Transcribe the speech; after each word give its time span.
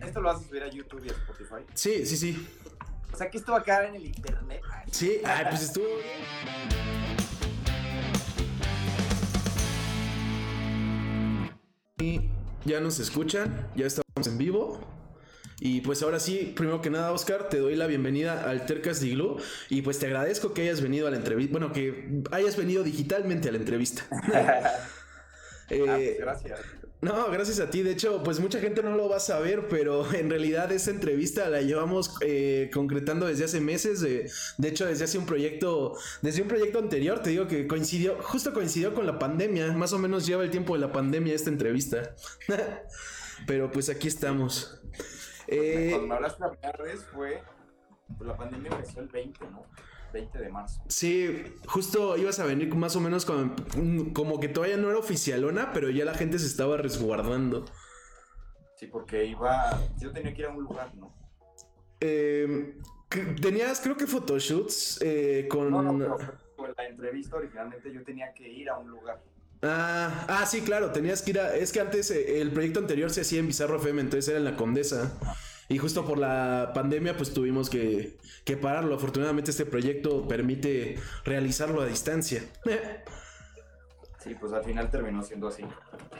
esto, 0.00 0.20
lo 0.20 0.28
vas 0.28 0.40
a 0.40 0.48
subir 0.48 0.62
a 0.62 0.68
YouTube 0.68 1.04
y 1.04 1.08
a 1.08 1.12
Spotify. 1.12 1.64
Sí, 1.74 2.06
sí, 2.06 2.16
sí. 2.16 2.48
O 3.12 3.16
sea 3.16 3.30
que 3.30 3.38
esto 3.38 3.52
va 3.52 3.58
a 3.58 3.62
quedar 3.62 3.84
en 3.84 3.94
el 3.94 4.06
internet. 4.06 4.60
Sí, 4.90 5.20
ay, 5.24 5.46
pues 5.48 5.62
estuvo 5.62 5.86
Y 12.00 12.28
ya 12.64 12.80
nos 12.80 12.98
escuchan, 12.98 13.70
ya 13.76 13.86
estamos 13.86 14.26
en 14.26 14.36
vivo. 14.36 14.80
Y 15.60 15.80
pues 15.80 16.02
ahora 16.02 16.18
sí, 16.18 16.52
primero 16.56 16.82
que 16.82 16.90
nada, 16.90 17.12
Oscar, 17.12 17.48
te 17.48 17.58
doy 17.58 17.76
la 17.76 17.86
bienvenida 17.86 18.50
al 18.50 18.66
Tercas 18.66 19.00
de 19.00 19.06
Iglu 19.06 19.40
y 19.70 19.82
pues 19.82 19.98
te 20.00 20.06
agradezco 20.06 20.52
que 20.52 20.62
hayas 20.62 20.80
venido 20.80 21.06
a 21.06 21.10
la 21.10 21.16
entrevista, 21.16 21.52
bueno, 21.52 21.72
que 21.72 22.22
hayas 22.32 22.56
venido 22.56 22.82
digitalmente 22.82 23.48
a 23.48 23.52
la 23.52 23.58
entrevista. 23.58 24.02
Eh, 25.70 25.84
ah, 25.88 25.94
pues 25.96 26.18
gracias. 26.18 26.60
No, 27.04 27.30
gracias 27.30 27.60
a 27.60 27.68
ti. 27.68 27.82
De 27.82 27.90
hecho, 27.90 28.22
pues 28.22 28.40
mucha 28.40 28.60
gente 28.60 28.82
no 28.82 28.96
lo 28.96 29.10
va 29.10 29.16
a 29.16 29.20
saber, 29.20 29.68
pero 29.68 30.10
en 30.14 30.30
realidad 30.30 30.72
esa 30.72 30.90
entrevista 30.90 31.50
la 31.50 31.60
llevamos 31.60 32.16
eh, 32.22 32.70
concretando 32.72 33.26
desde 33.26 33.44
hace 33.44 33.60
meses. 33.60 34.00
De, 34.00 34.30
de, 34.56 34.68
hecho, 34.68 34.86
desde 34.86 35.04
hace 35.04 35.18
un 35.18 35.26
proyecto, 35.26 35.98
desde 36.22 36.40
un 36.40 36.48
proyecto 36.48 36.78
anterior, 36.78 37.20
te 37.20 37.30
digo 37.30 37.46
que 37.46 37.66
coincidió, 37.66 38.16
justo 38.22 38.54
coincidió 38.54 38.94
con 38.94 39.04
la 39.04 39.18
pandemia. 39.18 39.70
Más 39.72 39.92
o 39.92 39.98
menos 39.98 40.26
lleva 40.26 40.44
el 40.44 40.50
tiempo 40.50 40.72
de 40.72 40.80
la 40.80 40.92
pandemia 40.92 41.34
esta 41.34 41.50
entrevista. 41.50 42.14
pero 43.46 43.70
pues 43.70 43.90
aquí 43.90 44.08
estamos. 44.08 44.80
Eh, 45.46 45.88
Cuando 45.90 46.08
me 46.08 46.14
hablaste 46.14 46.40
la 46.40 46.50
primera 46.52 46.84
vez 46.84 47.04
fue, 47.12 47.42
pues 48.16 48.26
la 48.26 48.36
pandemia 48.36 48.70
empezó 48.70 49.00
el 49.00 49.08
20, 49.08 49.44
¿no? 49.50 49.66
20 50.14 50.38
de 50.38 50.48
marzo. 50.48 50.80
Sí, 50.88 51.44
justo 51.66 52.16
ibas 52.16 52.38
a 52.38 52.46
venir 52.46 52.72
más 52.74 52.94
o 52.96 53.00
menos 53.00 53.26
con, 53.26 53.54
como 54.14 54.40
que 54.40 54.48
todavía 54.48 54.76
no 54.76 54.88
era 54.88 54.98
oficialona, 54.98 55.72
pero 55.72 55.90
ya 55.90 56.04
la 56.04 56.14
gente 56.14 56.38
se 56.38 56.46
estaba 56.46 56.76
resguardando. 56.76 57.64
Sí, 58.76 58.86
porque 58.86 59.26
iba, 59.26 59.78
yo 59.98 60.12
tenía 60.12 60.32
que 60.32 60.42
ir 60.42 60.46
a 60.46 60.50
un 60.50 60.62
lugar, 60.62 60.94
¿no? 60.94 61.12
Eh, 62.00 62.76
tenías, 63.42 63.80
creo 63.80 63.96
que 63.96 64.06
photoshoots 64.06 65.00
eh, 65.02 65.48
con... 65.50 65.70
No, 65.70 65.82
no, 65.82 66.16
pero 66.56 66.74
la 66.76 66.88
entrevista 66.88 67.36
originalmente 67.36 67.92
yo 67.92 68.02
tenía 68.04 68.32
que 68.32 68.48
ir 68.48 68.70
a 68.70 68.78
un 68.78 68.90
lugar. 68.90 69.20
Ah, 69.62 70.26
ah, 70.28 70.46
sí, 70.46 70.60
claro, 70.60 70.92
tenías 70.92 71.22
que 71.22 71.30
ir 71.32 71.40
a... 71.40 71.56
Es 71.56 71.72
que 71.72 71.80
antes 71.80 72.10
eh, 72.10 72.40
el 72.40 72.52
proyecto 72.52 72.78
anterior 72.78 73.10
se 73.10 73.22
hacía 73.22 73.40
en 73.40 73.48
Bizarro 73.48 73.76
FM, 73.76 74.02
entonces 74.02 74.28
era 74.28 74.38
en 74.38 74.44
la 74.44 74.56
Condesa. 74.56 75.12
Y 75.68 75.78
justo 75.78 76.04
por 76.04 76.18
la 76.18 76.72
pandemia, 76.74 77.16
pues 77.16 77.32
tuvimos 77.32 77.70
que, 77.70 78.16
que 78.44 78.56
pararlo. 78.56 78.94
Afortunadamente, 78.94 79.50
este 79.50 79.66
proyecto 79.66 80.28
permite 80.28 80.96
realizarlo 81.24 81.80
a 81.80 81.86
distancia. 81.86 82.42
Sí, 84.24 84.34
pues 84.40 84.54
al 84.54 84.64
final 84.64 84.90
terminó 84.90 85.22
siendo 85.22 85.48
así. 85.48 85.64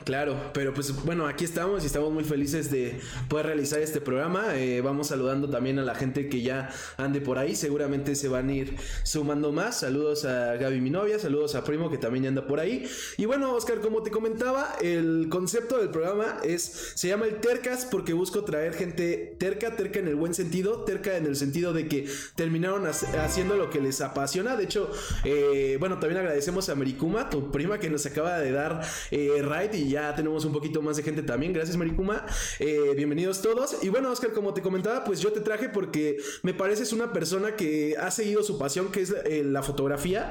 Claro, 0.03 0.35
pero 0.53 0.71
pues 0.75 1.03
bueno, 1.03 1.25
aquí 1.25 1.43
estamos 1.43 1.81
y 1.81 1.87
estamos 1.87 2.11
muy 2.11 2.23
felices 2.23 2.69
de 2.69 2.99
poder 3.27 3.47
realizar 3.47 3.79
este 3.79 3.99
programa. 3.99 4.55
Eh, 4.55 4.81
vamos 4.81 5.07
saludando 5.07 5.49
también 5.49 5.79
a 5.79 5.81
la 5.81 5.95
gente 5.95 6.29
que 6.29 6.43
ya 6.43 6.69
ande 6.97 7.19
por 7.19 7.39
ahí. 7.39 7.55
Seguramente 7.55 8.13
se 8.13 8.27
van 8.27 8.49
a 8.49 8.53
ir 8.53 8.77
sumando 9.01 9.51
más. 9.51 9.79
Saludos 9.79 10.23
a 10.25 10.55
Gaby, 10.57 10.81
mi 10.81 10.91
novia. 10.91 11.17
Saludos 11.17 11.55
a 11.55 11.63
Primo, 11.63 11.89
que 11.89 11.97
también 11.97 12.27
anda 12.27 12.45
por 12.45 12.59
ahí. 12.59 12.87
Y 13.17 13.25
bueno, 13.25 13.51
Oscar, 13.55 13.79
como 13.79 14.03
te 14.03 14.11
comentaba, 14.11 14.75
el 14.79 15.27
concepto 15.29 15.79
del 15.79 15.89
programa 15.89 16.37
es, 16.43 16.91
se 16.93 17.07
llama 17.07 17.25
el 17.25 17.39
Tercas 17.39 17.87
porque 17.89 18.13
busco 18.13 18.43
traer 18.43 18.75
gente 18.75 19.35
terca, 19.39 19.75
terca 19.75 19.97
en 19.97 20.07
el 20.07 20.15
buen 20.15 20.35
sentido, 20.35 20.83
terca 20.83 21.17
en 21.17 21.25
el 21.25 21.35
sentido 21.35 21.73
de 21.73 21.87
que 21.87 22.07
terminaron 22.35 22.85
haciendo 22.85 23.55
lo 23.55 23.71
que 23.71 23.81
les 23.81 24.01
apasiona. 24.01 24.55
De 24.55 24.65
hecho, 24.65 24.91
eh, 25.23 25.77
bueno, 25.79 25.97
también 25.97 26.19
agradecemos 26.19 26.69
a 26.69 26.75
Mericuma, 26.75 27.31
tu 27.31 27.51
prima, 27.51 27.79
que 27.79 27.94
nos 27.95 28.05
acaba 28.05 28.39
de 28.39 28.51
dar 28.51 28.81
eh, 29.09 29.41
ride 29.41 29.77
y 29.77 29.89
ya 29.89 30.13
tenemos 30.13 30.43
un 30.43 30.51
poquito 30.51 30.81
más 30.81 30.97
de 30.97 31.03
gente 31.03 31.23
también. 31.23 31.53
Gracias, 31.53 31.77
Maricuma. 31.77 32.25
Eh, 32.59 32.93
bienvenidos 32.95 33.41
todos. 33.41 33.77
Y 33.81 33.89
bueno, 33.89 34.11
Oscar, 34.11 34.33
como 34.33 34.53
te 34.53 34.61
comentaba, 34.61 35.05
pues 35.05 35.21
yo 35.21 35.31
te 35.31 35.39
traje 35.39 35.69
porque 35.69 36.17
me 36.43 36.53
pareces 36.53 36.91
una 36.91 37.13
persona 37.13 37.55
que 37.55 37.95
ha 37.97 38.11
seguido 38.11 38.43
su 38.43 38.59
pasión, 38.59 38.91
que 38.91 39.01
es 39.01 39.15
eh, 39.25 39.43
la 39.45 39.63
fotografía. 39.63 40.29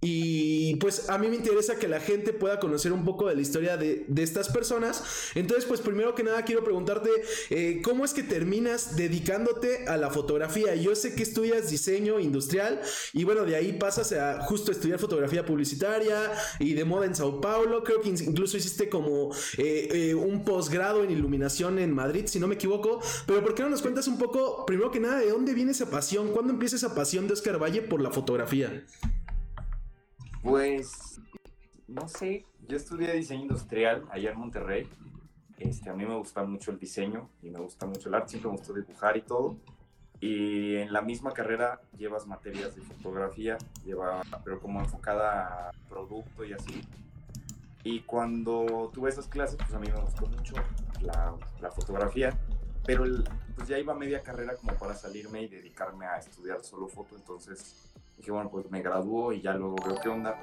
Y 0.00 0.76
pues 0.76 1.10
a 1.10 1.18
mí 1.18 1.26
me 1.26 1.34
interesa 1.34 1.76
que 1.76 1.88
la 1.88 1.98
gente 1.98 2.32
pueda 2.32 2.60
conocer 2.60 2.92
un 2.92 3.04
poco 3.04 3.28
de 3.28 3.34
la 3.34 3.40
historia 3.40 3.76
de, 3.76 4.06
estas 4.16 4.48
personas. 4.48 5.02
Entonces, 5.34 5.64
pues 5.64 5.80
primero 5.80 6.14
que 6.14 6.22
nada 6.22 6.44
quiero 6.44 6.62
preguntarte, 6.62 7.10
eh, 7.50 7.80
¿cómo 7.82 8.04
es 8.04 8.12
que 8.12 8.22
terminas 8.22 8.96
dedicándote 8.96 9.88
a 9.88 9.96
la 9.96 10.10
fotografía? 10.10 10.76
Yo 10.76 10.94
sé 10.94 11.14
que 11.14 11.24
estudias 11.24 11.70
diseño 11.70 12.20
industrial 12.20 12.80
y 13.12 13.24
bueno, 13.24 13.44
de 13.44 13.56
ahí 13.56 13.72
pasas 13.72 14.12
a 14.12 14.40
justo 14.42 14.70
estudiar 14.70 15.00
fotografía 15.00 15.44
publicitaria 15.44 16.32
y 16.60 16.74
de 16.74 16.84
moda 16.84 17.06
en 17.06 17.16
Sao 17.16 17.40
Paulo. 17.40 17.82
Creo 17.82 18.00
que 18.00 18.10
incluso 18.10 18.56
hiciste 18.56 18.88
como 18.88 19.34
eh, 19.56 19.88
eh, 19.90 20.14
un 20.14 20.44
posgrado 20.44 21.02
en 21.02 21.10
iluminación 21.10 21.80
en 21.80 21.92
Madrid, 21.92 22.26
si 22.26 22.38
no 22.38 22.46
me 22.46 22.54
equivoco. 22.54 23.00
Pero 23.26 23.42
¿por 23.42 23.56
qué 23.56 23.64
no 23.64 23.70
nos 23.70 23.82
cuentas 23.82 24.06
un 24.06 24.18
poco, 24.18 24.64
primero 24.64 24.92
que 24.92 25.00
nada, 25.00 25.18
de 25.18 25.30
dónde 25.30 25.54
viene 25.54 25.72
esa 25.72 25.90
pasión? 25.90 26.28
¿Cuándo 26.28 26.52
empieza 26.52 26.76
esa 26.76 26.94
pasión 26.94 27.26
de 27.26 27.32
Oscar 27.32 27.60
Valle 27.60 27.82
por 27.82 28.00
la 28.00 28.12
fotografía? 28.12 28.84
Pues, 30.48 31.20
no 31.88 32.08
sé, 32.08 32.46
yo 32.66 32.78
estudié 32.78 33.12
diseño 33.12 33.42
industrial 33.42 34.06
allá 34.10 34.30
en 34.30 34.38
Monterrey. 34.38 34.88
Este, 35.58 35.90
a 35.90 35.92
mí 35.92 36.06
me 36.06 36.16
gusta 36.16 36.42
mucho 36.42 36.70
el 36.70 36.78
diseño 36.78 37.28
y 37.42 37.50
me 37.50 37.58
gusta 37.58 37.84
mucho 37.84 38.08
el 38.08 38.14
arte, 38.14 38.30
siempre 38.30 38.50
me 38.50 38.56
gustó 38.56 38.72
dibujar 38.72 39.18
y 39.18 39.20
todo. 39.20 39.58
Y 40.20 40.76
en 40.76 40.90
la 40.90 41.02
misma 41.02 41.32
carrera 41.32 41.82
llevas 41.98 42.26
materias 42.26 42.74
de 42.74 42.80
fotografía, 42.80 43.58
lleva, 43.84 44.22
pero 44.42 44.58
como 44.58 44.80
enfocada 44.80 45.68
a 45.68 45.72
producto 45.86 46.42
y 46.46 46.54
así. 46.54 46.80
Y 47.84 48.00
cuando 48.00 48.90
tuve 48.94 49.10
esas 49.10 49.28
clases, 49.28 49.56
pues 49.56 49.74
a 49.74 49.78
mí 49.78 49.88
me 49.88 50.00
gustó 50.00 50.26
mucho 50.28 50.54
la, 51.02 51.34
la 51.60 51.70
fotografía, 51.70 52.32
pero 52.86 53.04
pues 53.54 53.68
ya 53.68 53.78
iba 53.78 53.92
media 53.92 54.22
carrera 54.22 54.56
como 54.56 54.72
para 54.78 54.94
salirme 54.94 55.42
y 55.42 55.48
dedicarme 55.48 56.06
a 56.06 56.16
estudiar 56.16 56.64
solo 56.64 56.88
foto, 56.88 57.16
entonces 57.16 57.92
Dije, 58.18 58.30
bueno, 58.30 58.50
pues 58.50 58.70
me 58.70 58.82
graduó 58.82 59.32
y 59.32 59.40
ya 59.40 59.54
luego 59.54 59.76
veo 59.84 59.98
qué 60.02 60.08
onda. 60.08 60.36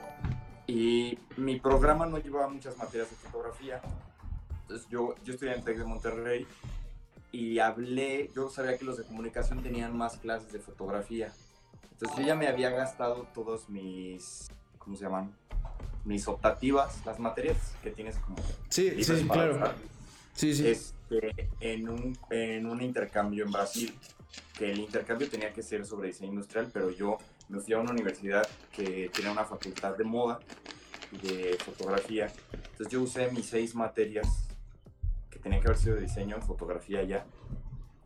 Y 0.66 1.20
mi 1.38 1.60
programa 1.60 2.06
no 2.06 2.18
llevaba 2.18 2.48
muchas 2.48 2.78
materias 2.78 3.10
de 3.10 3.16
fotografía. 3.18 3.82
Entonces 4.62 4.88
yo, 4.90 5.14
yo 5.24 5.34
estudié 5.34 5.54
en 5.54 5.64
Tec 5.64 5.78
de 5.78 5.84
Monterrey 5.84 6.48
y 7.32 7.60
hablé, 7.60 8.32
yo 8.34 8.50
sabía 8.50 8.78
que 8.78 8.86
los 8.86 8.98
de 8.98 9.04
comunicación 9.04 9.62
tenían 9.62 9.96
más 9.96 10.18
clases 10.18 10.52
de 10.52 10.60
fotografía. 10.60 11.32
Entonces 11.92 12.18
yo 12.18 12.26
ya 12.26 12.36
me 12.36 12.48
había 12.48 12.70
gastado 12.72 13.28
todos 13.34 13.70
mis, 13.70 14.50
¿cómo 14.80 14.96
se 14.96 15.04
llaman? 15.04 15.36
Mis 16.06 16.28
optativas, 16.28 17.06
las 17.06 17.20
materias 17.20 17.58
que 17.84 17.92
tienes 17.92 18.18
como... 18.18 18.38
Sí, 18.70 19.04
sí, 19.04 19.28
claro. 19.28 19.74
Sí, 20.34 20.54
sí. 20.54 20.68
Este, 20.68 21.50
en, 21.60 21.90
un, 21.90 22.18
en 22.30 22.66
un 22.66 22.82
intercambio 22.82 23.46
en 23.46 23.52
Brasil, 23.52 23.94
que 24.58 24.72
el 24.72 24.80
intercambio 24.80 25.30
tenía 25.30 25.54
que 25.54 25.62
ser 25.62 25.86
sobre 25.86 26.08
diseño 26.08 26.32
industrial, 26.32 26.70
pero 26.74 26.90
yo 26.90 27.18
me 27.50 27.60
fui 27.60 27.74
a 27.74 27.80
una 27.80 27.92
universidad 27.92 28.48
que 28.72 29.10
tiene 29.14 29.32
una 29.32 29.46
facultad 29.46 29.96
de 29.96 30.04
moda, 30.04 30.40
de 31.22 31.58
fotografía. 31.64 32.32
Entonces 32.54 32.90
yo 32.90 33.02
usé 33.02 33.32
mis 33.32 33.46
seis 33.46 33.76
materias 33.76 34.48
que 35.30 35.40
tenían 35.40 35.62
que 35.62 35.68
haber 35.68 35.80
sido 35.80 35.96
de 35.96 36.02
diseño, 36.02 36.42
fotografía 36.42 37.04
ya. 37.04 37.26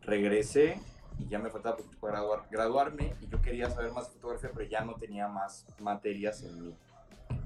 Regresé 0.02 0.80
y 1.18 1.28
ya 1.28 1.38
me 1.38 1.50
faltaba 1.50 1.76
para 2.00 2.22
graduarme 2.50 3.14
y 3.20 3.28
yo 3.28 3.40
quería 3.40 3.70
saber 3.70 3.92
más 3.92 4.08
de 4.08 4.14
fotografía, 4.14 4.50
pero 4.54 4.68
ya 4.68 4.84
no 4.84 4.94
tenía 4.94 5.28
más 5.28 5.66
materias 5.80 6.42
en 6.42 6.62
mi, 6.62 6.74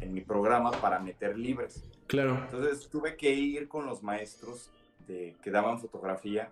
en 0.00 0.12
mi 0.12 0.20
programa 0.20 0.70
para 0.72 0.98
meter 0.98 1.38
libres. 1.38 1.84
Claro. 2.06 2.38
Entonces 2.44 2.88
tuve 2.88 3.16
que 3.16 3.30
ir 3.32 3.68
con 3.68 3.86
los 3.86 4.02
maestros 4.02 4.70
de, 5.06 5.36
que 5.42 5.50
daban 5.50 5.78
fotografía 5.78 6.50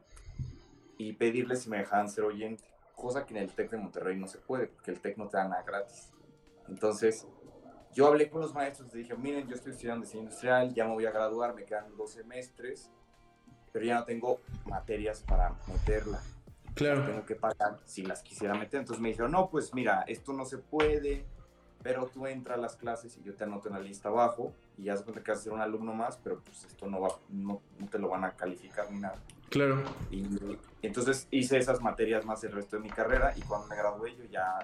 y 0.99 1.13
pedirles 1.13 1.63
si 1.63 1.71
me 1.71 1.79
dejaban 1.79 2.09
ser 2.09 2.25
oyente 2.25 2.72
cosa 2.95 3.27
que 3.27 3.35
en 3.35 3.43
el 3.43 3.53
TEC 3.53 3.71
de 3.71 3.77
Monterrey 3.79 4.17
no 4.17 4.27
se 4.27 4.39
puede, 4.39 4.67
porque 4.67 4.91
el 4.91 5.01
TEC 5.01 5.17
no 5.17 5.29
te 5.29 5.37
da 5.37 5.49
nada 5.49 5.63
gratis. 5.63 6.11
Entonces, 6.69 7.27
yo 7.93 8.07
hablé 8.07 8.31
con 8.31 8.41
los 8.41 8.55
maestros 8.55 8.95
y 8.95 8.99
dije, 8.99 9.15
miren, 9.17 9.47
yo 9.49 9.55
estoy 9.55 9.73
estudiando 9.73 10.05
diseño 10.05 10.25
industrial, 10.25 10.73
ya 10.75 10.87
me 10.87 10.93
voy 10.93 11.07
a 11.07 11.11
graduar, 11.11 11.55
me 11.55 11.65
quedan 11.65 11.95
dos 11.97 12.13
semestres, 12.13 12.91
pero 13.73 13.85
ya 13.85 13.97
no 13.97 14.05
tengo 14.05 14.41
materias 14.67 15.23
para 15.27 15.55
meterla. 15.67 16.21
Claro. 16.75 17.05
Tengo 17.05 17.27
que 17.27 17.35
pagar 17.35 17.79
si 17.85 18.03
las 18.03 18.23
quisiera 18.23 18.55
meter. 18.55 18.81
Entonces 18.81 19.03
me 19.03 19.11
dijeron, 19.11 19.33
no, 19.33 19.51
pues 19.51 19.75
mira, 19.75 20.05
esto 20.07 20.33
no 20.33 20.47
se 20.47 20.59
puede, 20.59 21.27
pero 21.83 22.07
tú 22.07 22.27
entras 22.27 22.59
a 22.59 22.61
las 22.61 22.77
clases 22.77 23.17
y 23.19 23.23
yo 23.23 23.35
te 23.35 23.45
anoto 23.45 23.69
en 23.69 23.75
la 23.75 23.81
lista 23.81 24.09
abajo 24.09 24.55
y 24.79 24.85
ya 24.85 24.97
se 24.97 25.05
cuenta 25.05 25.23
que 25.23 25.33
vas 25.33 25.41
a 25.41 25.43
ser 25.43 25.53
un 25.53 25.61
alumno 25.61 25.93
más, 25.93 26.19
pero 26.23 26.41
pues 26.41 26.65
esto 26.65 26.87
no, 26.87 27.01
va, 27.01 27.09
no, 27.29 27.61
no 27.79 27.89
te 27.89 27.99
lo 27.99 28.09
van 28.09 28.25
a 28.25 28.37
calificar 28.37 28.91
ni 28.91 29.01
nada. 29.01 29.21
Claro. 29.53 29.83
Y, 30.11 30.25
entonces 30.81 31.29
hice 31.31 31.59
esas 31.59 31.83
materias 31.83 32.25
más 32.25 32.43
el 32.43 32.53
resto 32.53 32.77
de 32.77 32.83
mi 32.83 32.89
carrera 32.89 33.35
y 33.37 33.43
cuando 33.43 33.69
me 33.69 33.77
gradué 33.77 34.17
yo 34.17 34.25
ya, 34.25 34.59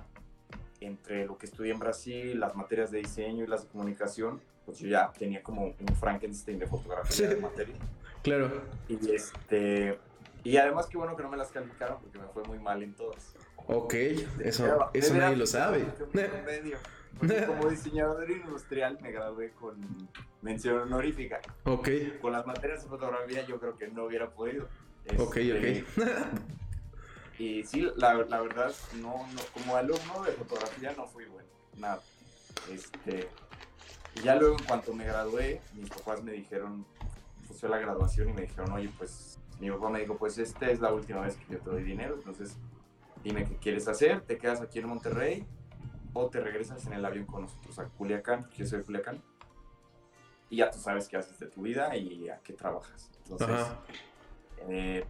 entre 0.81 1.27
lo 1.27 1.37
que 1.37 1.45
estudié 1.45 1.73
en 1.73 1.79
Brasil, 1.79 2.41
las 2.41 2.57
materias 2.57 2.91
de 2.91 2.99
diseño 2.99 3.45
y 3.45 3.47
las 3.47 3.65
de 3.65 3.69
comunicación, 3.69 4.41
pues 4.65 4.79
yo 4.79 4.89
ya 4.89 5.13
tenía 5.13 5.43
como 5.43 5.67
un 5.67 5.97
Frankenstein 6.01 6.59
de 6.59 6.67
fotografía 6.67 7.29
de 7.29 7.37
materia. 7.37 7.77
Claro. 8.23 8.63
Y 8.89 9.11
este... 9.13 9.99
Y 10.43 10.57
además 10.57 10.87
qué 10.87 10.97
bueno 10.97 11.15
que 11.17 11.23
no 11.23 11.29
me 11.29 11.37
las 11.37 11.51
calificaron 11.51 12.01
porque 12.01 12.19
me 12.19 12.29
fue 12.29 12.43
muy 12.45 12.59
mal 12.59 12.83
en 12.83 12.95
todas. 12.95 13.35
Ok, 13.67 13.93
eso, 14.43 14.89
eso 14.95 15.15
nadie 15.15 15.37
lo 15.37 15.47
sabe. 15.47 15.85
como 17.47 17.69
diseñador 17.69 18.31
industrial 18.31 18.99
me 19.01 19.11
gradué 19.11 19.51
con 19.53 19.77
mención 20.43 20.79
honorífica. 20.79 21.41
Ok. 21.65 21.89
Con 22.21 22.33
las 22.33 22.47
materias 22.47 22.83
de 22.83 22.89
fotografía 22.89 23.45
yo 23.47 23.59
creo 23.59 23.77
que 23.77 23.89
no 23.89 24.05
hubiera 24.05 24.31
podido. 24.31 24.69
ok, 25.19 25.37
Este, 25.37 25.85
ok. 25.99 26.07
Y 27.39 27.63
sí, 27.65 27.89
la, 27.97 28.15
la 28.15 28.41
verdad, 28.41 28.73
no, 29.01 29.15
no, 29.33 29.41
como 29.55 29.77
alumno 29.77 30.25
de 30.25 30.33
fotografía 30.33 30.93
no 30.97 31.07
fui 31.07 31.25
bueno, 31.27 31.49
nada. 31.77 32.01
Este, 32.73 33.29
y 34.17 34.23
ya 34.23 34.35
luego 34.35 34.57
en 34.59 34.65
cuanto 34.65 34.93
me 34.93 35.05
gradué, 35.05 35.61
mis 35.75 35.89
papás 35.89 36.23
me 36.25 36.33
dijeron, 36.33 36.85
pues 37.47 37.61
fue 37.61 37.69
la 37.69 37.79
graduación 37.79 38.31
y 38.31 38.33
me 38.33 38.41
dijeron, 38.43 38.73
oye, 38.73 38.91
pues 38.99 39.39
mi 39.61 39.71
papá 39.71 39.89
me 39.89 40.01
dijo, 40.01 40.17
pues 40.17 40.37
esta 40.39 40.69
es 40.69 40.81
la 40.81 40.93
última 40.93 41.21
vez 41.21 41.37
que 41.37 41.55
yo 41.55 41.61
te 41.61 41.71
doy 41.71 41.85
dinero, 41.85 42.15
entonces 42.17 42.57
dime 43.23 43.45
qué 43.45 43.57
quieres 43.57 43.87
hacer, 43.87 44.21
te 44.23 44.37
quedas 44.37 44.61
aquí 44.61 44.81
en 44.81 44.89
Monterrey 44.89 45.47
o 46.19 46.29
te 46.29 46.41
regresas 46.41 46.85
en 46.87 46.95
el 46.95 47.05
avión 47.05 47.27
con 47.27 47.43
nosotros 47.43 47.79
a 47.79 47.85
Culiacán, 47.85 48.41
porque 48.43 48.59
yo 48.59 48.67
soy 48.67 48.79
de 48.79 48.85
Culiacán, 48.85 49.23
y 50.51 50.57
ya 50.57 50.71
tú 50.71 50.79
sabes 50.81 51.07
qué 51.07 51.17
haces 51.17 51.39
de 51.39 51.47
tu 51.47 51.63
vida 51.63 51.97
y 51.97 52.29
a 52.29 52.41
qué 52.41 52.53
trabajas. 52.55 53.09
Entonces, 53.23 53.67
eh, 54.69 55.05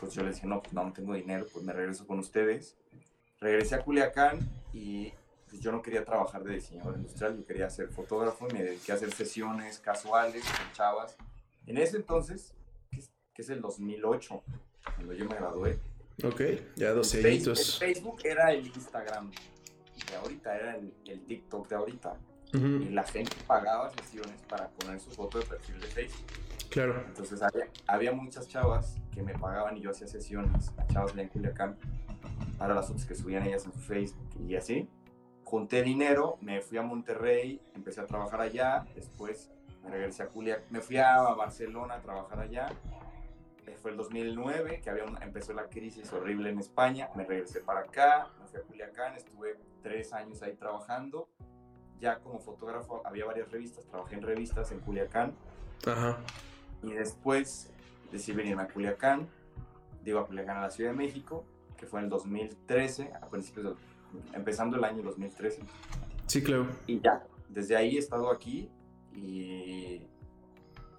pues 0.00 0.12
yo 0.12 0.24
les 0.24 0.34
dije, 0.34 0.48
no, 0.48 0.60
pues 0.60 0.72
no, 0.72 0.84
no 0.84 0.92
tengo 0.92 1.14
dinero, 1.14 1.46
pues 1.52 1.64
me 1.64 1.72
regreso 1.72 2.04
con 2.04 2.18
ustedes. 2.18 2.76
Regresé 3.38 3.76
a 3.76 3.82
Culiacán 3.82 4.40
y 4.72 5.12
pues, 5.48 5.60
yo 5.60 5.70
no 5.70 5.82
quería 5.82 6.04
trabajar 6.04 6.42
de 6.42 6.54
diseñador 6.54 6.96
industrial, 6.96 7.36
yo 7.36 7.46
quería 7.46 7.70
ser 7.70 7.88
fotógrafo 7.88 8.48
y 8.48 8.52
me 8.52 8.64
dediqué 8.64 8.90
a 8.90 8.96
hacer 8.96 9.12
sesiones 9.12 9.78
casuales 9.78 10.42
con 10.42 10.72
chavas. 10.72 11.16
En 11.66 11.78
ese 11.78 11.96
entonces, 11.96 12.54
que 12.90 13.42
es, 13.42 13.50
el 13.50 13.60
2008, 13.60 14.42
cuando 14.96 15.12
yo 15.12 15.26
me 15.26 15.36
gradué, 15.36 15.78
Ok, 16.22 16.42
ya 16.76 16.90
12 16.90 17.16
el 17.16 17.22
Facebook, 17.22 17.26
añitos. 17.28 17.82
el 17.82 17.94
Facebook 17.94 18.20
era 18.24 18.52
el 18.52 18.66
Instagram 18.66 19.30
de 20.10 20.16
ahorita, 20.16 20.56
era 20.56 20.76
el, 20.76 20.92
el 21.06 21.24
TikTok 21.26 21.68
de 21.68 21.74
ahorita. 21.76 22.14
Y 22.52 22.56
Ujú, 22.56 22.90
la 22.90 23.04
gente 23.04 23.36
pagaba 23.46 23.90
sesiones 23.90 24.40
para 24.48 24.68
poner 24.70 24.98
su 24.98 25.10
foto 25.10 25.38
de 25.38 25.46
perfil 25.46 25.80
de 25.80 25.86
Facebook. 25.86 26.26
Claro. 26.68 27.02
Entonces 27.06 27.40
había, 27.42 27.66
había 27.86 28.12
muchas 28.12 28.48
chavas 28.48 28.96
que 29.12 29.22
me 29.22 29.34
pagaban 29.38 29.76
y 29.76 29.80
yo 29.82 29.90
hacía 29.90 30.06
sesiones 30.08 30.72
a 30.76 30.86
chavas 30.88 31.16
en 31.16 31.28
Culiacán 31.28 31.76
para 32.58 32.74
las 32.74 32.88
fotos 32.88 33.04
que 33.06 33.14
subían 33.14 33.44
ellas 33.46 33.64
en 33.66 33.72
su 33.72 33.78
Facebook 33.80 34.28
y 34.48 34.56
así. 34.56 34.88
Junté 35.44 35.82
dinero, 35.82 36.38
me 36.40 36.60
fui 36.60 36.78
a 36.78 36.82
Monterrey, 36.82 37.60
empecé 37.74 38.00
a 38.00 38.06
trabajar 38.06 38.40
allá, 38.40 38.84
después 38.94 39.50
me 39.82 39.90
regresé 39.90 40.22
a 40.24 40.28
Culiacán, 40.28 40.64
me 40.70 40.80
fui 40.80 40.96
a 40.98 41.20
Barcelona 41.34 41.94
a 41.94 42.00
trabajar 42.00 42.40
allá. 42.40 42.68
Eh, 43.66 43.76
Fue 43.80 43.90
el 43.92 43.96
2009 43.96 44.80
que 44.82 44.90
había 44.90 45.04
una- 45.04 45.20
empezó 45.24 45.52
la 45.52 45.64
crisis 45.68 46.12
horrible 46.12 46.50
en 46.50 46.58
España, 46.58 47.08
me 47.16 47.24
regresé 47.24 47.60
para 47.60 47.80
acá, 47.80 48.28
me 48.40 48.46
fui 48.46 48.58
a 48.60 48.62
Culiacán, 48.62 49.14
estuve 49.16 49.56
tres 49.82 50.12
años 50.12 50.42
ahí 50.42 50.54
trabajando. 50.54 51.28
Ya 52.00 52.18
como 52.20 52.38
fotógrafo 52.38 53.02
había 53.04 53.26
varias 53.26 53.50
revistas, 53.50 53.84
trabajé 53.86 54.14
en 54.16 54.22
revistas 54.22 54.72
en 54.72 54.80
Culiacán 54.80 55.34
Ajá. 55.86 56.16
y 56.82 56.92
después 56.92 57.70
decidí 58.10 58.36
venirme 58.38 58.62
a 58.62 58.68
Culiacán, 58.68 59.28
digo 60.02 60.18
a 60.20 60.26
Culiacán 60.26 60.56
a 60.58 60.62
la 60.62 60.70
Ciudad 60.70 60.92
de 60.92 60.96
México, 60.96 61.44
que 61.76 61.86
fue 61.86 62.00
en 62.00 62.04
el 62.04 62.10
2013, 62.10 63.12
a 63.20 63.28
principios 63.28 63.66
del- 63.66 63.76
empezando 64.34 64.78
el 64.78 64.84
año 64.84 65.02
2013. 65.02 65.60
Sí, 66.26 66.42
claro. 66.42 66.66
Y 66.86 67.00
ya, 67.00 67.22
desde 67.50 67.76
ahí 67.76 67.96
he 67.96 67.98
estado 67.98 68.30
aquí 68.30 68.70
y, 69.14 70.00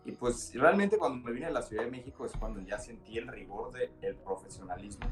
y 0.06 0.12
pues 0.20 0.52
realmente 0.54 0.98
cuando 1.00 1.24
me 1.26 1.32
vine 1.32 1.48
a 1.48 1.52
la 1.52 1.64
Ciudad 1.64 1.84
de 1.84 1.90
México 1.92 2.26
es 2.26 2.32
cuando 2.34 2.60
ya 2.62 2.78
sentí 2.78 3.18
el 3.18 3.28
rigor 3.28 3.72
del 3.72 4.16
profesionalismo. 4.18 5.08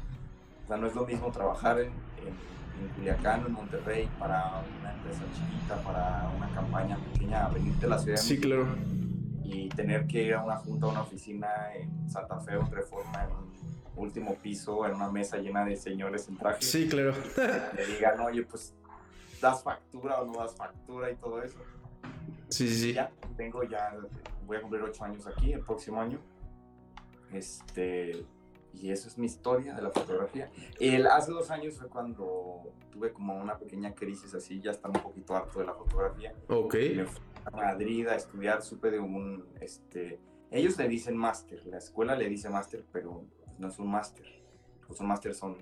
O 0.64 0.68
sea, 0.68 0.76
no 0.76 0.86
es 0.86 0.94
lo 0.94 1.04
mismo 1.04 1.32
trabajar 1.32 1.80
en, 1.80 1.86
en, 1.88 2.59
en 2.80 2.88
Culiacán 2.88 3.44
o 3.44 3.46
en 3.46 3.52
Monterrey 3.52 4.08
para 4.18 4.62
una 4.80 4.92
empresa 4.92 5.22
chiquita, 5.34 5.76
para 5.82 6.30
una 6.36 6.48
campaña 6.54 6.96
pequeña, 7.12 7.48
venirte 7.48 7.86
a 7.86 7.88
la 7.90 7.98
Ciudad 7.98 8.16
Sí, 8.18 8.38
claro. 8.40 8.66
y 9.44 9.68
tener 9.70 10.06
que 10.06 10.22
ir 10.24 10.34
a 10.34 10.42
una 10.42 10.56
junta, 10.56 10.86
a 10.86 10.90
una 10.90 11.02
oficina 11.02 11.48
en 11.74 12.08
Santa 12.10 12.38
Fe 12.40 12.56
o 12.56 12.60
en 12.66 12.70
Reforma, 12.72 13.24
en 13.24 13.30
un 13.30 13.50
último 13.96 14.34
piso, 14.36 14.86
en 14.86 14.94
una 14.94 15.10
mesa 15.10 15.36
llena 15.38 15.64
de 15.64 15.76
señores 15.76 16.28
en 16.28 16.36
traje, 16.36 16.62
Sí, 16.62 16.88
claro. 16.88 17.12
que 17.34 17.76
le 17.76 17.86
digan, 17.86 18.20
oye, 18.20 18.42
pues, 18.44 18.74
¿das 19.40 19.62
factura 19.62 20.20
o 20.20 20.26
no 20.26 20.38
das 20.38 20.54
factura 20.54 21.10
y 21.10 21.16
todo 21.16 21.42
eso? 21.42 21.58
Sí, 22.48 22.68
sí, 22.68 22.74
sí. 22.76 22.92
Ya, 22.94 23.10
tengo 23.36 23.62
ya, 23.64 23.94
voy 24.46 24.56
a 24.56 24.60
cumplir 24.62 24.82
ocho 24.82 25.04
años 25.04 25.26
aquí 25.26 25.52
el 25.52 25.60
próximo 25.60 26.00
año. 26.00 26.18
Este, 27.32 28.24
y 28.72 28.90
eso 28.90 29.08
es 29.08 29.18
mi 29.18 29.26
historia 29.26 29.74
de 29.74 29.82
la 29.82 29.90
fotografía. 29.90 30.50
El, 30.78 31.06
hace 31.06 31.32
dos 31.32 31.50
años 31.50 31.76
fue 31.78 31.88
cuando 31.88 32.72
tuve 32.90 33.12
como 33.12 33.36
una 33.36 33.58
pequeña 33.58 33.94
crisis 33.94 34.34
así, 34.34 34.60
ya 34.60 34.70
estaba 34.70 34.94
un 34.94 35.02
poquito 35.02 35.34
harto 35.34 35.60
de 35.60 35.66
la 35.66 35.74
fotografía 35.74 36.34
Ok. 36.48 36.74
me 36.74 37.04
fui 37.04 37.22
a 37.44 37.50
Madrid 37.50 38.06
a 38.06 38.16
estudiar, 38.16 38.62
supe 38.62 38.90
de 38.90 38.98
un, 38.98 39.46
este, 39.60 40.20
ellos 40.50 40.76
le 40.78 40.88
dicen 40.88 41.16
máster, 41.16 41.64
la 41.66 41.78
escuela 41.78 42.14
le 42.16 42.28
dice 42.28 42.48
máster, 42.50 42.84
pero 42.92 43.24
no 43.58 43.68
es 43.68 43.78
un 43.78 43.90
máster, 43.90 44.26
pues 44.86 45.00
un 45.00 45.08
máster 45.08 45.34
son 45.34 45.56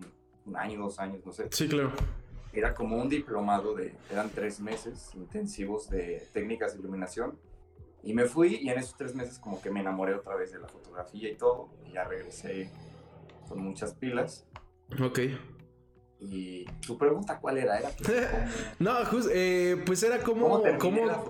un 0.47 0.57
año, 0.57 0.81
dos 0.81 0.99
años, 0.99 1.25
no 1.25 1.33
sé. 1.33 1.49
Sí, 1.51 1.69
claro. 1.69 1.93
Era 2.53 2.75
como 2.75 2.97
un 2.97 3.09
diplomado 3.09 3.75
de, 3.75 3.95
eran 4.11 4.31
tres 4.31 4.61
meses 4.61 5.11
intensivos 5.15 5.91
de 5.91 6.27
técnicas 6.33 6.73
de 6.73 6.81
iluminación. 6.81 7.39
Y 8.03 8.15
me 8.15 8.25
fui 8.25 8.57
y 8.63 8.71
en 8.71 8.79
esos 8.79 8.97
tres 8.97 9.15
meses 9.15 9.39
como 9.39 9.61
que 9.61 9.71
me 9.71 9.81
enamoré 9.81 10.15
otra 10.15 10.35
vez 10.35 10.53
de 10.53 10.61
la 10.61 10.69
fotografía 10.69 11.29
y 11.29 11.37
todo. 11.37 11.69
Y 11.85 11.93
ya 11.93 12.05
regresé 12.05 12.71
con 13.49 13.61
muchas 13.63 13.95
pilas. 13.95 14.47
Ok. 15.03 15.21
Y 16.21 16.65
tu 16.85 16.99
pregunta, 16.99 17.39
¿cuál 17.41 17.59
era? 17.59 17.79
Era 17.79 17.91
pues, 17.97 18.27
No, 18.81 18.91
jus- 19.05 19.31
eh, 19.33 19.81
pues 19.87 20.03
era 20.03 20.21
¿Cómo 20.25 20.63
cómo- 20.79 21.07
la 21.07 21.23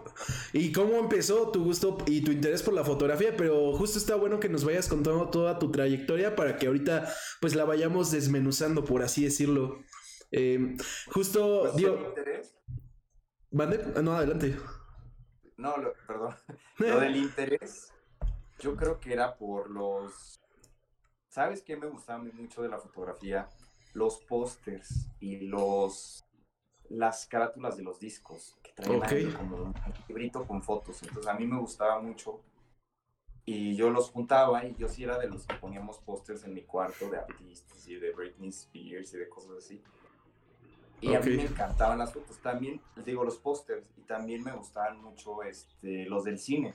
y 0.55 0.73
cómo 0.73 0.95
empezó 0.99 1.51
tu 1.51 1.63
gusto 1.63 1.99
y 2.07 2.23
tu 2.23 2.33
interés 2.33 2.63
por 2.63 2.73
la 2.73 2.85
fotografía, 2.85 3.37
pero 3.37 3.75
justo 3.75 3.99
está 3.99 4.15
bueno 4.15 4.41
que 4.41 4.49
nos 4.49 4.65
vayas 4.65 4.89
contando 4.89 5.29
toda 5.29 5.59
tu 5.59 5.71
trayectoria 5.71 6.35
para 6.35 6.57
que 6.57 6.69
ahorita 6.69 7.07
pues 7.41 7.55
la 7.55 7.65
vayamos 7.67 8.11
desmenuzando, 8.11 8.85
por 8.85 9.03
así 9.03 9.25
decirlo. 9.25 9.79
Eh, 10.31 10.77
justo, 11.13 11.63
Pues, 11.65 11.77
dio. 11.77 12.15
¿Mande? 13.51 13.81
Ah, 13.97 14.01
No, 14.03 14.13
adelante. 14.13 14.57
No, 15.59 15.77
lo- 15.77 15.93
perdón. 16.07 16.35
Lo 16.79 17.01
del 17.01 17.17
interés, 17.17 17.93
yo 18.61 18.75
creo 18.77 19.01
que 19.01 19.13
era 19.13 19.37
por 19.37 19.69
los... 19.71 20.41
¿Sabes 21.39 21.63
qué 21.63 21.77
me 21.77 21.87
gustaba 21.87 22.19
mucho 22.19 22.63
de 22.63 22.69
la 22.69 22.81
fotografía? 22.81 23.49
Los 23.93 24.19
pósters 24.25 25.07
y 25.21 25.47
los 25.47 26.25
las 26.89 27.27
carátulas 27.27 27.77
de 27.77 27.85
los 27.85 28.01
discos 28.01 28.57
que 28.61 28.73
traían 28.73 29.05
ahí 29.05 29.27
Ok. 29.27 29.37
como 29.37 29.57
un 29.57 29.75
librito 30.09 30.45
con 30.49 30.65
fotos. 30.65 31.01
Entonces 31.05 31.29
a 31.29 31.35
mí 31.35 31.47
me 31.47 31.57
gustaba 31.57 32.01
mucho 32.01 32.41
y 33.45 33.77
yo 33.77 33.89
los 33.91 34.11
juntaba 34.11 34.65
y 34.65 34.75
yo 34.75 34.89
sí 34.89 35.05
era 35.05 35.17
de 35.17 35.29
los 35.29 35.47
que 35.47 35.55
poníamos 35.55 35.99
pósters 35.99 36.43
en 36.43 36.55
mi 36.55 36.63
cuarto 36.63 37.09
de 37.09 37.19
artistas 37.19 37.87
y 37.87 37.95
de 37.95 38.11
Britney 38.11 38.49
Spears 38.49 39.15
y 39.15 39.19
de 39.19 39.29
cosas 39.29 39.53
así. 39.59 39.81
Y 41.01 41.15
a 41.15 41.21
mí 41.21 41.37
me 41.37 41.45
encantaban 41.45 41.99
las 41.99 42.13
fotos. 42.13 42.37
También, 42.39 42.81
digo, 43.07 43.23
los 43.23 43.39
pósters. 43.39 43.87
Y 43.97 44.01
también 44.01 44.43
me 44.43 44.51
gustaban 44.51 45.01
mucho 45.01 45.45
este, 45.45 46.05
los 46.07 46.25
del 46.25 46.41
cine. 46.41 46.75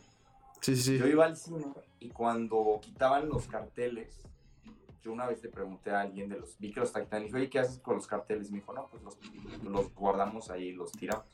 Sí, 0.62 0.78
sí, 0.78 0.98
Yo 0.98 1.06
iba 1.08 1.26
al 1.26 1.36
cine 1.36 1.66
y 2.00 2.12
cuando 2.12 2.80
quitaban 2.82 3.28
los 3.28 3.48
carteles, 3.48 4.24
yo 5.04 5.12
una 5.12 5.28
vez 5.28 5.44
le 5.44 5.50
pregunté 5.50 5.92
a 5.92 6.02
alguien 6.02 6.30
de 6.30 6.40
los, 6.40 6.58
vi 6.58 6.72
que 6.72 6.80
los 6.80 6.94
y 6.96 7.24
dije, 7.24 7.36
oye, 7.36 7.50
¿qué 7.50 7.60
haces 7.60 7.80
con 7.80 7.96
los 7.96 8.08
carteles? 8.08 8.50
Me 8.52 8.60
dijo, 8.60 8.74
no, 8.74 8.88
pues 8.88 9.04
los, 9.04 9.18
los 9.64 9.94
guardamos 9.94 10.50
ahí, 10.50 10.72
los 10.72 10.92
tiramos. 10.92 11.26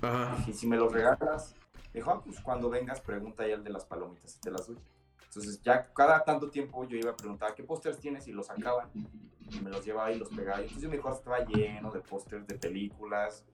Ajá. 0.00 0.42
Y 0.48 0.52
si 0.52 0.66
me 0.66 0.76
los 0.76 0.92
regalas, 0.92 1.54
dijo, 1.92 2.10
ah, 2.10 2.22
pues 2.24 2.40
cuando 2.40 2.70
vengas 2.70 3.00
pregunta 3.00 3.42
ahí 3.42 3.52
al 3.52 3.62
de 3.62 3.70
las 3.70 3.84
palomitas 3.84 4.38
te 4.40 4.50
las 4.50 4.66
doy. 4.66 4.78
Entonces 5.26 5.62
ya 5.62 5.92
cada 5.92 6.22
tanto 6.24 6.50
tiempo 6.50 6.84
yo 6.84 6.96
iba 6.96 7.10
a 7.12 7.16
preguntar, 7.16 7.54
¿qué 7.54 7.62
pósters 7.62 7.98
tienes? 7.98 8.26
Y 8.28 8.32
los 8.32 8.46
sacaban. 8.46 8.90
Y 8.94 9.60
me 9.60 9.70
los 9.70 9.84
llevaba 9.84 10.10
y 10.12 10.18
los 10.18 10.28
pegaba. 10.28 10.60
Y 10.60 10.64
entonces 10.66 10.90
mi 10.90 10.98
cuarto 10.98 11.18
estaba 11.20 11.44
lleno 11.44 11.90
de 11.90 12.00
pósters 12.00 12.46
de 12.46 12.54
películas. 12.56 13.44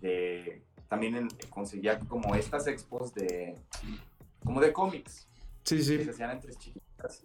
De, 0.00 0.62
también 0.88 1.16
en- 1.16 1.28
conseguía 1.50 1.98
como 2.00 2.34
estas 2.36 2.66
expos 2.68 3.12
de, 3.14 3.58
como 4.44 4.60
de 4.60 4.72
cómics 4.72 5.28
Sí, 5.64 5.76
que 5.78 5.82
se 5.82 6.04
sí. 6.04 6.10
hacían 6.10 6.30
entre 6.30 6.54
chiquitas. 6.54 7.24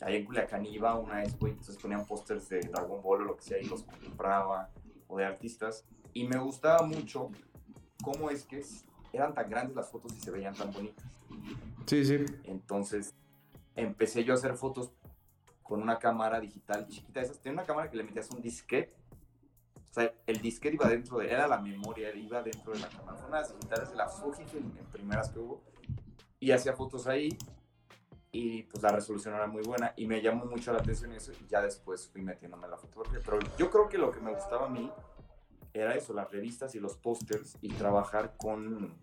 Ahí 0.00 0.16
en 0.16 0.24
Culiacán 0.26 0.66
iba 0.66 0.90
a 0.90 0.98
una 0.98 1.22
expo 1.22 1.48
y 1.48 1.50
entonces 1.50 1.76
ponían 1.78 2.04
pósters 2.04 2.48
de 2.48 2.60
Dragon 2.60 3.02
Ball 3.02 3.22
o 3.22 3.24
lo 3.24 3.36
que 3.36 3.42
sea 3.42 3.58
y 3.58 3.64
los 3.64 3.82
compraba, 3.82 4.70
o 5.08 5.16
de 5.16 5.24
artistas. 5.24 5.84
Y 6.12 6.24
me 6.24 6.38
gustaba 6.38 6.86
mucho 6.86 7.30
cómo 8.02 8.30
es 8.30 8.44
que 8.44 8.62
eran 9.12 9.34
tan 9.34 9.48
grandes 9.48 9.74
las 9.74 9.90
fotos 9.90 10.12
y 10.14 10.20
se 10.20 10.30
veían 10.30 10.54
tan 10.54 10.72
bonitas. 10.72 11.04
Sí, 11.86 12.04
sí. 12.04 12.24
Entonces 12.44 13.14
empecé 13.74 14.24
yo 14.24 14.32
a 14.32 14.36
hacer 14.36 14.56
fotos 14.56 14.92
con 15.62 15.82
una 15.82 15.98
cámara 15.98 16.40
digital 16.40 16.86
chiquita. 16.88 17.20
Esas, 17.20 17.38
tenía 17.40 17.60
una 17.60 17.66
cámara 17.66 17.90
que 17.90 17.96
le 17.96 18.04
metías 18.04 18.30
un 18.30 18.40
disquete. 18.40 18.94
O 19.90 19.94
sea, 19.94 20.12
el 20.26 20.40
disquete 20.40 20.74
iba 20.74 20.88
dentro 20.88 21.18
de, 21.18 21.30
era 21.30 21.48
la 21.48 21.58
memoria, 21.58 22.14
iba 22.14 22.42
dentro 22.42 22.72
de 22.72 22.80
la 22.80 22.88
cámara. 22.88 23.16
Fueron 23.16 23.30
unas 23.30 23.54
digitales 23.54 23.90
de 23.90 23.96
la 23.96 24.08
Fujifilm, 24.08 24.76
en 24.78 24.86
primeras 24.86 25.30
que 25.30 25.38
hubo. 25.38 25.62
Y 26.38 26.50
hacía 26.50 26.74
fotos 26.74 27.06
ahí. 27.06 27.30
Y 28.32 28.64
pues 28.64 28.82
la 28.82 28.90
resolución 28.90 29.34
era 29.34 29.46
muy 29.46 29.62
buena. 29.62 29.92
Y 29.96 30.06
me 30.06 30.20
llamó 30.20 30.44
mucho 30.44 30.72
la 30.72 30.78
atención 30.78 31.12
eso. 31.12 31.32
Y 31.32 31.46
ya 31.48 31.62
después 31.62 32.08
fui 32.08 32.22
metiéndome 32.22 32.64
en 32.64 32.72
la 32.72 32.76
fotografía. 32.76 33.20
Pero 33.24 33.38
yo 33.58 33.70
creo 33.70 33.88
que 33.88 33.98
lo 33.98 34.10
que 34.10 34.20
me 34.20 34.34
gustaba 34.34 34.66
a 34.66 34.68
mí 34.68 34.90
era 35.72 35.94
eso, 35.94 36.12
las 36.12 36.30
revistas 36.30 36.74
y 36.74 36.80
los 36.80 36.96
pósters. 36.96 37.56
Y 37.60 37.68
trabajar 37.74 38.34
con, 38.36 38.98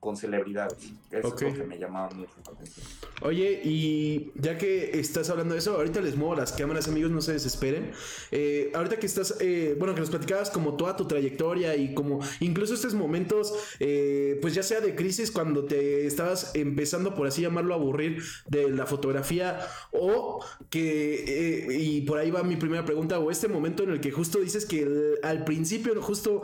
con 0.00 0.16
celebridades. 0.16 0.78
Eso 1.10 1.18
es 1.18 1.24
lo 1.24 1.36
que 1.36 1.64
me 1.64 1.78
llamaba 1.78 2.08
mucho 2.10 2.32
la 2.46 2.52
atención. 2.52 2.86
Oye, 3.20 3.60
y 3.62 4.32
ya 4.34 4.56
que 4.56 4.98
estás 4.98 5.28
hablando 5.28 5.52
de 5.52 5.60
eso, 5.60 5.74
ahorita 5.74 6.00
les 6.00 6.16
muevo 6.16 6.34
las 6.34 6.52
cámaras, 6.52 6.88
amigos, 6.88 7.10
no 7.10 7.20
se 7.20 7.34
desesperen. 7.34 7.92
Eh, 8.30 8.72
ahorita 8.74 8.98
que 8.98 9.04
estás, 9.04 9.36
eh, 9.40 9.76
bueno, 9.78 9.94
que 9.94 10.00
nos 10.00 10.08
platicabas 10.08 10.48
como 10.48 10.74
toda 10.76 10.96
tu 10.96 11.06
trayectoria 11.06 11.76
y 11.76 11.92
como 11.92 12.20
incluso 12.40 12.72
estos 12.72 12.94
momentos, 12.94 13.52
eh, 13.78 14.38
pues 14.40 14.54
ya 14.54 14.62
sea 14.62 14.80
de 14.80 14.94
crisis 14.94 15.30
cuando 15.30 15.66
te 15.66 16.06
estabas 16.06 16.52
empezando, 16.54 17.14
por 17.14 17.26
así 17.26 17.42
llamarlo, 17.42 17.74
a 17.74 17.76
aburrir 17.76 18.22
de 18.48 18.70
la 18.70 18.86
fotografía 18.86 19.60
o 19.92 20.42
que, 20.70 21.66
y 21.78 22.00
por 22.02 22.18
ahí 22.18 22.30
va 22.30 22.42
mi 22.42 22.56
primera 22.56 22.86
pregunta, 22.86 23.18
o 23.18 23.30
este 23.30 23.48
momento 23.48 23.82
en 23.82 23.90
el 23.90 24.00
que 24.00 24.12
justo 24.12 24.40
dices 24.40 24.64
que 24.64 25.18
al 25.22 25.44
principio, 25.44 26.00
justo, 26.00 26.42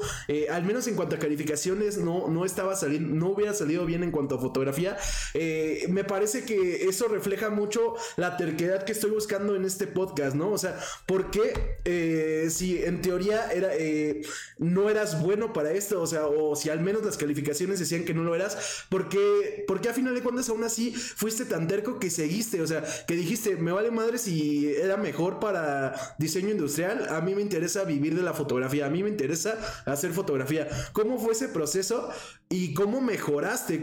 al 0.51 0.65
menos 0.65 0.87
en 0.89 0.95
cuanto 0.95 1.17
a 1.17 1.19
calificaciones, 1.19 1.97
no, 1.97 2.29
no 2.29 2.45
estaba 2.45 2.77
saliendo, 2.77 3.15
no 3.15 3.31
hubiera 3.31 3.46
salido 3.55 3.87
bien 3.87 4.03
en 4.03 4.11
cuanto 4.11 4.37
a 4.37 4.39
fotografía. 4.39 4.97
Eh, 5.35 5.87
me 5.89 6.05
parece 6.05 6.45
que 6.45 6.85
eso 6.89 7.09
refleja 7.09 7.51
mucho 7.51 7.95
la 8.17 8.37
terquedad 8.37 8.85
que 8.85 8.93
estoy 8.93 9.11
buscando 9.11 9.55
en 9.57 9.65
este 9.65 9.87
podcast, 9.87 10.37
¿no? 10.37 10.51
O 10.51 10.59
sea, 10.59 10.79
¿por 11.07 11.31
qué 11.31 11.79
eh, 11.85 12.49
si 12.51 12.83
en 12.83 13.01
teoría 13.03 13.51
era, 13.53 13.75
eh, 13.75 14.23
no 14.59 14.91
eras 14.91 15.23
bueno 15.23 15.53
para 15.53 15.73
esto? 15.73 16.01
O 16.01 16.07
sea, 16.07 16.27
o 16.27 16.57
si 16.57 16.71
al 16.71 16.81
menos 16.81 17.05
las 17.05 17.17
calificaciones 17.17 17.79
decían 17.79 18.05
que 18.05 18.15
no 18.15 18.25
lo 18.25 18.35
eras, 18.35 18.85
¿por 18.89 19.09
qué, 19.09 19.65
porque 19.67 19.89
a 19.89 19.95
final 19.95 20.15
de 20.15 20.23
cuentas 20.23 20.49
aún 20.49 20.65
así 20.65 20.93
fuiste 20.93 21.45
tan 21.45 21.69
terco 21.69 21.99
que 21.99 22.11
seguiste? 22.11 22.61
O 22.63 22.67
sea, 22.67 22.85
que 23.07 23.15
dijiste, 23.15 23.57
me 23.57 23.73
vale 23.73 23.91
madre 23.91 24.19
si 24.19 24.75
era 24.75 24.97
mejor 24.97 25.41
para 25.41 25.95
diseño 26.19 26.51
industrial, 26.51 27.09
a 27.11 27.21
mí 27.21 27.35
me 27.35 27.43
interesa 27.43 27.85
vivir 27.85 28.15
de 28.15 28.23
la 28.23 28.33
fotografía, 28.33 28.87
a 28.87 28.91
mí 28.91 29.03
me 29.03 29.09
interesa 29.09 29.59
hacer 29.85 30.13
fotografía. 30.13 30.69
¿Cómo 30.93 31.19
fue 31.19 31.33
ese 31.33 31.49
proceso 31.49 32.09
y 32.49 32.75
cómo 32.75 33.01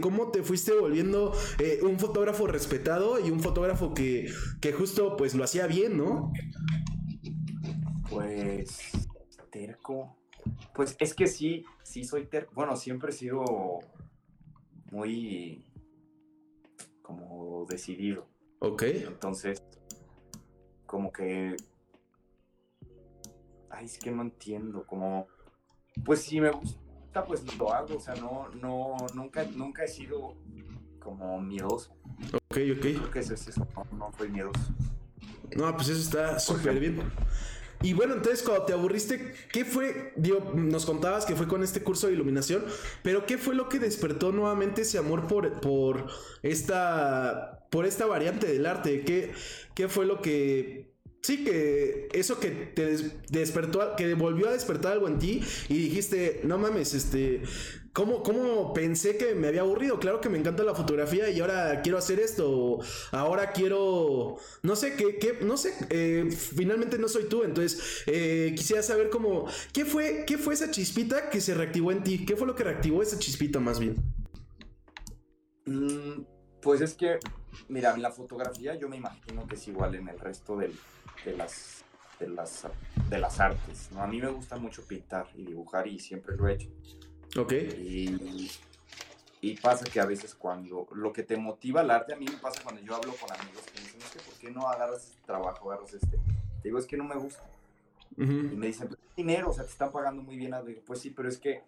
¿Cómo 0.00 0.30
te 0.30 0.42
fuiste 0.42 0.72
volviendo 0.72 1.32
eh, 1.58 1.78
un 1.82 1.98
fotógrafo 1.98 2.46
respetado 2.46 3.24
y 3.24 3.30
un 3.30 3.40
fotógrafo 3.40 3.94
que, 3.94 4.28
justo 4.76 5.16
pues 5.16 5.34
lo 5.34 5.44
hacía 5.44 5.66
bien, 5.66 5.96
¿no? 5.96 6.32
Pues 8.10 8.80
terco. 9.50 10.16
Pues 10.74 10.96
es 10.98 11.14
que 11.14 11.26
sí, 11.26 11.64
sí 11.82 12.04
soy 12.04 12.26
terco. 12.26 12.52
Bueno, 12.54 12.76
siempre 12.76 13.10
he 13.10 13.14
sido 13.14 13.44
muy 14.90 15.64
como 17.02 17.66
decidido. 17.68 18.26
Ok. 18.58 18.82
Entonces, 18.82 19.62
como 20.86 21.12
que... 21.12 21.56
Ay, 23.70 23.86
es 23.86 23.98
que 23.98 24.10
no 24.10 24.22
entiendo, 24.22 24.84
como... 24.86 25.28
Pues 26.04 26.22
sí 26.22 26.40
me 26.40 26.50
gusta 26.50 26.83
pues 27.22 27.42
lo 27.58 27.72
hago, 27.72 27.96
o 27.96 28.00
sea, 28.00 28.14
no, 28.14 28.48
no, 28.60 28.96
nunca, 29.14 29.44
nunca 29.54 29.84
he 29.84 29.88
sido 29.88 30.34
como 30.98 31.40
miedoso. 31.40 31.94
Ok, 32.32 32.58
ok. 32.72 32.80
Creo 32.80 33.10
que 33.10 33.18
eso 33.20 33.34
es 33.34 33.46
eso, 33.46 33.68
no, 33.76 33.86
no 33.92 34.28
miedoso. 34.28 34.60
No, 35.54 35.72
pues 35.76 35.90
eso 35.90 36.00
está 36.00 36.40
súper 36.40 36.80
bien. 36.80 37.00
Y 37.82 37.92
bueno, 37.92 38.14
entonces 38.14 38.42
cuando 38.42 38.64
te 38.64 38.72
aburriste, 38.72 39.34
¿qué 39.52 39.64
fue? 39.66 40.14
Digo, 40.16 40.52
nos 40.54 40.86
contabas 40.86 41.26
que 41.26 41.36
fue 41.36 41.46
con 41.46 41.62
este 41.62 41.82
curso 41.82 42.06
de 42.06 42.14
iluminación, 42.14 42.64
pero 43.02 43.26
¿qué 43.26 43.36
fue 43.36 43.54
lo 43.54 43.68
que 43.68 43.78
despertó 43.78 44.32
nuevamente 44.32 44.82
ese 44.82 44.96
amor 44.96 45.26
por, 45.26 45.60
por 45.60 46.06
esta 46.42 47.66
por 47.70 47.84
esta 47.84 48.06
variante 48.06 48.46
del 48.46 48.64
arte? 48.64 49.04
¿Qué, 49.04 49.34
qué 49.74 49.88
fue 49.88 50.06
lo 50.06 50.22
que 50.22 50.93
Sí, 51.24 51.42
que 51.42 52.10
eso 52.12 52.38
que 52.38 52.50
te 52.50 52.98
despertó, 53.30 53.96
que 53.96 54.12
volvió 54.12 54.46
a 54.46 54.52
despertar 54.52 54.92
algo 54.92 55.08
en 55.08 55.18
ti 55.18 55.42
y 55.70 55.78
dijiste, 55.78 56.42
no 56.44 56.58
mames, 56.58 56.92
este, 56.92 57.40
¿cómo, 57.94 58.22
¿cómo 58.22 58.74
pensé 58.74 59.16
que 59.16 59.34
me 59.34 59.48
había 59.48 59.62
aburrido? 59.62 59.98
Claro 59.98 60.20
que 60.20 60.28
me 60.28 60.36
encanta 60.36 60.64
la 60.64 60.74
fotografía 60.74 61.30
y 61.30 61.40
ahora 61.40 61.80
quiero 61.80 61.96
hacer 61.96 62.20
esto, 62.20 62.80
ahora 63.10 63.52
quiero, 63.52 64.36
no 64.62 64.76
sé, 64.76 64.96
qué, 64.96 65.38
no 65.40 65.56
sé, 65.56 65.72
eh, 65.88 66.28
finalmente 66.30 66.98
no 66.98 67.08
soy 67.08 67.24
tú, 67.24 67.42
entonces 67.42 68.02
eh, 68.04 68.52
quisiera 68.54 68.82
saber 68.82 69.08
cómo, 69.08 69.46
¿qué 69.72 69.86
fue, 69.86 70.24
¿qué 70.26 70.36
fue 70.36 70.52
esa 70.52 70.70
chispita 70.70 71.30
que 71.30 71.40
se 71.40 71.54
reactivó 71.54 71.90
en 71.90 72.02
ti? 72.02 72.26
¿Qué 72.26 72.36
fue 72.36 72.46
lo 72.46 72.54
que 72.54 72.64
reactivó 72.64 73.02
esa 73.02 73.18
chispita 73.18 73.60
más 73.60 73.80
bien? 73.80 73.96
Mm, 75.64 76.20
pues 76.60 76.82
es 76.82 76.92
que, 76.92 77.18
mira, 77.68 77.94
en 77.94 78.02
la 78.02 78.10
fotografía 78.10 78.74
yo 78.74 78.90
me 78.90 78.98
imagino 78.98 79.46
que 79.46 79.54
es 79.54 79.66
igual 79.68 79.94
en 79.94 80.08
el 80.08 80.18
resto 80.18 80.58
del 80.58 80.74
de 81.24 81.36
las, 81.36 81.84
de 82.18 82.28
las, 82.28 82.66
de 83.08 83.18
las 83.18 83.40
artes. 83.40 83.90
¿no? 83.92 84.02
A 84.02 84.06
mí 84.06 84.20
me 84.20 84.28
gusta 84.28 84.56
mucho 84.56 84.86
pintar 84.86 85.26
y 85.34 85.44
dibujar 85.44 85.86
y 85.86 85.98
siempre 85.98 86.36
lo 86.36 86.48
he 86.48 86.54
hecho. 86.54 86.68
Ok. 87.38 87.52
Y, 87.52 88.50
y 89.40 89.56
pasa 89.56 89.84
que 89.84 90.00
a 90.00 90.06
veces 90.06 90.34
cuando 90.34 90.86
lo 90.94 91.12
que 91.12 91.22
te 91.22 91.36
motiva 91.36 91.82
el 91.82 91.90
arte, 91.90 92.14
a 92.14 92.16
mí 92.16 92.24
me 92.24 92.38
pasa 92.38 92.62
cuando 92.62 92.80
yo 92.80 92.94
hablo 92.94 93.14
con 93.14 93.30
amigos 93.30 93.62
que 93.66 93.80
me 93.80 93.86
dicen, 93.86 94.00
es 94.00 94.10
que 94.10 94.20
¿por 94.20 94.34
qué 94.38 94.50
no 94.50 94.68
agarras 94.68 95.08
este 95.08 95.22
trabajo, 95.26 95.70
agarras 95.70 95.92
este? 95.92 96.16
Te 96.16 96.68
digo, 96.68 96.78
es 96.78 96.86
que 96.86 96.96
no 96.96 97.04
me 97.04 97.16
gusta. 97.16 97.42
Y 98.16 98.22
me 98.24 98.68
dicen, 98.68 98.88
pues 98.88 99.00
dinero, 99.16 99.50
o 99.50 99.52
sea, 99.52 99.64
te 99.64 99.70
están 99.70 99.90
pagando 99.90 100.22
muy 100.22 100.36
bien. 100.36 100.54
Pues 100.86 101.00
sí, 101.00 101.10
pero 101.10 101.28
es 101.28 101.36
que 101.36 101.62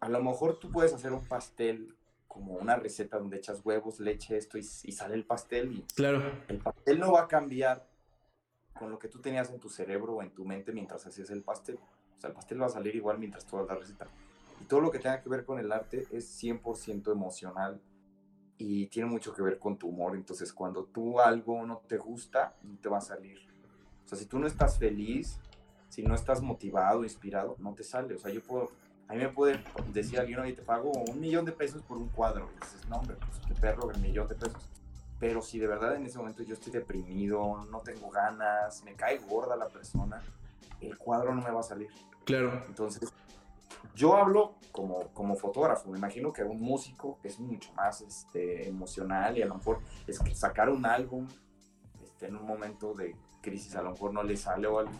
a 0.00 0.08
lo 0.08 0.22
mejor 0.22 0.58
tú 0.58 0.70
puedes 0.70 0.92
hacer 0.92 1.12
un 1.12 1.24
pastel 1.26 1.94
como 2.28 2.54
una 2.54 2.76
receta 2.76 3.18
donde 3.18 3.36
echas 3.36 3.60
huevos, 3.62 4.00
leche, 4.00 4.36
esto 4.38 4.56
y, 4.56 4.60
y 4.60 4.92
sale 4.92 5.14
el 5.14 5.24
pastel. 5.24 5.72
Y 5.72 5.82
claro. 5.94 6.22
El 6.48 6.58
pastel 6.58 6.98
no 6.98 7.12
va 7.12 7.22
a 7.22 7.28
cambiar 7.28 7.86
con 8.74 8.90
lo 8.90 8.98
que 8.98 9.08
tú 9.08 9.20
tenías 9.20 9.50
en 9.50 9.60
tu 9.60 9.68
cerebro 9.68 10.14
o 10.14 10.22
en 10.22 10.30
tu 10.30 10.44
mente 10.44 10.72
mientras 10.72 11.06
hacías 11.06 11.30
el 11.30 11.42
pastel. 11.42 11.76
O 11.76 12.20
sea, 12.20 12.28
el 12.28 12.34
pastel 12.34 12.60
va 12.62 12.66
a 12.66 12.70
salir 12.70 12.94
igual 12.96 13.18
mientras 13.18 13.44
tú 13.44 13.56
hagas 13.56 13.68
la 13.68 13.74
receta. 13.76 14.06
Y 14.60 14.64
todo 14.64 14.80
lo 14.80 14.90
que 14.90 14.98
tenga 14.98 15.20
que 15.20 15.28
ver 15.28 15.44
con 15.44 15.58
el 15.58 15.72
arte 15.72 16.06
es 16.10 16.42
100% 16.42 17.10
emocional 17.10 17.80
y 18.58 18.86
tiene 18.86 19.08
mucho 19.08 19.34
que 19.34 19.42
ver 19.42 19.58
con 19.58 19.76
tu 19.76 19.88
humor. 19.88 20.14
Entonces, 20.14 20.52
cuando 20.52 20.84
tú 20.84 21.20
algo 21.20 21.66
no 21.66 21.78
te 21.88 21.98
gusta, 21.98 22.54
no 22.62 22.78
te 22.78 22.88
va 22.88 22.98
a 22.98 23.00
salir. 23.02 23.38
O 24.04 24.08
sea, 24.08 24.16
si 24.16 24.26
tú 24.26 24.38
no 24.38 24.46
estás 24.46 24.78
feliz, 24.78 25.38
si 25.88 26.02
no 26.02 26.14
estás 26.14 26.40
motivado, 26.40 27.02
inspirado, 27.02 27.56
no 27.58 27.74
te 27.74 27.82
sale. 27.82 28.14
O 28.14 28.18
sea, 28.18 28.30
yo 28.30 28.42
puedo, 28.42 28.70
a 29.08 29.14
mí 29.14 29.20
me 29.20 29.28
puede 29.28 29.62
decir 29.92 30.20
alguien, 30.20 30.38
oye, 30.38 30.52
te 30.52 30.62
pago 30.62 30.90
un 30.90 31.20
millón 31.20 31.44
de 31.44 31.52
pesos 31.52 31.82
por 31.82 31.98
un 31.98 32.08
cuadro. 32.08 32.48
Y 32.56 32.64
dices, 32.64 32.88
no, 32.88 32.96
hombre, 32.96 33.16
pues 33.16 33.40
qué 33.46 33.60
perro, 33.60 33.88
un 33.92 34.00
millón 34.00 34.28
de 34.28 34.36
pesos 34.36 34.62
pero 35.22 35.40
si 35.40 35.60
de 35.60 35.68
verdad 35.68 35.94
en 35.94 36.04
ese 36.04 36.18
momento 36.18 36.42
yo 36.42 36.54
estoy 36.54 36.72
deprimido, 36.72 37.64
no 37.70 37.78
tengo 37.78 38.10
ganas, 38.10 38.82
me 38.82 38.96
cae 38.96 39.18
gorda 39.18 39.54
la 39.54 39.68
persona, 39.68 40.20
el 40.80 40.98
cuadro 40.98 41.32
no 41.32 41.40
me 41.40 41.50
va 41.52 41.60
a 41.60 41.62
salir. 41.62 41.90
Claro. 42.24 42.60
Entonces, 42.66 43.08
yo 43.94 44.16
hablo 44.16 44.56
como, 44.72 45.12
como 45.14 45.36
fotógrafo, 45.36 45.90
me 45.90 45.98
imagino 45.98 46.32
que 46.32 46.42
un 46.42 46.60
músico 46.60 47.20
es 47.22 47.38
mucho 47.38 47.72
más 47.74 48.00
este, 48.00 48.68
emocional 48.68 49.38
y 49.38 49.42
a 49.42 49.46
lo 49.46 49.54
mejor 49.54 49.78
es 50.08 50.18
que 50.18 50.34
sacar 50.34 50.68
un 50.68 50.84
álbum 50.84 51.28
este, 52.02 52.26
en 52.26 52.34
un 52.34 52.44
momento 52.44 52.92
de 52.92 53.14
crisis 53.40 53.76
a 53.76 53.82
lo 53.82 53.92
mejor 53.92 54.12
no 54.12 54.24
le 54.24 54.36
sale 54.36 54.66
o 54.66 54.80
algo. 54.80 54.92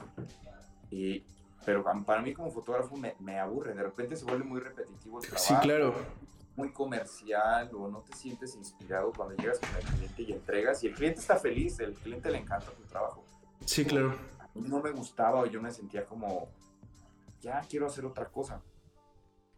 Y, 0.89 1.25
pero 1.67 1.83
para 1.83 2.23
mí 2.23 2.33
como 2.33 2.49
fotógrafo 2.53 2.97
me, 2.97 3.17
me 3.19 3.41
aburre, 3.41 3.75
de 3.75 3.83
repente 3.83 4.15
se 4.15 4.25
vuelve 4.25 4.45
muy 4.45 4.61
repetitivo 4.61 5.19
el 5.19 5.27
trabajo. 5.27 5.45
Sí, 5.49 5.55
claro 5.61 5.95
muy 6.57 6.73
comercial 6.73 7.71
o 7.75 7.89
no 7.89 8.01
te 8.03 8.15
sientes 8.17 8.55
inspirado 8.57 9.13
cuando 9.13 9.35
llegas 9.37 9.59
con 9.59 9.71
el 9.71 9.85
cliente 9.85 10.23
y 10.23 10.33
entregas 10.33 10.85
y 10.85 10.89
el 10.89 10.95
cliente 10.95 11.21
está 11.21 11.37
feliz, 11.37 11.79
el 11.81 11.95
cliente 11.95 12.31
le 12.31 12.39
encanta 12.39 12.71
tu 12.73 12.83
trabajo. 12.85 13.25
Sí, 13.65 13.85
claro. 13.85 14.15
A 14.39 14.49
mí 14.55 14.69
no 14.69 14.81
me 14.81 14.91
gustaba 14.91 15.41
o 15.41 15.47
yo 15.47 15.63
me 15.63 15.71
sentía 15.71 16.05
como, 16.05 16.49
ya 17.41 17.61
quiero 17.69 17.87
hacer 17.87 18.05
otra 18.05 18.27
cosa. 18.27 18.63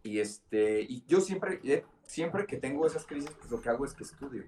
Y, 0.03 0.21
este, 0.21 0.83
y 0.83 1.05
yo 1.07 1.21
siempre, 1.21 1.61
eh, 1.65 1.85
siempre 2.05 2.47
que 2.47 2.59
tengo 2.59 2.87
esas 2.87 3.07
crisis, 3.07 3.31
pues 3.31 3.51
lo 3.51 3.61
que 3.61 3.71
hago 3.71 3.85
es 3.85 3.95
que 3.95 4.05
estudio. 4.05 4.45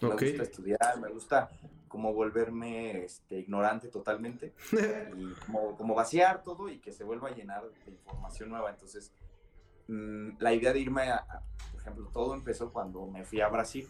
Me 0.00 0.10
gusta 0.10 0.42
estudiar, 0.42 1.00
me 1.00 1.08
gusta 1.08 1.50
como 1.88 2.12
volverme 2.12 3.04
este, 3.04 3.40
ignorante 3.40 3.88
totalmente 3.88 4.54
y 5.16 5.32
como, 5.46 5.76
como 5.76 5.94
vaciar 5.94 6.42
todo 6.42 6.68
y 6.68 6.78
que 6.78 6.92
se 6.92 7.02
vuelva 7.02 7.28
a 7.28 7.34
llenar 7.34 7.64
de 7.84 7.90
información 7.90 8.50
nueva. 8.50 8.70
Entonces, 8.70 9.12
Mm, 9.88 10.36
la 10.38 10.52
idea 10.52 10.72
de 10.72 10.80
irme 10.80 11.10
a, 11.10 11.24
por 11.72 11.80
ejemplo, 11.80 12.10
todo 12.12 12.34
empezó 12.34 12.70
cuando 12.70 13.06
me 13.06 13.24
fui 13.24 13.40
a 13.40 13.48
Brasil. 13.48 13.88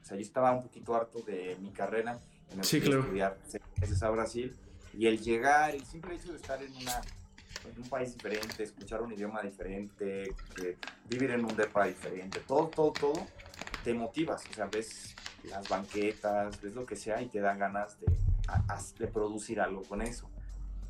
O 0.00 0.04
sea, 0.04 0.16
yo 0.16 0.22
estaba 0.22 0.52
un 0.52 0.62
poquito 0.62 0.94
harto 0.94 1.20
de 1.20 1.56
mi 1.60 1.70
carrera. 1.72 2.18
Me 2.56 2.64
sí, 2.64 2.80
claro. 2.80 3.00
estudiar 3.00 3.36
meses 3.80 4.02
a 4.02 4.10
Brasil. 4.10 4.56
Y 4.96 5.06
el 5.06 5.20
llegar, 5.20 5.74
el 5.74 5.84
simple 5.84 6.14
hecho 6.14 6.32
de 6.32 6.36
estar 6.36 6.62
en, 6.62 6.74
una, 6.76 7.00
en 7.64 7.82
un 7.82 7.88
país 7.88 8.12
diferente, 8.14 8.62
escuchar 8.62 9.02
un 9.02 9.12
idioma 9.12 9.42
diferente, 9.42 10.34
vivir 11.08 11.30
en 11.32 11.44
un 11.44 11.56
depa 11.56 11.86
diferente, 11.86 12.40
todo, 12.40 12.68
todo, 12.68 12.92
todo, 12.92 13.26
te 13.84 13.94
motivas. 13.94 14.44
O 14.50 14.52
sea, 14.52 14.66
ves 14.66 15.14
las 15.44 15.68
banquetas, 15.68 16.60
ves 16.60 16.74
lo 16.74 16.86
que 16.86 16.96
sea 16.96 17.22
y 17.22 17.28
te 17.28 17.40
dan 17.40 17.58
ganas 17.58 17.98
de, 18.00 18.06
de 18.98 19.06
producir 19.08 19.60
algo 19.60 19.82
con 19.82 20.02
eso. 20.02 20.28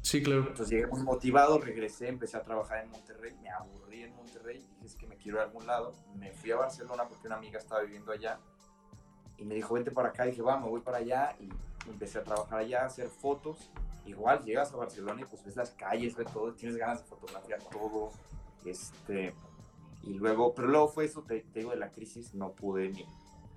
Sí, 0.02 0.22
claro. 0.22 0.40
Entonces 0.48 0.70
llegué 0.70 0.86
muy 0.86 1.02
motivado, 1.02 1.58
regresé, 1.58 2.08
empecé 2.08 2.36
a 2.36 2.42
trabajar 2.42 2.84
en 2.84 2.90
Monterrey, 2.90 3.36
me 3.42 3.50
aburrí 3.50 4.02
en 4.02 4.14
Monterrey, 4.16 4.66
dije 4.80 4.96
que 4.96 5.06
me 5.06 5.16
quiero 5.16 5.38
ir 5.38 5.42
a 5.42 5.44
algún 5.44 5.66
lado, 5.66 5.92
me 6.16 6.32
fui 6.32 6.50
a 6.50 6.56
Barcelona 6.56 7.06
porque 7.08 7.26
una 7.26 7.36
amiga 7.36 7.58
estaba 7.58 7.82
viviendo 7.82 8.10
allá 8.10 8.38
y 9.36 9.44
me 9.44 9.54
dijo 9.54 9.74
vente 9.74 9.90
para 9.90 10.08
acá, 10.08 10.24
dije 10.24 10.42
va, 10.42 10.58
me 10.58 10.68
voy 10.68 10.80
para 10.80 10.98
allá 10.98 11.36
y 11.40 11.48
empecé 11.88 12.18
a 12.18 12.24
trabajar 12.24 12.58
allá, 12.60 12.82
a 12.82 12.86
hacer 12.86 13.08
fotos. 13.08 13.70
Igual 14.06 14.42
llegas 14.44 14.72
a 14.72 14.76
Barcelona 14.76 15.22
y 15.22 15.24
pues 15.24 15.44
ves 15.44 15.56
las 15.56 15.70
calles, 15.70 16.16
ves 16.16 16.30
todo, 16.32 16.52
tienes 16.54 16.76
ganas 16.76 17.02
de 17.02 17.04
fotografiar 17.04 17.60
todo, 17.70 18.10
este, 18.64 19.34
Y 20.02 20.14
luego, 20.14 20.54
pero 20.54 20.68
luego 20.68 20.88
fue 20.88 21.04
eso, 21.04 21.22
te, 21.22 21.44
digo, 21.54 21.70
de 21.70 21.76
la 21.76 21.90
crisis, 21.90 22.34
no 22.34 22.52
pude 22.52 22.88
ni, 22.88 23.06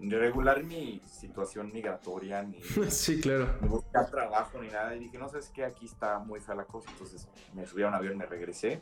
regular 0.09 0.63
mi 0.63 1.01
situación 1.09 1.71
migratoria, 1.73 2.43
ni, 2.43 2.61
sí, 2.89 3.21
claro. 3.21 3.47
buscar 3.61 4.09
trabajo, 4.09 4.61
ni 4.61 4.67
nada. 4.69 4.95
Y 4.95 4.99
dije, 4.99 5.17
no 5.17 5.29
sabes 5.29 5.49
qué, 5.53 5.63
aquí 5.63 5.85
está 5.85 6.19
muy 6.19 6.39
fea 6.39 6.55
la 6.55 6.65
cosa. 6.65 6.89
Entonces 6.91 7.27
me 7.53 7.65
subí 7.65 7.83
a 7.83 7.87
un 7.87 7.93
avión, 7.93 8.17
me 8.17 8.25
regresé, 8.25 8.81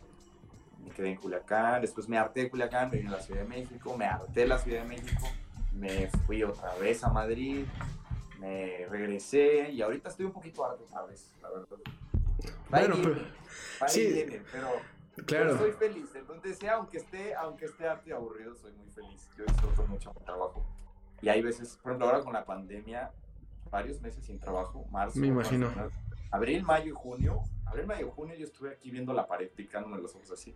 me 0.84 0.90
quedé 0.92 1.10
en 1.10 1.18
Culiacán. 1.18 1.82
Después 1.82 2.08
me 2.10 2.18
harté 2.18 2.42
de 2.42 2.50
Culiacán, 2.50 2.90
me 2.90 2.98
vine 2.98 3.10
a 3.10 3.14
la 3.18 3.22
Ciudad 3.22 3.42
de 3.42 3.48
México, 3.48 3.96
me 3.98 4.06
harté 4.06 4.42
de 4.42 4.48
la 4.48 4.58
Ciudad 4.58 4.82
de 4.84 4.88
México, 4.90 5.28
me 5.74 6.08
fui 6.26 6.44
otra 6.44 6.74
vez 6.76 7.04
a 7.04 7.10
Madrid, 7.10 7.66
me 8.40 8.88
regresé 8.90 9.70
y 9.72 9.82
ahorita 9.82 10.10
estoy 10.10 10.26
un 10.26 10.32
poquito 10.34 10.66
harto 10.66 10.84
otra 10.84 11.04
vez, 11.04 11.32
la 11.42 11.50
verdad. 11.50 11.68
Bueno, 12.70 12.96
pero, 13.04 13.16
sí, 13.90 14.26
pero 14.52 14.70
Claro. 15.26 15.58
soy 15.58 15.72
feliz, 15.74 16.10
entonces 16.16 16.58
sea, 16.58 16.76
aunque 16.76 16.98
esté, 16.98 17.36
aunque 17.36 17.66
esté 17.66 17.88
harto 17.88 18.10
y 18.10 18.14
aburrido, 18.14 18.56
soy 18.56 18.72
muy 18.74 18.90
feliz. 18.90 19.28
Yo 19.38 19.44
disfruto 19.46 19.86
mucho 19.88 20.12
mi 20.18 20.26
trabajo. 20.26 20.66
Y 21.22 21.30
hay 21.30 21.42
veces, 21.42 21.78
por 21.82 21.92
ejemplo, 21.92 22.08
ahora 22.08 22.24
con 22.24 22.34
la 22.34 22.46
pandemia, 22.46 23.12
varios 23.70 24.02
meses 24.02 24.26
sin 24.26 24.40
trabajo, 24.40 24.86
marzo. 24.92 25.20
Me 25.20 25.28
imagino. 25.28 25.70
abril, 26.32 26.64
mayo 26.64 26.88
y 26.88 26.96
junio. 26.96 27.42
Abril, 27.66 27.88
mayo 27.88 28.08
y 28.08 28.12
junio 28.12 28.36
yo 28.36 28.46
estuve 28.46 28.72
aquí 28.72 28.92
viendo 28.92 29.14
la 29.14 29.28
pared, 29.28 29.50
picándome 29.50 29.98
los 29.98 30.16
ojos 30.16 30.32
así. 30.32 30.56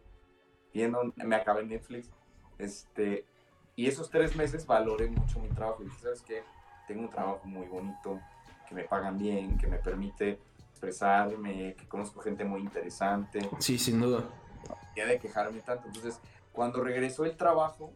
Viendo, 0.74 1.14
me 1.16 1.36
acabé 1.36 1.62
en 1.62 1.70
Netflix. 1.70 2.10
Este, 2.58 3.26
y 3.76 3.88
esos 3.88 4.10
tres 4.10 4.36
meses 4.36 4.66
valoré 4.66 5.08
mucho 5.08 5.40
mi 5.40 5.50
trabajo. 5.50 5.84
Y 5.84 5.90
sabes 6.02 6.22
que 6.22 6.44
tengo 6.88 7.02
un 7.02 7.10
trabajo 7.10 7.42
muy 7.46 7.68
bonito, 7.68 8.20
que 8.68 8.76
me 8.76 8.84
pagan 8.84 9.18
bien, 9.18 9.58
que 9.58 9.68
me 9.68 9.78
permite 9.78 10.40
expresarme, 10.72 11.76
que 11.76 11.88
conozco 11.88 12.20
gente 12.20 12.44
muy 12.44 12.62
interesante. 12.62 13.50
Sí, 13.60 13.78
sin 13.78 14.02
duda 14.02 14.26
ya 14.96 15.06
de 15.06 15.20
quejarme 15.20 15.60
tanto. 15.62 15.88
Entonces, 15.88 16.20
cuando 16.52 16.84
regresó 16.84 17.26
el 17.26 17.36
trabajo, 17.36 17.94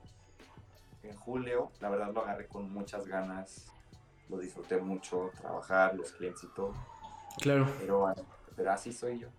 en 1.10 1.18
julio, 1.18 1.72
la 1.82 1.90
verdad 1.90 2.14
lo 2.14 2.22
agarré 2.22 2.48
con 2.48 2.72
muchas 2.72 3.06
ganas, 3.08 3.72
lo 4.30 4.38
disfruté 4.38 4.78
mucho, 4.78 5.32
trabajar, 5.40 5.96
los 5.96 6.12
clientes 6.12 6.44
y 6.44 6.48
todo. 6.48 6.74
Claro. 7.42 7.68
Pero, 7.80 8.14
pero 8.56 8.72
así 8.72 8.94
soy 8.94 9.20
yo. 9.20 9.30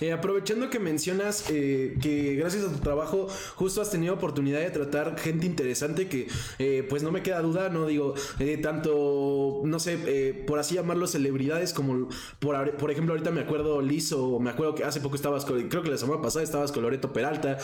Eh, 0.00 0.12
aprovechando 0.12 0.70
que 0.70 0.78
mencionas 0.78 1.44
eh, 1.50 1.96
que 2.02 2.34
gracias 2.34 2.64
a 2.64 2.72
tu 2.72 2.78
trabajo 2.78 3.28
justo 3.54 3.80
has 3.80 3.90
tenido 3.90 4.14
oportunidad 4.14 4.60
de 4.60 4.70
tratar 4.70 5.18
gente 5.18 5.46
interesante 5.46 6.08
que 6.08 6.28
eh, 6.58 6.86
pues 6.88 7.02
no 7.02 7.12
me 7.12 7.22
queda 7.22 7.40
duda, 7.40 7.68
no 7.68 7.86
digo, 7.86 8.14
tanto, 8.62 9.62
no 9.64 9.78
sé, 9.78 10.44
por 10.46 10.58
así 10.58 10.74
llamarlo, 10.74 11.06
celebridades 11.06 11.72
como 11.72 12.08
por, 12.38 12.76
por 12.76 12.90
ejemplo 12.90 13.14
ahorita 13.14 13.30
me 13.30 13.40
acuerdo 13.40 13.80
Lizo, 13.80 14.38
me 14.40 14.50
acuerdo 14.50 14.74
que 14.74 14.84
hace 14.84 15.00
poco 15.00 15.16
estabas, 15.16 15.44
creo 15.44 15.82
que 15.82 15.90
la 15.90 15.98
semana 15.98 16.20
pasada 16.20 16.42
estabas 16.42 16.72
con 16.72 16.82
Loreto 16.82 17.12
Peralta, 17.12 17.58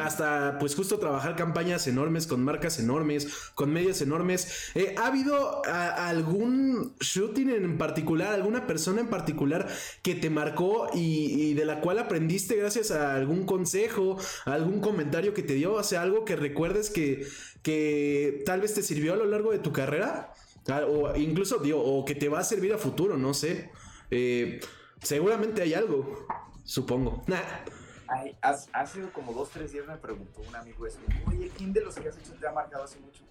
hasta 0.00 0.58
pues 0.58 0.74
justo 0.74 0.98
trabajar 0.98 1.36
campañas 1.36 1.86
enormes 1.86 2.26
con 2.26 2.42
marcas 2.44 2.78
enormes, 2.78 3.28
con 3.54 3.72
medios 3.72 4.00
enormes. 4.02 4.72
¿Ha 4.96 5.06
habido 5.06 5.62
algún 5.66 6.94
shooting 7.00 7.50
en 7.50 7.78
particular, 7.78 8.32
alguna 8.32 8.66
persona 8.66 9.00
en 9.00 9.08
particular 9.08 9.68
que 10.02 10.14
te 10.14 10.30
marcó 10.30 10.88
y 10.94 11.39
y 11.40 11.54
de 11.54 11.64
la 11.64 11.80
cual 11.80 11.98
aprendiste 11.98 12.54
gracias 12.54 12.90
a 12.90 13.14
algún 13.14 13.46
consejo, 13.46 14.18
algún 14.44 14.80
comentario 14.82 15.32
que 15.32 15.42
te 15.42 15.54
dio, 15.54 15.72
o 15.72 15.82
sea, 15.82 16.02
algo 16.02 16.26
que 16.26 16.36
recuerdes 16.36 16.90
que, 16.90 17.26
que 17.62 18.42
tal 18.44 18.60
vez 18.60 18.74
te 18.74 18.82
sirvió 18.82 19.14
a 19.14 19.16
lo 19.16 19.24
largo 19.24 19.50
de 19.50 19.58
tu 19.58 19.72
carrera, 19.72 20.34
o 20.86 21.16
incluso, 21.16 21.56
digo, 21.56 21.82
o 21.82 22.04
que 22.04 22.14
te 22.14 22.28
va 22.28 22.40
a 22.40 22.44
servir 22.44 22.74
a 22.74 22.78
futuro, 22.78 23.16
no 23.16 23.32
sé. 23.32 23.70
Eh, 24.10 24.60
seguramente 25.02 25.62
hay 25.62 25.72
algo, 25.72 26.26
supongo. 26.62 27.24
hace 28.72 29.00
como 29.08 29.32
dos, 29.32 29.48
tres 29.48 29.72
días 29.72 29.86
me 29.86 29.96
preguntó 29.96 30.42
un 30.46 30.54
amigo 30.54 30.86
eso, 30.86 30.98
oye, 31.26 31.50
¿quién 31.56 31.72
de 31.72 31.80
los 31.80 31.94
que 31.94 32.10
has 32.10 32.18
hecho 32.18 32.34
te 32.38 32.46
ha 32.46 32.52
marcado 32.52 32.84
hace 32.84 33.00
mucho? 33.00 33.24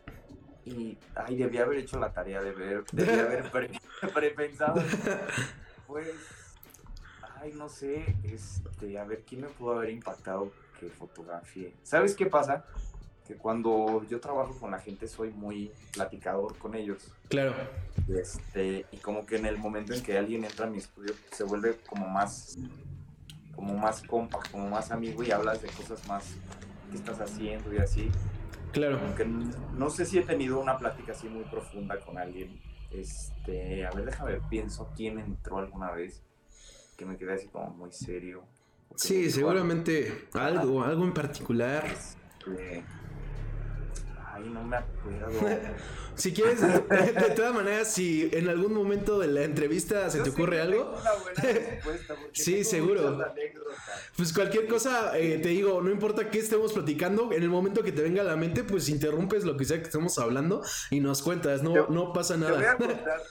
Y, 0.65 0.97
ay, 1.13 1.37
debía 1.37 1.61
haber 1.61 1.77
hecho 1.77 1.99
la 1.99 2.11
tarea 2.11 2.41
de 2.41 2.53
ver, 2.53 2.83
debía 2.91 3.21
haber 3.21 3.51
prepensado. 4.13 4.81
pues 5.85 6.15
ay, 7.41 7.53
no 7.53 7.69
sé, 7.69 8.15
este, 8.23 8.97
a 8.97 9.03
ver, 9.05 9.23
¿quién 9.27 9.41
me 9.41 9.47
pudo 9.47 9.77
haber 9.77 9.89
impactado 9.91 10.51
que 10.79 10.87
fotografía? 10.87 11.69
¿Sabes 11.83 12.15
qué 12.15 12.25
pasa? 12.25 12.65
Que 13.27 13.35
cuando 13.35 14.03
yo 14.09 14.19
trabajo 14.19 14.57
con 14.59 14.71
la 14.71 14.79
gente 14.79 15.07
soy 15.07 15.31
muy 15.31 15.71
platicador 15.93 16.57
con 16.57 16.75
ellos. 16.75 17.11
Claro. 17.29 17.53
Este, 18.07 18.85
y 18.91 18.97
como 18.97 19.25
que 19.25 19.37
en 19.37 19.45
el 19.45 19.57
momento 19.57 19.93
en 19.93 20.01
que 20.01 20.17
alguien 20.17 20.43
entra 20.43 20.65
a 20.65 20.69
mi 20.69 20.79
estudio 20.79 21.13
se 21.31 21.43
vuelve 21.43 21.77
como 21.87 22.07
más, 22.07 22.57
como 23.55 23.75
más 23.75 24.01
compa, 24.03 24.39
como 24.51 24.69
más 24.69 24.91
amigo 24.91 25.23
y 25.23 25.31
hablas 25.31 25.61
de 25.61 25.69
cosas 25.69 26.05
más 26.07 26.23
que 26.89 26.97
estás 26.97 27.21
haciendo 27.21 27.73
y 27.73 27.77
así. 27.77 28.09
Claro. 28.71 28.99
Aunque 28.99 29.25
no 29.25 29.89
sé 29.89 30.05
si 30.05 30.17
he 30.17 30.23
tenido 30.23 30.59
una 30.59 30.77
plática 30.77 31.11
así 31.11 31.27
muy 31.29 31.43
profunda 31.45 31.99
con 31.99 32.17
alguien. 32.17 32.59
Este, 32.91 33.85
a 33.85 33.91
ver, 33.91 34.05
déjame 34.05 34.31
ver, 34.31 34.41
pienso 34.49 34.91
quién 34.95 35.19
entró 35.19 35.59
alguna 35.59 35.91
vez 35.91 36.23
que 36.99 37.05
me 37.05 37.17
quedé 37.17 37.33
así 37.33 37.47
como 37.47 37.69
muy 37.69 37.91
serio. 37.93 38.43
Sí, 38.95 39.31
seguramente 39.31 40.27
algo, 40.33 40.83
algo 40.83 41.05
en 41.05 41.13
particular. 41.13 41.85
Este, 41.85 42.83
ay, 44.27 44.49
no 44.49 44.61
me 44.65 44.75
acuerdo. 44.75 45.31
si 46.15 46.33
quieres, 46.33 46.59
de, 46.61 47.33
todas 47.37 47.53
maneras, 47.53 47.93
si 47.93 48.29
en 48.33 48.49
algún 48.49 48.73
momento 48.73 49.17
de 49.17 49.27
la 49.29 49.43
entrevista 49.43 50.09
se 50.09 50.19
te 50.19 50.29
ocurre 50.31 50.59
algo. 50.59 50.93
sí, 52.33 52.65
seguro. 52.65 53.23
Pues 54.17 54.33
cualquier 54.33 54.67
cosa, 54.67 55.17
eh, 55.17 55.37
te 55.37 55.49
digo, 55.49 55.81
no 55.81 55.91
importa 55.91 56.29
qué 56.29 56.39
estemos 56.39 56.73
platicando, 56.73 57.31
en 57.31 57.43
el 57.43 57.49
momento 57.49 57.81
que 57.81 57.93
te 57.93 58.01
venga 58.01 58.23
a 58.23 58.25
la 58.25 58.35
mente, 58.35 58.65
pues 58.65 58.89
interrumpes 58.89 59.45
lo 59.45 59.55
que 59.55 59.63
sea 59.63 59.77
que 59.77 59.85
estemos 59.85 60.19
hablando 60.19 60.63
y 60.91 60.99
nos 60.99 61.21
cuentas, 61.21 61.63
no, 61.63 61.87
no 61.87 62.11
pasa 62.11 62.35
nada. 62.35 62.57
voy 62.57 62.65
a 62.65 62.75
contar 62.77 63.21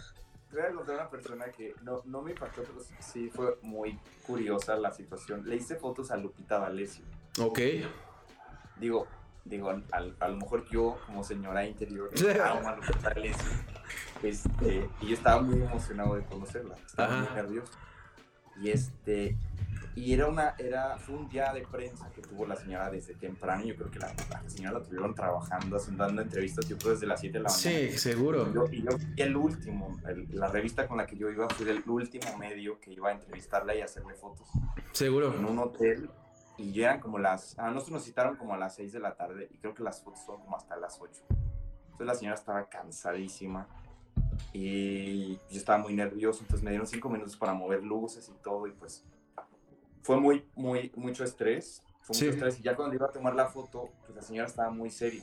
una 0.52 1.10
persona 1.10 1.46
que 1.46 1.74
no, 1.82 2.02
no 2.04 2.22
me 2.22 2.32
impactó, 2.32 2.62
pero 2.62 2.80
sí 3.00 3.30
fue 3.30 3.58
muy 3.62 3.98
curiosa 4.26 4.76
la 4.76 4.92
situación. 4.92 5.42
Le 5.46 5.56
hice 5.56 5.76
fotos 5.76 6.10
a 6.10 6.16
Lupita 6.16 6.58
D'Alessio. 6.58 7.04
Ok. 7.40 7.60
Digo, 8.80 9.06
digo, 9.44 9.70
a, 9.70 10.28
lo 10.28 10.36
mejor 10.36 10.64
yo 10.70 10.98
como 11.06 11.24
señora 11.24 11.66
interior 11.66 12.10
amo 12.42 12.68
a 12.68 12.76
Lupita 12.76 13.10
D'Alessio. 13.10 13.50
Este, 14.22 14.88
y 15.00 15.08
yo 15.08 15.14
estaba 15.14 15.40
muy 15.40 15.62
emocionado 15.62 16.16
de 16.16 16.24
conocerla. 16.24 16.74
Estaba 16.86 17.18
muy 17.18 17.34
nervioso. 17.34 17.72
Y 18.60 18.70
este, 18.70 19.36
y 19.98 20.12
era 20.12 20.28
una, 20.28 20.54
era, 20.58 20.96
fue 20.96 21.16
un 21.16 21.28
día 21.28 21.52
de 21.52 21.66
prensa 21.66 22.08
que 22.10 22.22
tuvo 22.22 22.46
la 22.46 22.54
señora 22.54 22.88
desde 22.88 23.14
temprano. 23.14 23.64
Yo 23.64 23.74
creo 23.74 23.90
que 23.90 23.98
la, 23.98 24.14
señora 24.46 24.78
la 24.78 24.84
tuvieron 24.84 25.12
trabajando, 25.12 25.76
dando 25.96 26.22
entrevistas, 26.22 26.68
yo 26.68 26.78
creo 26.78 26.92
desde 26.92 27.06
las 27.08 27.18
7 27.18 27.38
de 27.38 27.42
la 27.42 27.50
mañana. 27.50 27.90
Sí, 27.90 27.98
seguro. 27.98 28.48
Y 28.70 28.82
yo, 28.82 28.90
y 29.16 29.22
el 29.22 29.36
último, 29.36 29.98
la 30.30 30.46
revista 30.46 30.86
con 30.86 30.98
la 30.98 31.06
que 31.06 31.16
yo 31.16 31.28
iba 31.30 31.48
fue 31.48 31.68
el 31.68 31.82
último 31.88 32.38
medio 32.38 32.78
que 32.78 32.92
iba 32.92 33.08
a 33.08 33.12
entrevistarla 33.12 33.74
y 33.74 33.80
hacerle 33.80 34.14
fotos. 34.14 34.48
Seguro. 34.92 35.34
En 35.34 35.44
un 35.44 35.58
hotel. 35.58 36.08
Y 36.56 36.72
ya 36.72 36.86
eran 36.86 37.00
como 37.00 37.18
las, 37.18 37.58
a 37.58 37.68
nosotros 37.70 37.94
nos 37.94 38.04
citaron 38.04 38.36
como 38.36 38.54
a 38.54 38.58
las 38.58 38.76
6 38.76 38.92
de 38.92 39.00
la 39.00 39.14
tarde 39.14 39.48
y 39.50 39.58
creo 39.58 39.74
que 39.74 39.82
las 39.82 40.02
fotos 40.02 40.24
son 40.24 40.40
como 40.40 40.56
hasta 40.56 40.76
las 40.76 40.98
8. 41.00 41.22
Entonces 41.30 42.06
la 42.06 42.14
señora 42.14 42.34
estaba 42.36 42.68
cansadísima 42.68 43.68
y 44.52 45.36
yo 45.36 45.58
estaba 45.58 45.78
muy 45.78 45.94
nervioso, 45.94 46.40
entonces 46.40 46.64
me 46.64 46.70
dieron 46.70 46.86
5 46.86 47.08
minutos 47.10 47.36
para 47.36 47.52
mover 47.52 47.84
luces 47.84 48.28
y 48.28 48.42
todo 48.42 48.66
y 48.66 48.72
pues 48.72 49.04
fue 50.02 50.18
muy, 50.18 50.48
muy, 50.54 50.92
mucho 50.96 51.24
estrés. 51.24 51.82
Fue 52.00 52.14
mucho 52.14 52.30
estrés. 52.30 52.58
Y 52.60 52.62
ya 52.62 52.76
cuando 52.76 52.94
iba 52.94 53.06
a 53.06 53.12
tomar 53.12 53.34
la 53.34 53.46
foto, 53.46 53.90
pues 54.00 54.14
la 54.14 54.22
señora 54.22 54.48
estaba 54.48 54.70
muy 54.70 54.90
seria. 54.90 55.22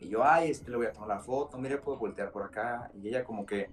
Y 0.00 0.08
yo, 0.08 0.24
ay, 0.24 0.50
este 0.50 0.70
le 0.70 0.76
voy 0.76 0.86
a 0.86 0.92
tomar 0.92 1.08
la 1.08 1.20
foto, 1.20 1.58
mire, 1.58 1.78
puedo 1.78 1.98
voltear 1.98 2.30
por 2.30 2.42
acá. 2.42 2.90
Y 2.94 3.08
ella 3.08 3.24
como 3.24 3.46
que... 3.46 3.70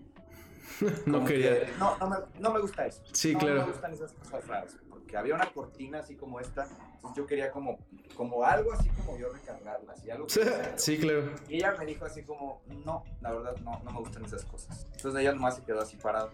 no 1.06 1.26
quería. 1.26 1.74
no, 1.78 1.98
no 1.98 2.10
me, 2.10 2.16
no 2.40 2.52
me, 2.52 2.62
gusta 2.62 2.86
eso. 2.86 3.04
Sí, 3.12 3.34
no, 3.34 3.40
claro. 3.40 3.56
No 3.56 3.62
me 3.66 3.72
gustan 3.74 3.94
esas 3.94 4.14
cosas 4.14 4.48
raras. 4.48 4.78
Porque 4.90 5.18
había 5.18 5.36
una 5.36 5.52
cortina 5.52 6.00
así 6.00 6.16
como 6.16 6.40
esta. 6.40 6.66
Entonces 6.96 7.18
yo 7.18 7.26
quería 7.28 7.52
como, 7.52 7.80
como 8.16 8.46
algo 8.46 8.72
así 8.72 8.88
como 8.90 9.18
yo 9.18 9.28
recargarla. 9.30 9.92
Así, 9.92 10.10
algo 10.10 10.28
sí, 10.78 10.98
claro. 10.98 11.32
Y 11.50 11.56
ella 11.58 11.76
me 11.78 11.86
dijo 11.86 12.06
así 12.06 12.24
como, 12.24 12.62
no, 12.86 13.04
la 13.20 13.34
verdad 13.34 13.58
no, 13.58 13.82
no 13.84 13.92
me 13.92 14.00
gustan 14.00 14.24
esas 14.24 14.46
cosas. 14.46 14.88
Entonces 14.96 15.20
ella 15.20 15.34
nomás 15.34 15.58
se 15.58 15.64
quedó 15.64 15.82
así 15.82 15.98
parada 15.98 16.32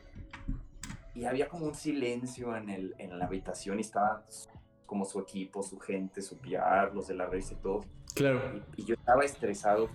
y 1.15 1.26
había 1.26 1.48
como 1.48 1.65
un 1.65 1.76
silencio 1.76 2.56
en, 2.56 2.69
el, 2.69 2.95
en 2.98 3.17
la 3.17 3.26
habitación 3.26 3.78
y 3.80 3.82
estaba 3.82 4.26
como 4.86 5.06
su 5.06 5.19
equipo, 5.19 5.62
su 5.63 5.80
gente, 5.80 6.22
su 6.22 6.38
PR, 6.38 6.93
los 6.93 7.08
de 7.08 7.15
la 7.15 7.28
red 7.28 7.43
y 7.50 7.56
todo. 7.56 7.82
Claro. 8.15 8.41
Y, 8.76 8.86
yo 8.86 8.95
estaba 8.95 9.24
estresado 9.24 9.89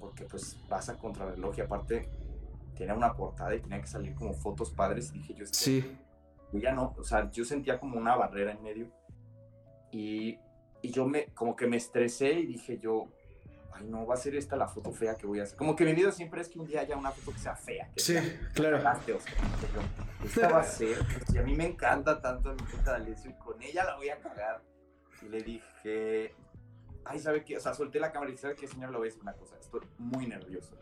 porque 0.00 0.24
pues 0.24 0.56
pasa 0.68 0.96
contra 0.96 1.26
reloj 1.26 1.58
y 1.58 1.60
aparte 1.60 2.08
tenía 2.76 2.94
una 2.94 3.14
portada 3.14 3.54
y 3.54 3.60
tenía 3.60 3.80
que 3.80 3.86
salir 3.86 4.14
como 4.14 4.32
fotos 4.32 4.70
padres 4.70 5.10
y 5.14 5.18
dije 5.18 5.34
yo... 5.34 5.46
Sí. 5.46 5.98
Yo 6.52 6.60
ya 6.60 6.72
no, 6.72 6.94
o 6.96 7.02
sea, 7.02 7.28
yo 7.30 7.44
sentía 7.44 7.80
como 7.80 7.98
una 7.98 8.14
barrera 8.14 8.52
en 8.52 8.62
medio 8.62 8.86
y, 9.90 10.38
y 10.80 10.90
yo 10.90 11.06
me, 11.06 11.26
como 11.34 11.56
que 11.56 11.66
me 11.66 11.76
estresé 11.76 12.34
y 12.34 12.46
dije 12.46 12.78
yo, 12.78 13.08
ay, 13.76 13.86
no, 13.86 14.06
va 14.06 14.14
a 14.14 14.16
ser 14.16 14.34
esta 14.34 14.56
la 14.56 14.68
foto 14.68 14.92
fea 14.92 15.14
que 15.14 15.26
voy 15.26 15.40
a 15.40 15.44
hacer. 15.44 15.56
Como 15.56 15.76
que 15.76 15.84
mi 15.84 15.92
miedo 15.92 16.10
siempre 16.12 16.40
es 16.40 16.48
que 16.48 16.58
un 16.58 16.66
día 16.66 16.80
haya 16.80 16.96
una 16.96 17.10
foto 17.10 17.32
que 17.32 17.38
sea 17.38 17.56
fea. 17.56 17.90
Que 17.94 18.00
sí, 18.00 18.14
sea, 18.14 18.50
claro. 18.54 18.78
esta 20.24 20.48
va 20.48 20.60
a 20.60 20.64
ser, 20.64 20.98
pues, 20.98 21.34
y 21.34 21.38
a 21.38 21.42
mí 21.42 21.54
me 21.54 21.66
encanta 21.66 22.20
tanto 22.20 22.52
mi 22.52 22.62
puta 22.62 22.98
de 22.98 23.10
y 23.10 23.32
con 23.34 23.62
ella 23.62 23.84
la 23.84 23.96
voy 23.96 24.08
a 24.08 24.18
cagar. 24.18 24.62
Y 25.22 25.28
le 25.28 25.42
dije, 25.42 26.34
ay, 27.04 27.18
¿sabe 27.18 27.44
qué? 27.44 27.56
O 27.56 27.60
sea, 27.60 27.74
solté 27.74 28.00
la 28.00 28.12
cámara 28.12 28.30
y 28.30 28.32
dije, 28.32 28.42
¿sabe 28.42 28.56
qué, 28.56 28.66
señor? 28.66 28.90
Lo 28.90 28.98
voy 28.98 29.08
a 29.08 29.10
decir 29.10 29.22
una 29.22 29.34
cosa, 29.34 29.56
estoy 29.58 29.80
muy 29.98 30.26
nervioso. 30.26 30.76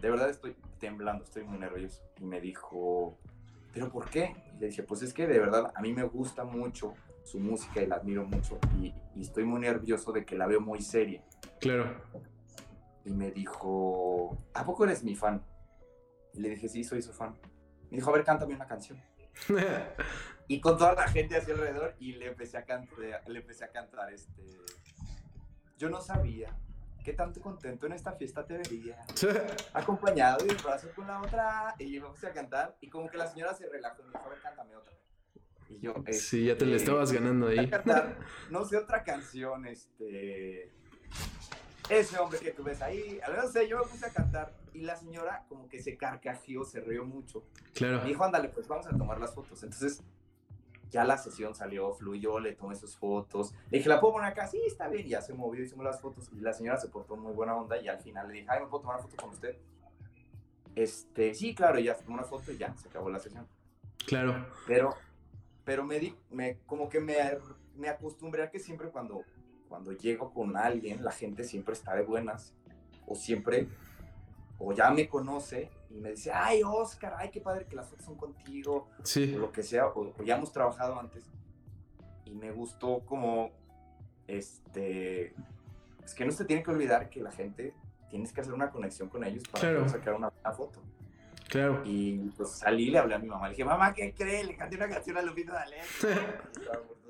De 0.00 0.10
verdad 0.10 0.28
estoy 0.28 0.56
temblando, 0.78 1.24
estoy 1.24 1.44
muy 1.44 1.58
nervioso. 1.58 2.02
Y 2.20 2.24
me 2.24 2.40
dijo, 2.40 3.16
¿pero 3.72 3.90
por 3.90 4.10
qué? 4.10 4.36
Y 4.56 4.60
le 4.60 4.66
dije, 4.66 4.82
pues 4.82 5.02
es 5.02 5.14
que 5.14 5.26
de 5.26 5.38
verdad 5.38 5.72
a 5.74 5.80
mí 5.80 5.92
me 5.92 6.04
gusta 6.04 6.44
mucho 6.44 6.94
su 7.24 7.40
música 7.40 7.82
y 7.82 7.86
la 7.86 7.96
admiro 7.96 8.24
mucho 8.24 8.58
y, 8.80 8.94
y 9.14 9.22
estoy 9.22 9.44
muy 9.44 9.60
nervioso 9.60 10.12
de 10.12 10.24
que 10.24 10.36
la 10.36 10.46
veo 10.46 10.60
muy 10.60 10.80
seria. 10.80 11.24
Claro. 11.60 12.00
Y 13.04 13.10
me 13.10 13.30
dijo, 13.30 14.38
¿a 14.54 14.64
poco 14.64 14.84
eres 14.84 15.02
mi 15.02 15.14
fan? 15.16 15.44
Y 16.34 16.40
le 16.40 16.50
dije, 16.50 16.68
sí, 16.68 16.84
soy 16.84 17.02
su 17.02 17.12
fan. 17.12 17.34
Me 17.90 17.98
dijo, 17.98 18.10
a 18.10 18.14
ver, 18.14 18.24
cántame 18.24 18.54
una 18.54 18.66
canción. 18.66 19.00
y 20.48 20.60
con 20.60 20.78
toda 20.78 20.94
la 20.94 21.08
gente 21.08 21.36
así 21.36 21.50
alrededor 21.50 21.96
y 21.98 22.12
le 22.12 22.28
empecé 22.28 22.56
a 22.56 22.64
cantar, 22.64 23.22
le 23.26 23.38
empecé 23.38 23.64
a 23.64 23.70
cantar 23.70 24.12
este... 24.12 24.42
Yo 25.76 25.90
no 25.90 26.00
sabía 26.00 26.56
qué 27.04 27.12
tanto 27.12 27.40
contento 27.40 27.86
en 27.86 27.92
esta 27.92 28.12
fiesta 28.12 28.46
te 28.46 28.56
vería. 28.56 28.98
Acompañado 29.74 30.44
y 30.46 30.48
el 30.48 30.56
brazo 30.56 30.88
con 30.94 31.06
la 31.06 31.20
otra. 31.20 31.74
Y 31.78 31.92
yo 31.92 32.02
me 32.02 32.08
puse 32.08 32.26
a 32.26 32.32
cantar 32.32 32.76
y 32.80 32.88
como 32.88 33.08
que 33.08 33.18
la 33.18 33.26
señora 33.26 33.54
se 33.54 33.68
relajó 33.68 34.02
y 34.02 34.06
me 34.06 34.12
dijo, 34.12 34.24
a 34.24 34.28
ver, 34.28 34.40
cántame 34.40 34.76
otra. 34.76 34.94
Y 35.76 35.80
yo, 35.80 35.94
sí, 36.10 36.44
ya 36.44 36.56
te 36.56 36.64
le 36.66 36.76
este, 36.76 36.84
estabas 36.90 37.12
ganando 37.12 37.48
ahí. 37.48 37.68
Cantar, 37.68 38.18
no 38.50 38.64
sé, 38.64 38.76
otra 38.76 39.02
canción, 39.02 39.66
este 39.66 40.72
ese 41.88 42.18
hombre 42.18 42.38
que 42.38 42.50
tú 42.52 42.62
ves 42.62 42.80
ahí, 42.80 43.20
al 43.22 43.34
menos 43.34 43.52
sé, 43.52 43.68
yo 43.68 43.78
me 43.78 43.84
puse 43.84 44.06
a 44.06 44.12
cantar 44.12 44.54
y 44.72 44.80
la 44.80 44.96
señora 44.96 45.44
como 45.48 45.68
que 45.68 45.82
se 45.82 45.96
carcajeó, 45.96 46.64
se 46.64 46.80
rió 46.80 47.04
mucho. 47.04 47.44
Claro. 47.74 48.00
Me 48.02 48.08
dijo, 48.08 48.24
ándale, 48.24 48.48
pues 48.48 48.66
vamos 48.66 48.86
a 48.86 48.96
tomar 48.96 49.20
las 49.20 49.34
fotos. 49.34 49.62
Entonces, 49.62 50.02
ya 50.90 51.04
la 51.04 51.18
sesión 51.18 51.54
salió, 51.54 51.92
fluyó, 51.92 52.40
le 52.40 52.52
tomé 52.52 52.74
sus 52.74 52.96
fotos. 52.96 53.52
Le 53.70 53.78
dije, 53.78 53.88
¿la 53.88 54.00
puedo 54.00 54.14
poner 54.14 54.30
acá? 54.30 54.46
Sí, 54.46 54.60
está 54.66 54.88
bien. 54.88 55.06
ya 55.06 55.20
se 55.20 55.34
movió, 55.34 55.62
hicimos 55.62 55.84
las 55.84 56.00
fotos 56.00 56.30
y 56.32 56.40
la 56.40 56.52
señora 56.52 56.78
se 56.78 56.88
portó 56.88 57.16
muy 57.16 57.32
buena 57.32 57.54
onda 57.54 57.80
y 57.80 57.88
al 57.88 57.98
final 57.98 58.28
le 58.28 58.34
dije, 58.34 58.46
ay, 58.48 58.60
¿me 58.60 58.66
puedo 58.66 58.82
tomar 58.82 58.96
una 58.96 59.04
foto 59.04 59.16
con 59.22 59.30
usted? 59.30 59.56
Este, 60.74 61.34
sí, 61.34 61.54
claro, 61.54 61.78
ya 61.78 61.96
tomó 61.96 62.14
una 62.14 62.24
foto 62.24 62.50
y 62.50 62.56
ya, 62.56 62.74
se 62.76 62.88
acabó 62.88 63.10
la 63.10 63.20
sesión. 63.20 63.46
Claro. 64.06 64.46
Pero, 64.66 64.94
pero 65.64 65.84
me 65.84 65.98
di, 65.98 66.14
me, 66.30 66.58
como 66.66 66.88
que 66.88 67.00
me, 67.00 67.16
me 67.76 67.88
acostumbré 67.88 68.42
a 68.42 68.50
que 68.50 68.58
siempre 68.58 68.88
cuando 68.90 69.24
cuando 69.74 69.90
llego 69.90 70.32
con 70.32 70.56
alguien, 70.56 71.02
la 71.02 71.10
gente 71.10 71.42
siempre 71.42 71.74
está 71.74 71.96
de 71.96 72.02
buenas, 72.02 72.54
o 73.08 73.16
siempre, 73.16 73.66
o 74.56 74.72
ya 74.72 74.88
me 74.92 75.08
conoce 75.08 75.68
y 75.90 75.94
me 75.94 76.10
dice, 76.10 76.30
ay, 76.32 76.62
Oscar, 76.64 77.16
ay, 77.18 77.30
qué 77.30 77.40
padre 77.40 77.66
que 77.66 77.74
las 77.74 77.88
fotos 77.88 78.06
son 78.06 78.16
contigo, 78.16 78.88
sí. 79.02 79.34
o 79.34 79.40
lo 79.40 79.50
que 79.50 79.64
sea, 79.64 79.88
o, 79.88 80.14
ya 80.22 80.36
hemos 80.36 80.52
trabajado 80.52 80.98
antes. 81.00 81.24
Y 82.24 82.34
me 82.34 82.52
gustó 82.52 83.00
como, 83.00 83.50
este, 84.28 85.34
es 86.04 86.14
que 86.14 86.24
no 86.24 86.30
se 86.30 86.44
tiene 86.44 86.62
que 86.62 86.70
olvidar 86.70 87.10
que 87.10 87.20
la 87.20 87.32
gente, 87.32 87.74
tienes 88.08 88.32
que 88.32 88.42
hacer 88.42 88.54
una 88.54 88.70
conexión 88.70 89.08
con 89.08 89.24
ellos 89.24 89.42
para 89.50 89.88
sacar 89.88 90.14
una, 90.14 90.30
foto. 90.52 90.80
Claro. 91.54 91.82
Y 91.84 92.18
pues 92.36 92.50
salí 92.50 92.88
y 92.88 92.90
le 92.90 92.98
hablé 92.98 93.14
a 93.14 93.18
mi 93.18 93.28
mamá. 93.28 93.46
Le 93.46 93.52
dije, 93.52 93.64
mamá, 93.64 93.94
¿qué 93.94 94.12
cree? 94.12 94.42
Le 94.42 94.56
canté 94.56 94.74
una 94.74 94.88
canción 94.88 95.16
a 95.16 95.22
Lupita 95.22 95.52
D'Alessio. 95.52 96.08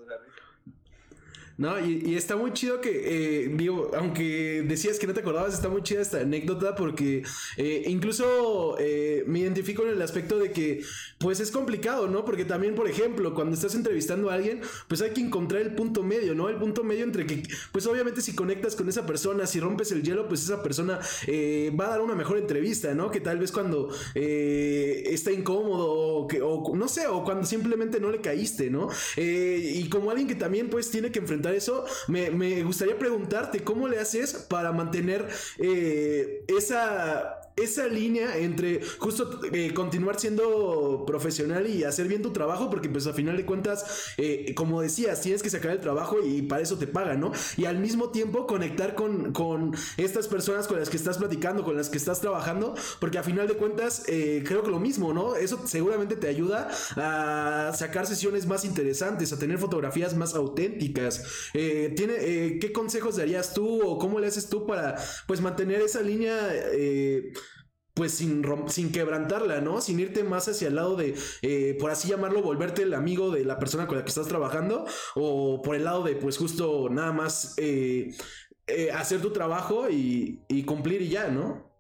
No, 1.57 1.79
y, 1.79 2.17
está 2.17 2.35
muy 2.35 2.53
chido 2.53 2.81
que, 2.81 3.45
eh, 3.45 3.53
digo, 3.55 3.93
aunque 3.97 4.65
decías 4.67 4.99
que 4.99 5.07
no 5.07 5.15
te 5.15 5.21
acordabas, 5.21 5.55
está 5.55 5.69
muy 5.69 5.83
chida 5.83 6.01
esta 6.01 6.21
anécdota 6.21 6.75
porque 6.75 7.23
eh, 7.57 7.85
incluso 7.87 8.77
eh, 8.81 9.23
me 9.29 9.39
identifico 9.41 9.85
en 9.85 9.91
el 9.91 10.03
aspecto 10.03 10.39
de 10.39 10.51
que, 10.51 10.83
pues 11.19 11.39
es 11.39 11.53
complicado, 11.53 12.09
¿no? 12.09 12.25
Porque 12.25 12.45
también, 12.45 12.75
por 12.75 12.89
ejemplo, 12.89 13.35
cuando 13.35 13.55
estás 13.55 13.77
entrevistando 13.77 14.31
a 14.31 14.35
alguien, 14.35 14.63
pues 14.89 15.01
hay 15.01 15.11
que 15.11 15.21
encontrar 15.21 15.63
el 15.63 15.75
punto 15.77 16.03
medio, 16.03 16.35
¿no? 16.35 16.49
El 16.49 16.57
punto 16.57 16.83
medio 16.83 17.05
entre 17.05 17.25
que, 17.25 17.45
pues 17.71 17.87
obviamente 17.87 18.21
si 18.21 18.35
conectas 18.35 18.75
con 18.75 18.89
esa 18.89 19.07
persona, 19.07 19.47
si 19.47 19.61
rompes 19.61 19.93
el 19.93 20.03
hielo, 20.03 20.27
pues 20.27 20.43
esa 20.43 20.61
persona 20.63 20.99
va 20.99 21.87
a 21.87 21.91
dar 21.91 22.01
una 22.01 22.17
mejor 22.17 22.39
entrevista, 22.39 22.95
¿no? 22.95 23.13
Que 23.13 23.21
tal 23.21 23.39
vez 23.39 23.53
cuando 23.53 23.91
está 24.15 25.31
incómodo 25.31 25.93
o, 25.93 26.27
que, 26.27 26.43
o 26.43 26.75
no 26.75 26.89
sé, 26.89 27.07
o 27.07 27.23
cuando 27.23 27.47
simplemente 27.47 28.01
no 28.01 28.11
le 28.11 28.21
caíste, 28.21 28.71
¿no? 28.71 28.89
y 29.17 29.89
como 29.89 30.11
alguien 30.11 30.27
que 30.27 30.35
también, 30.35 30.69
pues, 30.69 30.91
tiene 30.91 31.11
que 31.13 31.21
enfrentar 31.21 31.44
eso, 31.53 31.85
me, 32.09 32.63
gustaría 32.63 32.99
preguntarte 32.99 33.63
cómo 33.65 33.89
le 33.89 33.99
haces 33.99 34.35
para 34.49 34.73
mantener 34.73 35.29
eh, 35.59 36.45
esa 36.49 37.44
esa 37.57 37.87
línea 37.87 38.37
entre 38.37 38.81
justo 38.99 39.41
eh, 39.53 39.73
continuar 39.75 40.19
siendo 40.19 41.05
profesional 41.07 41.69
y 41.69 41.85
hacer 41.85 42.09
bien 42.09 42.21
tu 42.21 42.33
trabajo, 42.33 42.69
porque 42.69 42.89
pues 42.89 43.07
a 43.07 43.13
final 43.13 43.37
de 43.37 43.45
cuentas, 43.45 44.13
eh, 44.17 44.55
como 44.57 44.81
decías, 44.81 45.21
tienes 45.21 45.43
que 45.43 45.51
sacar 45.51 45.71
el 45.71 45.81
trabajo 45.81 46.19
y 46.25 46.43
para 46.43 46.63
eso 46.63 46.79
te 46.79 46.89
pagan, 46.89 47.21
¿no? 47.21 47.33
Y 47.57 47.67
al 47.67 47.79
mismo 47.79 48.11
tiempo 48.11 48.47
conectar 48.47 48.95
con, 48.95 49.33
con 49.33 49.75
estas 49.97 50.27
personas 50.27 50.67
con 50.67 50.81
las 50.81 50.91
que 50.91 50.97
estás 50.97 51.19
platicando, 51.19 51.63
con 51.63 51.77
las 51.77 51.91
que 51.91 51.99
estás 51.99 52.21
trabajando, 52.21 52.75
porque 52.99 53.19
a 53.19 53.23
final 53.23 53.47
de 53.47 53.55
cuentas, 53.55 54.03
eh, 54.09 54.43
creo 54.45 54.65
que 54.65 54.71
lo 54.71 54.81
mismo, 54.81 55.15
¿no? 55.15 55.37
Eso 55.37 55.61
seguramente 55.67 56.17
te 56.17 56.27
ayuda 56.29 56.69
a 56.97 57.73
sacar 57.77 58.07
sesiones 58.07 58.47
más 58.47 58.65
interesantes, 58.65 59.33
a 59.33 59.39
tener 59.39 59.59
fotografías 59.59 60.17
más 60.17 60.35
auténticas. 60.35 61.23
¿tiene, 61.53 62.59
¿Qué 62.59 62.73
consejos 62.73 63.17
darías 63.17 63.55
tú 63.55 63.83
o 63.83 63.99
cómo 63.99 64.19
le 64.19 64.27
haces 64.27 64.49
tú 64.49 64.67
para 64.67 64.97
pues 65.27 65.41
mantener 65.41 65.81
esa 65.81 66.01
línea? 66.03 66.35
Pues 67.95 68.13
sin, 68.15 68.45
sin 68.69 68.91
quebrantarla, 68.91 69.61
¿no? 69.61 69.81
Sin 69.81 70.01
irte 70.01 70.25
más 70.25 70.49
hacia 70.49 70.69
el 70.69 70.75
lado 70.75 70.97
de, 70.97 71.17
eh, 71.43 71.77
por 71.79 71.93
así 71.93 72.09
llamarlo, 72.09 72.43
volverte 72.43 72.83
el 72.83 72.93
amigo 72.93 73.31
de 73.31 73.45
la 73.45 73.59
persona 73.59 73.87
con 73.87 73.97
la 73.97 74.03
que 74.03 74.09
estás 74.09 74.27
trabajando, 74.27 74.85
o 75.15 75.63
por 75.63 75.77
el 75.77 75.85
lado 75.85 76.03
de, 76.03 76.17
pues 76.17 76.37
justo 76.37 76.89
nada 76.91 77.13
más 77.13 77.55
eh, 77.57 78.13
eh, 78.67 78.91
hacer 78.91 79.23
tu 79.23 79.33
trabajo 79.33 79.89
y, 79.89 80.65
cumplir 80.67 81.03
y 81.03 81.09
ya, 81.09 81.29
¿no? 81.29 81.71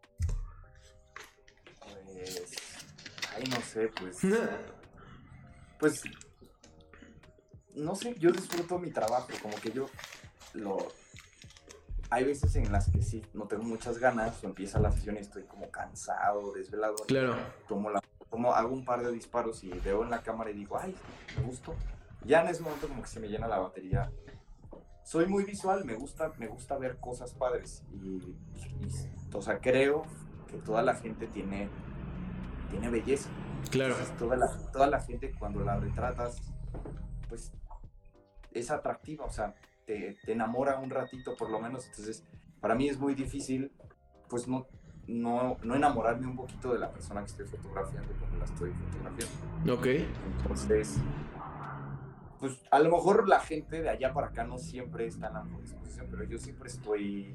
Pues, 1.80 2.52
ay, 3.36 3.44
no 3.50 3.60
sé, 3.60 3.88
pues... 3.88 4.18
pues, 5.80 6.02
no 7.74 7.96
sé, 7.96 8.14
yo 8.20 8.30
disfruto 8.30 8.78
mi 8.78 8.92
trabajo, 8.92 9.28
como 9.42 9.56
que 9.56 9.72
yo 9.72 9.90
lo 10.52 10.92
hay 12.10 12.24
veces 12.24 12.54
en 12.56 12.70
las 12.70 12.90
que 12.90 13.02
sí, 13.02 13.22
no 13.32 13.46
tengo 13.46 13.64
muchas 13.64 13.98
ganas, 13.98 14.42
o 14.42 14.46
empieza 14.46 14.78
la 14.78 14.90
sesión 14.92 15.16
y 15.16 15.20
estoy 15.20 15.44
como 15.44 15.70
cansado, 15.70 16.52
desvelado. 16.52 16.96
Claro. 17.06 17.36
Tomo 17.66 17.90
la, 17.90 18.00
tomo, 18.30 18.52
hago 18.52 18.74
un 18.74 18.84
par 18.84 19.02
de 19.04 19.12
disparos 19.12 19.64
y 19.64 19.70
veo 19.70 20.02
en 20.02 20.10
la 20.10 20.22
cámara 20.22 20.50
y 20.50 20.54
digo, 20.54 20.78
ay, 20.78 20.94
me 21.36 21.42
gustó. 21.44 21.74
Ya 22.24 22.42
en 22.42 22.48
ese 22.48 22.62
momento 22.62 22.88
como 22.88 23.02
que 23.02 23.08
se 23.08 23.20
me 23.20 23.28
llena 23.28 23.48
la 23.48 23.58
batería. 23.58 24.10
Soy 25.04 25.26
muy 25.26 25.44
visual, 25.44 25.84
me 25.84 25.94
gusta, 25.94 26.32
me 26.38 26.46
gusta 26.46 26.78
ver 26.78 26.98
cosas 26.98 27.34
padres. 27.34 27.82
Y, 27.92 28.34
o 29.32 29.42
sea, 29.42 29.58
creo 29.58 30.04
que 30.48 30.56
toda 30.58 30.82
la 30.82 30.94
gente 30.94 31.26
tiene, 31.26 31.68
tiene 32.70 32.88
belleza. 32.88 33.28
Claro. 33.70 33.96
toda, 34.18 34.36
la, 34.36 34.48
toda 34.72 34.86
la 34.86 35.00
gente 35.00 35.32
cuando 35.38 35.64
la 35.64 35.76
retratas, 35.78 36.40
pues 37.28 37.52
es 38.52 38.70
atractiva, 38.70 39.24
o 39.24 39.30
sea, 39.30 39.54
te, 39.86 40.16
enamora 40.26 40.78
un 40.78 40.90
ratito 40.90 41.36
por 41.36 41.50
lo 41.50 41.60
menos. 41.60 41.86
Entonces, 41.86 42.24
para 42.60 42.74
mí 42.74 42.88
es 42.88 42.98
muy 42.98 43.14
difícil, 43.14 43.72
pues 44.28 44.48
no, 44.48 44.66
no, 45.06 45.58
no 45.62 45.74
enamorarme 45.74 46.26
un 46.26 46.36
poquito 46.36 46.72
de 46.72 46.78
la 46.78 46.90
persona 46.90 47.20
que 47.20 47.30
estoy 47.30 47.46
fotografiando 47.46 48.12
cuando 48.18 48.38
la 48.38 48.44
estoy 48.44 48.72
fotografiando. 48.72 49.74
Ok. 49.74 49.86
Entonces, 50.38 50.98
pues 52.38 52.60
a 52.70 52.78
lo 52.78 52.90
mejor 52.90 53.28
la 53.28 53.40
gente 53.40 53.80
de 53.80 53.88
allá 53.88 54.12
para 54.12 54.28
acá 54.28 54.44
no 54.44 54.58
siempre 54.58 55.06
está 55.06 55.28
en 55.28 55.34
la 55.34 55.44
disposición, 55.60 56.08
pero 56.10 56.24
yo 56.24 56.38
siempre 56.38 56.68
estoy 56.68 57.34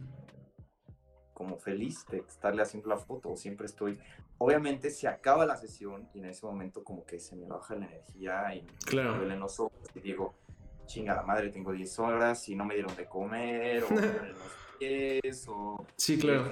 como 1.33 1.57
feliz 1.57 2.05
de 2.12 2.17
estarle 2.17 2.62
haciendo 2.62 2.89
la 2.89 2.97
foto, 2.97 3.33
siempre 3.38 3.65
estoy, 3.65 3.97
obviamente 4.38 4.91
se 4.91 5.07
acaba 5.07 5.45
la 5.45 5.55
sesión 5.55 6.09
y 6.13 6.19
en 6.19 6.25
ese 6.25 6.45
momento 6.45 6.83
como 6.83 7.05
que 7.05 7.17
se 7.17 7.38
me 7.38 7.47
baja 7.47 7.75
la 7.75 7.85
energía 7.85 8.53
y 8.55 8.65
claro. 8.85 9.13
me 9.13 9.17
duelen 9.19 9.39
los 9.39 9.57
ojos 9.57 9.79
y 9.95 10.01
digo, 10.01 10.35
chingada 10.89 11.21
madre, 11.21 11.49
tengo 11.49 11.71
10 11.71 11.99
horas 11.99 12.49
y 12.49 12.56
no 12.56 12.65
me 12.65 12.73
dieron 12.73 12.93
de 12.95 13.06
comer, 13.06 13.84
o 13.84 13.89
los 13.93 14.78
pies, 14.78 15.47
o... 15.47 15.86
Sí, 15.95 16.17
claro. 16.17 16.49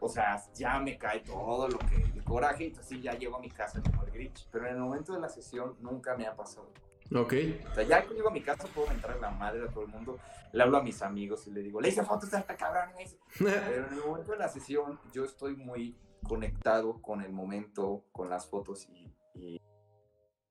o 0.00 0.08
sea, 0.08 0.42
ya 0.54 0.78
me 0.78 0.96
cae 0.98 1.20
todo 1.20 1.68
lo 1.68 1.78
que, 1.78 1.96
el 1.96 2.24
coraje, 2.24 2.64
y 2.64 2.66
entonces 2.68 3.00
ya 3.00 3.12
llego 3.12 3.36
a 3.36 3.40
mi 3.40 3.50
casa 3.50 3.80
como 3.82 4.02
el 4.04 4.10
Grinch, 4.10 4.48
pero 4.50 4.66
en 4.66 4.74
el 4.74 4.80
momento 4.80 5.12
de 5.12 5.20
la 5.20 5.28
sesión 5.28 5.76
nunca 5.80 6.16
me 6.16 6.26
ha 6.26 6.34
pasado. 6.34 6.72
Ok. 7.14 7.34
O 7.70 7.74
sea, 7.74 7.84
ya 7.84 8.02
que 8.02 8.14
llego 8.14 8.28
a 8.28 8.32
mi 8.32 8.40
casa 8.40 8.66
puedo 8.74 8.90
entrar 8.90 9.14
en 9.14 9.22
la 9.22 9.30
madre 9.30 9.62
a 9.62 9.70
todo 9.70 9.84
el 9.84 9.90
mundo, 9.90 10.18
le 10.52 10.62
hablo 10.62 10.78
a 10.78 10.82
mis 10.82 11.02
amigos 11.02 11.46
y 11.46 11.52
le 11.52 11.62
digo, 11.62 11.80
le 11.80 11.88
hice 11.88 12.02
fotos 12.02 12.32
a 12.34 12.40
esta 12.40 12.56
cabrón, 12.56 12.90
pero 13.38 13.86
en 13.86 13.92
el 13.92 14.04
momento 14.04 14.32
de 14.32 14.38
la 14.38 14.48
sesión 14.48 14.98
yo 15.12 15.24
estoy 15.24 15.54
muy 15.54 15.96
conectado 16.26 17.00
con 17.00 17.20
el 17.20 17.32
momento, 17.32 18.06
con 18.10 18.28
las 18.28 18.48
fotos 18.48 18.88
y, 18.88 19.14
y 19.34 19.60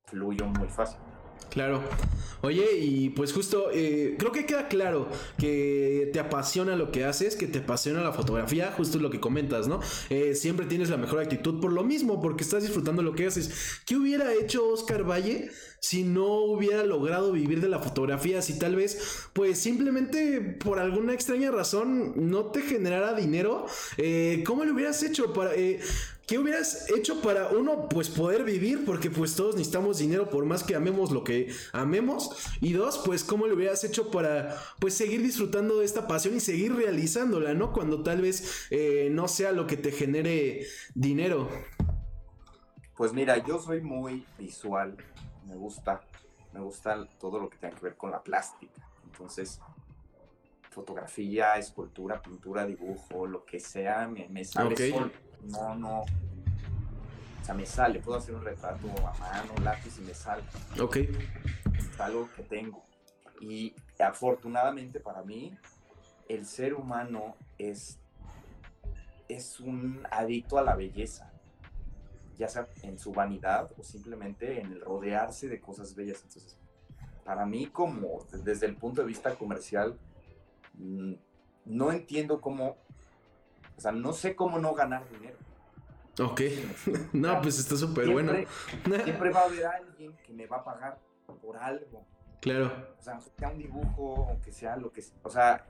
fluyo 0.05 0.45
muy 0.45 0.69
fácil. 0.69 0.99
Claro. 1.55 1.81
Oye, 2.41 2.77
y 2.77 3.09
pues 3.11 3.31
justo, 3.31 3.69
eh, 3.73 4.17
creo 4.19 4.33
que 4.33 4.45
queda 4.45 4.67
claro 4.67 5.07
que 5.39 6.09
te 6.11 6.19
apasiona 6.19 6.75
lo 6.75 6.91
que 6.91 7.05
haces, 7.05 7.37
que 7.37 7.47
te 7.47 7.59
apasiona 7.59 8.03
la 8.03 8.11
fotografía, 8.11 8.73
justo 8.75 8.99
lo 8.99 9.09
que 9.09 9.21
comentas, 9.21 9.69
¿no? 9.69 9.79
Eh, 10.09 10.35
siempre 10.35 10.65
tienes 10.65 10.89
la 10.89 10.97
mejor 10.97 11.21
actitud 11.21 11.61
por 11.61 11.71
lo 11.71 11.85
mismo, 11.85 12.21
porque 12.21 12.43
estás 12.43 12.63
disfrutando 12.63 13.01
lo 13.01 13.13
que 13.13 13.25
haces. 13.25 13.79
¿Qué 13.85 13.95
hubiera 13.95 14.33
hecho 14.33 14.67
Oscar 14.67 15.09
Valle 15.09 15.49
si 15.79 16.03
no 16.03 16.39
hubiera 16.39 16.83
logrado 16.83 17.31
vivir 17.31 17.61
de 17.61 17.69
la 17.69 17.79
fotografía? 17.79 18.41
Si 18.41 18.59
tal 18.59 18.75
vez, 18.75 19.29
pues 19.31 19.57
simplemente 19.57 20.41
por 20.41 20.79
alguna 20.79 21.13
extraña 21.13 21.51
razón 21.51 22.29
no 22.29 22.47
te 22.47 22.63
generara 22.63 23.13
dinero, 23.13 23.65
eh, 23.95 24.43
¿cómo 24.45 24.65
lo 24.65 24.73
hubieras 24.73 25.01
hecho 25.03 25.31
para... 25.31 25.51
¿Qué 26.27 26.39
hubieras 26.39 26.89
hecho 26.89 27.21
para 27.21 27.49
uno, 27.49 27.87
pues 27.87 28.09
poder 28.09 28.43
vivir? 28.43 28.83
Porque 28.83 29.11
pues 29.11 29.35
todos 29.35 29.55
necesitamos 29.55 29.99
dinero 29.99 30.27
por 30.27 30.45
más 30.45 30.63
que 30.63 30.75
amemos 30.75 31.11
lo 31.11 31.23
que 31.23 31.53
amemos. 31.71 32.31
Y 32.61 32.73
dos, 32.73 32.99
pues 33.05 33.23
cómo 33.23 33.45
lo 33.45 33.53
hubieras 33.53 33.83
hecho 33.83 34.09
para 34.09 34.55
pues 34.79 34.95
seguir 34.95 35.21
disfrutando 35.21 35.79
de 35.79 35.85
esta 35.85 36.07
pasión 36.07 36.35
y 36.35 36.39
seguir 36.39 36.75
realizándola, 36.75 37.53
¿no? 37.53 37.71
Cuando 37.71 38.01
tal 38.01 38.21
vez 38.21 38.67
eh, 38.71 39.09
no 39.11 39.27
sea 39.27 39.51
lo 39.51 39.67
que 39.67 39.77
te 39.77 39.91
genere 39.91 40.65
dinero. 40.95 41.47
Pues 42.95 43.13
mira, 43.13 43.45
yo 43.45 43.59
soy 43.59 43.81
muy 43.81 44.25
visual, 44.39 44.97
me 45.47 45.55
gusta, 45.55 46.01
me 46.53 46.59
gusta 46.61 47.07
todo 47.19 47.39
lo 47.39 47.49
que 47.49 47.57
tenga 47.57 47.75
que 47.75 47.81
ver 47.81 47.97
con 47.97 48.09
la 48.09 48.23
plástica. 48.23 48.89
Entonces, 49.03 49.59
fotografía, 50.71 51.55
escultura, 51.57 52.19
pintura, 52.21 52.65
dibujo, 52.65 53.27
lo 53.27 53.45
que 53.45 53.59
sea, 53.59 54.07
me, 54.07 54.27
me 54.29 54.43
sale 54.43 54.75
no, 55.45 55.75
no. 55.75 56.01
O 56.01 57.45
sea, 57.45 57.53
me 57.53 57.65
sale. 57.65 57.99
Puedo 57.99 58.17
hacer 58.17 58.35
un 58.35 58.43
retrato 58.43 58.87
a 59.07 59.17
mano, 59.19 59.53
lápiz 59.63 59.97
y 59.99 60.01
me 60.01 60.13
sale. 60.13 60.43
Ok. 60.79 60.97
Es 61.77 61.99
algo 61.99 62.29
que 62.35 62.43
tengo. 62.43 62.83
Y 63.39 63.75
afortunadamente 63.99 64.99
para 64.99 65.21
mí, 65.23 65.57
el 66.27 66.45
ser 66.45 66.73
humano 66.73 67.35
es, 67.57 67.99
es 69.27 69.59
un 69.59 70.05
adicto 70.09 70.57
a 70.57 70.63
la 70.63 70.75
belleza. 70.75 71.31
Ya 72.37 72.49
sea 72.49 72.67
en 72.81 72.99
su 72.99 73.13
vanidad 73.13 73.71
o 73.77 73.83
simplemente 73.83 74.59
en 74.59 74.73
el 74.73 74.81
rodearse 74.81 75.47
de 75.47 75.59
cosas 75.59 75.95
bellas. 75.95 76.21
Entonces, 76.23 76.57
para 77.23 77.45
mí, 77.45 77.67
como 77.67 78.25
desde 78.43 78.65
el 78.65 78.75
punto 78.75 79.01
de 79.01 79.07
vista 79.07 79.35
comercial, 79.35 79.97
mm, 80.73 81.13
no 81.65 81.91
entiendo 81.91 82.41
cómo 82.41 82.77
o 83.77 83.81
sea, 83.81 83.91
no 83.91 84.13
sé 84.13 84.35
cómo 84.35 84.59
no 84.59 84.73
ganar 84.73 85.07
dinero. 85.09 85.34
Ok. 86.19 86.41
no, 87.13 87.41
pues 87.41 87.59
está 87.59 87.75
súper 87.75 88.09
bueno. 88.09 88.33
siempre 89.03 89.29
va 89.31 89.41
a 89.41 89.45
haber 89.45 89.65
alguien 89.65 90.15
que 90.25 90.33
me 90.33 90.47
va 90.47 90.57
a 90.57 90.63
pagar 90.63 90.99
por 91.41 91.57
algo. 91.57 92.05
Claro. 92.41 92.71
O 92.97 93.01
sea, 93.01 93.13
aunque 93.13 93.31
sea 93.37 93.49
un 93.49 93.57
dibujo, 93.57 94.27
aunque 94.29 94.51
sea 94.51 94.75
lo 94.77 94.91
que 94.91 95.01
sea. 95.01 95.17
O 95.23 95.29
sea, 95.29 95.65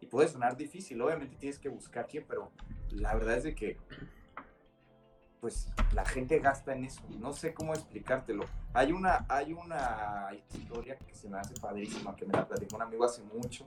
y 0.00 0.06
puede 0.06 0.28
sonar 0.28 0.56
difícil, 0.56 1.00
obviamente 1.00 1.36
tienes 1.36 1.58
que 1.58 1.68
buscar 1.68 2.06
quién, 2.06 2.24
pero 2.28 2.50
la 2.90 3.14
verdad 3.14 3.36
es 3.36 3.44
de 3.44 3.54
que 3.54 3.78
pues 5.40 5.68
la 5.92 6.04
gente 6.04 6.38
gasta 6.38 6.72
en 6.72 6.84
eso. 6.84 7.02
No 7.18 7.32
sé 7.32 7.52
cómo 7.52 7.74
explicártelo. 7.74 8.44
Hay 8.74 8.92
una, 8.92 9.26
hay 9.28 9.52
una 9.52 10.28
historia 10.54 10.96
que 10.96 11.12
se 11.16 11.28
me 11.28 11.38
hace 11.38 11.54
padrísima, 11.60 12.14
que 12.14 12.24
me 12.24 12.32
la 12.32 12.46
platicó 12.46 12.76
un 12.76 12.82
amigo 12.82 13.04
hace 13.04 13.24
mucho, 13.24 13.66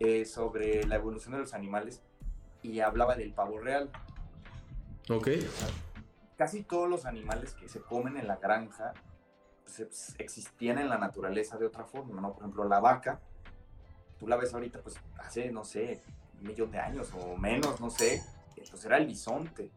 eh, 0.00 0.24
sobre 0.24 0.84
la 0.84 0.96
evolución 0.96 1.34
de 1.34 1.40
los 1.40 1.52
animales 1.52 2.02
y 2.62 2.80
hablaba 2.80 3.14
del 3.14 3.34
pavo 3.34 3.58
real. 3.58 3.90
Ok. 5.10 5.28
Casi 6.36 6.62
todos 6.62 6.88
los 6.88 7.06
animales 7.06 7.54
que 7.54 7.68
se 7.68 7.80
comen 7.80 8.16
en 8.16 8.26
la 8.26 8.36
granja 8.36 8.92
pues, 9.64 10.14
existían 10.18 10.78
en 10.78 10.88
la 10.88 10.98
naturaleza 10.98 11.56
de 11.56 11.66
otra 11.66 11.84
forma, 11.84 12.20
¿no? 12.20 12.32
Por 12.32 12.42
ejemplo, 12.42 12.64
la 12.64 12.80
vaca, 12.80 13.20
tú 14.18 14.26
la 14.28 14.36
ves 14.36 14.52
ahorita, 14.54 14.80
pues 14.80 14.96
hace, 15.18 15.50
no 15.50 15.64
sé, 15.64 16.02
un 16.40 16.48
millón 16.48 16.70
de 16.70 16.78
años 16.78 17.10
o 17.14 17.36
menos, 17.36 17.80
no 17.80 17.90
sé, 17.90 18.22
pues 18.70 18.84
era 18.84 18.96
el 18.98 19.06
bisonte, 19.06 19.70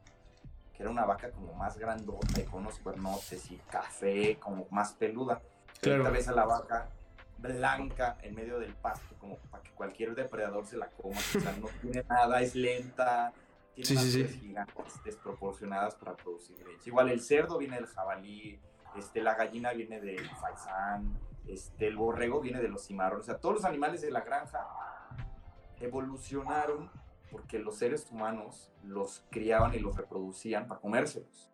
que 0.74 0.84
era 0.84 0.90
una 0.90 1.06
vaca 1.06 1.32
como 1.32 1.54
más 1.54 1.78
grandota 1.78 2.40
y 2.40 2.44
con 2.44 2.62
unos 2.62 2.80
cuernotes 2.80 3.52
y 3.52 3.58
café, 3.70 4.38
como 4.40 4.68
más 4.72 4.94
peluda. 4.94 5.42
Claro. 5.82 6.04
Ahorita 6.04 6.18
ves 6.18 6.28
a 6.28 6.34
la 6.34 6.46
vaca 6.46 6.90
blanca 7.38 8.18
en 8.22 8.36
medio 8.36 8.60
del 8.60 8.74
pasto, 8.74 9.16
como 9.20 9.38
para 9.50 9.64
que 9.64 9.72
cualquier 9.72 10.16
depredador 10.16 10.66
se 10.66 10.78
la 10.78 10.88
coma. 10.90 11.18
O 11.18 11.40
sea, 11.40 11.56
no 11.60 11.68
tiene 11.82 12.04
nada, 12.10 12.42
es 12.42 12.56
lenta, 12.56 13.32
tiene 13.84 14.02
unas 14.02 14.34
gigantes 14.34 15.04
desproporcionadas 15.04 15.96
para 15.96 16.16
producir 16.16 16.58
leche. 16.58 16.90
Igual 16.90 17.10
el 17.10 17.22
cerdo 17.22 17.58
viene 17.58 17.76
del 17.76 17.88
jabalí, 17.88 18.60
este, 18.96 19.22
la 19.22 19.36
gallina 19.36 19.74
viene 19.74 20.00
del 20.00 20.30
faisán, 20.36 21.20
este, 21.48 21.88
el 21.88 21.98
borrego 21.98 22.42
viene 22.42 22.62
de 22.62 22.68
los 22.68 22.86
cimarrones. 22.86 23.26
O 23.26 23.32
sea, 23.32 23.40
todos 23.40 23.56
los 23.56 23.66
animales 23.66 24.02
de 24.02 24.12
la 24.12 24.22
granja 24.22 24.68
evolucionaron 25.80 26.90
porque 27.32 27.60
los 27.60 27.78
seres 27.78 28.10
humanos 28.12 28.72
los 28.84 29.26
criaban 29.30 29.74
y 29.76 29.80
los 29.80 29.96
reproducían 29.96 30.68
para 30.68 30.82
comérselos. 30.82 31.52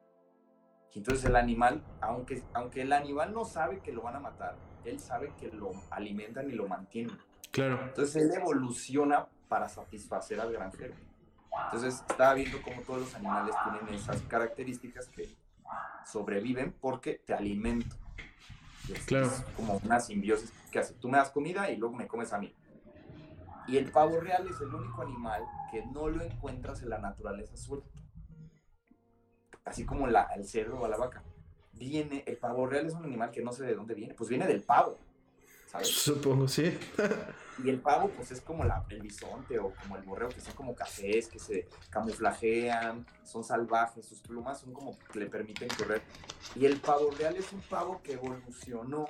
Entonces 0.93 1.25
el 1.25 1.35
animal, 1.35 1.83
aunque, 1.99 2.41
aunque 2.53 2.83
el 2.83 2.93
animal 2.93 3.33
no 3.33 3.43
sabe 3.43 3.79
que 3.79 3.91
lo 3.91 4.01
van 4.01 4.15
a 4.15 4.19
matar, 4.19 4.55
él 4.85 4.99
sabe 4.99 5.33
que 5.37 5.49
lo 5.51 5.71
alimentan 5.89 6.49
y 6.49 6.53
lo 6.53 6.67
mantienen. 6.67 7.17
Claro. 7.51 7.81
Entonces 7.83 8.23
él 8.23 8.31
evoluciona 8.33 9.27
para 9.49 9.67
satisfacer 9.67 10.39
al 10.39 10.53
granjero. 10.53 10.95
Entonces 11.65 12.03
estaba 12.07 12.33
viendo 12.33 12.61
cómo 12.61 12.81
todos 12.81 13.01
los 13.01 13.15
animales 13.15 13.55
tienen 13.63 13.93
esas 13.93 14.21
características 14.23 15.07
que 15.07 15.35
sobreviven 16.05 16.73
porque 16.79 17.21
te 17.25 17.33
alimento. 17.33 17.95
claro. 19.05 19.27
Es 19.27 19.41
como 19.55 19.81
una 19.83 19.99
simbiosis 19.99 20.51
que 20.71 20.79
hace. 20.79 20.93
Tú 20.95 21.09
me 21.09 21.17
das 21.17 21.31
comida 21.31 21.69
y 21.71 21.77
luego 21.77 21.95
me 21.95 22.07
comes 22.07 22.33
a 22.33 22.37
mí. 22.37 22.53
Y 23.67 23.77
el 23.77 23.91
pavo 23.91 24.19
real 24.19 24.47
es 24.47 24.61
el 24.61 24.73
único 24.73 25.01
animal 25.01 25.43
que 25.71 25.83
no 25.87 26.07
lo 26.07 26.23
encuentras 26.23 26.83
en 26.83 26.89
la 26.89 26.99
naturaleza 26.99 27.57
suelto. 27.57 27.89
Así 29.63 29.85
como 29.85 30.05
la, 30.05 30.23
el 30.35 30.45
cerdo 30.45 30.79
o 30.79 30.87
la 30.87 30.97
vaca 30.97 31.23
viene, 31.73 32.23
el 32.27 32.37
pavo 32.37 32.67
real 32.67 32.85
es 32.85 32.93
un 32.93 33.03
animal 33.03 33.31
que 33.31 33.41
no 33.41 33.51
sé 33.51 33.65
de 33.65 33.75
dónde 33.75 33.95
viene, 33.95 34.13
pues 34.13 34.29
viene 34.29 34.47
del 34.47 34.61
pavo, 34.61 34.99
¿sabes? 35.75 35.87
Supongo, 35.89 36.47
sí. 36.47 36.77
y 37.63 37.69
el 37.69 37.79
pavo, 37.79 38.09
pues 38.09 38.31
es 38.31 38.41
como 38.41 38.63
la, 38.63 38.85
el 38.89 39.01
bisonte 39.01 39.59
o 39.59 39.73
como 39.73 39.97
el 39.97 40.03
borreo, 40.03 40.29
que 40.29 40.41
son 40.41 40.53
como 40.55 40.75
cafés, 40.75 41.27
que 41.27 41.39
se 41.39 41.67
camuflajean, 41.89 43.05
son 43.23 43.43
salvajes, 43.43 44.05
sus 44.05 44.21
plumas 44.21 44.59
son 44.59 44.73
como 44.73 44.97
que 45.11 45.19
le 45.19 45.27
permiten 45.27 45.69
correr. 45.69 46.01
Y 46.55 46.65
el 46.65 46.79
pavo 46.79 47.11
real 47.11 47.35
es 47.35 47.51
un 47.53 47.61
pavo 47.61 48.01
que 48.03 48.13
evolucionó, 48.13 49.05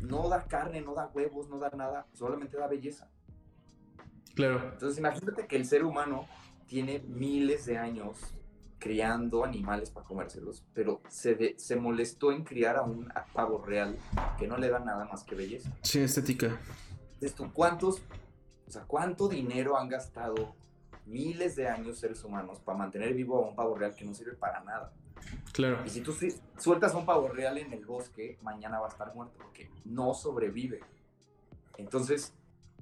no 0.00 0.28
da 0.28 0.44
carne, 0.44 0.80
no 0.80 0.94
da 0.94 1.10
huevos, 1.12 1.48
no 1.48 1.58
da 1.58 1.70
nada, 1.70 2.06
solamente 2.12 2.56
da 2.56 2.66
belleza. 2.66 3.08
Claro. 4.34 4.70
Entonces 4.72 4.98
imagínate 4.98 5.46
que 5.46 5.56
el 5.56 5.64
ser 5.64 5.84
humano 5.84 6.28
tiene 6.66 6.98
miles 6.98 7.64
de 7.64 7.78
años 7.78 8.18
criando 8.78 9.44
animales 9.44 9.90
para 9.90 10.06
comérselos, 10.06 10.64
pero 10.74 11.00
se, 11.08 11.58
se 11.58 11.76
molestó 11.76 12.32
en 12.32 12.44
criar 12.44 12.76
a 12.76 12.82
un 12.82 13.12
pavo 13.32 13.64
real 13.64 13.96
que 14.38 14.46
no 14.46 14.56
le 14.56 14.68
da 14.68 14.78
nada 14.78 15.04
más 15.06 15.24
que 15.24 15.34
belleza. 15.34 15.70
Sí, 15.82 16.00
estética. 16.00 16.60
Esto, 17.20 17.50
¿cuántos, 17.52 18.02
o 18.68 18.70
sea, 18.70 18.82
cuánto 18.82 19.28
dinero 19.28 19.78
han 19.78 19.88
gastado 19.88 20.54
miles 21.06 21.56
de 21.56 21.68
años 21.68 21.98
seres 21.98 22.22
humanos 22.24 22.58
para 22.60 22.76
mantener 22.76 23.14
vivo 23.14 23.42
a 23.42 23.48
un 23.48 23.54
pavo 23.54 23.76
real 23.76 23.94
que 23.94 24.04
no 24.04 24.14
sirve 24.14 24.32
para 24.32 24.60
nada? 24.60 24.92
Claro. 25.52 25.78
Y 25.86 25.88
si 25.88 26.02
tú 26.02 26.14
sueltas 26.58 26.94
a 26.94 26.98
un 26.98 27.06
pavo 27.06 27.28
real 27.28 27.58
en 27.58 27.72
el 27.72 27.84
bosque, 27.84 28.38
mañana 28.42 28.78
va 28.78 28.86
a 28.86 28.90
estar 28.90 29.14
muerto 29.14 29.38
porque 29.38 29.70
no 29.84 30.12
sobrevive. 30.12 30.80
Entonces, 31.78 32.34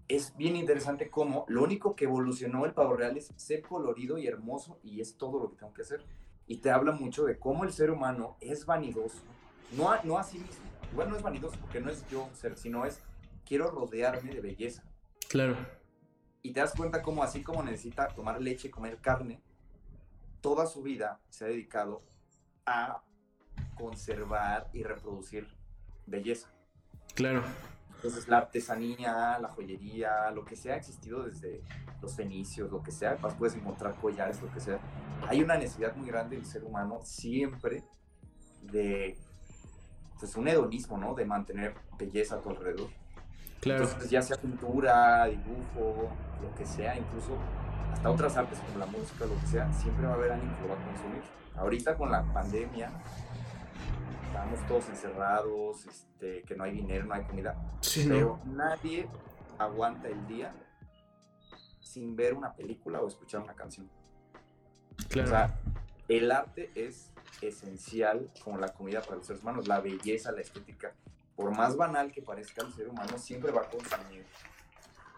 es 0.09 0.37
bien 0.37 0.57
interesante 0.57 1.11
cómo 1.11 1.45
lo 1.49 1.62
único 1.62 1.97
que 1.97 2.05
evolucionó 2.05 2.67
el 2.67 2.75
pavo 2.75 2.95
real 2.95 3.17
es 3.17 3.33
ser 3.37 3.62
colorido 3.62 4.19
y 4.19 4.27
hermoso 4.27 4.79
y 4.83 5.01
es 5.01 5.17
todo 5.17 5.38
lo 5.38 5.51
que 5.51 5.57
tengo 5.57 5.73
que 5.73 5.83
hacer. 5.83 6.05
Y 6.47 6.59
te 6.59 6.71
habla 6.71 6.93
mucho 6.93 7.25
de 7.25 7.38
cómo 7.38 7.64
el 7.64 7.73
ser 7.73 7.90
humano 7.90 8.37
es 8.40 8.67
vanidoso, 8.67 9.23
no 9.77 9.90
a, 9.90 10.03
no 10.05 10.19
a 10.19 10.23
sí 10.23 10.38
mismo. 10.38 10.64
Igual 10.93 11.11
no 11.11 11.17
es 11.17 11.23
vanidoso 11.23 11.57
porque 11.61 11.81
no 11.81 11.90
es 11.90 12.09
yo 12.11 12.29
ser, 12.35 12.57
sino 12.59 12.85
es 12.85 13.01
quiero 13.47 13.71
rodearme 13.71 14.35
de 14.35 14.40
belleza. 14.40 14.85
Claro. 15.29 15.57
Y 16.43 16.53
te 16.53 16.61
das 16.61 16.75
cuenta 16.75 17.03
cómo 17.03 17.23
así 17.23 17.43
como 17.43 17.62
necesita 17.62 18.09
tomar 18.09 18.40
leche, 18.43 18.71
comer 18.71 18.99
carne, 19.01 19.43
toda 20.43 20.67
su 20.67 20.83
vida 20.83 21.21
se 21.31 21.47
ha 21.47 21.49
dedicado 21.49 22.03
a 22.67 23.03
conservar 23.75 24.69
y 24.75 24.83
reproducir 24.83 25.49
belleza. 26.07 26.53
Claro. 27.14 27.43
Entonces 28.05 28.29
la 28.29 28.37
artesanía, 28.37 29.38
la 29.40 29.49
joyería, 29.49 30.31
lo 30.31 30.45
que 30.45 30.57
sea 30.57 30.75
ha 30.75 30.77
existido 30.77 31.23
desde 31.23 31.62
los 32.03 32.14
fenicios, 32.14 32.71
lo 32.71 32.83
que 32.83 32.93
sea, 32.93 33.17
pues 33.17 33.33
puedes 33.33 33.57
encontrar 33.57 33.95
collares, 33.95 34.43
lo 34.43 34.53
que 34.53 34.61
sea. 34.61 34.79
Hay 35.27 35.43
una 35.43 35.57
necesidad 35.57 35.97
muy 35.97 36.09
grande 36.09 36.37
del 36.37 36.45
ser 36.45 36.64
humano 36.64 37.01
siempre 37.03 37.83
de 38.61 39.17
pues 40.21 40.37
un 40.37 40.47
hedonismo, 40.47 40.99
¿no? 40.99 41.14
De 41.14 41.25
mantener 41.25 41.75
belleza 41.97 42.35
a 42.35 42.40
tu 42.43 42.51
alrededor. 42.51 42.90
Claro. 43.62 43.85
Entonces, 43.85 44.11
ya 44.11 44.21
sea 44.21 44.37
pintura, 44.37 45.25
dibujo, 45.25 46.11
lo 46.43 46.55
que 46.59 46.67
sea, 46.67 46.99
incluso 46.99 47.38
hasta 47.90 48.11
otras 48.11 48.37
artes 48.37 48.59
como 48.59 48.81
la 48.81 48.87
música, 48.87 49.25
lo 49.25 49.40
que 49.40 49.47
sea, 49.47 49.73
siempre 49.73 50.05
va 50.05 50.12
a 50.12 50.17
haber 50.17 50.33
alguien 50.33 50.55
que 50.57 50.61
lo 50.61 50.69
va 50.69 50.75
a 50.75 50.85
consumir. 50.85 51.23
Ahorita 51.57 51.97
con 51.97 52.11
la 52.11 52.23
pandemia, 52.23 52.93
estamos 54.35 54.66
todos 54.66 54.88
encerrados, 54.88 55.87
este, 55.87 56.42
que 56.42 56.57
no 56.57 56.64
hay 56.64 56.73
dinero, 56.73 57.07
no 57.07 57.14
hay 57.14 57.23
comida. 57.23 57.57
Sí, 57.81 58.05
pero 58.09 58.40
nadie 58.44 59.09
aguanta 59.59 60.09
el 60.09 60.27
día 60.27 60.53
sin 61.81 62.16
ver 62.16 62.35
una 62.35 62.53
película 62.53 63.01
o 63.01 63.07
escuchar 63.07 63.42
una 63.42 63.55
canción. 63.55 63.88
Claro. 65.09 65.29
O 65.29 65.31
sea, 65.31 65.61
el 66.09 66.33
arte 66.33 66.73
es 66.75 67.12
esencial 67.42 68.29
como 68.42 68.59
la 68.59 68.68
comida 68.70 69.03
para 69.03 69.16
los 69.16 69.27
seres 69.27 69.42
humanos, 69.42 69.68
la 69.68 69.81
belleza, 69.81 70.33
la 70.33 70.40
estética. 70.40 70.92
Por 71.37 71.53
más 71.53 71.77
banal 71.77 72.11
que 72.11 72.20
parezca 72.20 72.62
el 72.62 72.73
ser 72.73 72.88
humano, 72.88 73.16
siempre 73.18 73.53
va 73.53 73.62
a 73.62 73.70
consumir 73.70 74.27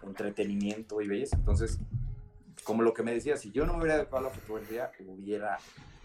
entretenimiento 0.02 1.00
y 1.00 1.08
belleza. 1.08 1.36
Entonces, 1.36 1.78
como 2.66 2.82
lo 2.82 2.92
que 2.92 3.04
me 3.04 3.14
decía, 3.14 3.36
si 3.36 3.52
yo 3.52 3.64
no 3.64 3.74
me 3.74 3.78
hubiera 3.78 3.98
dedicado 3.98 4.18
a 4.18 4.22
la 4.22 4.30
fotografía, 4.30 4.90
hubiera 5.06 5.56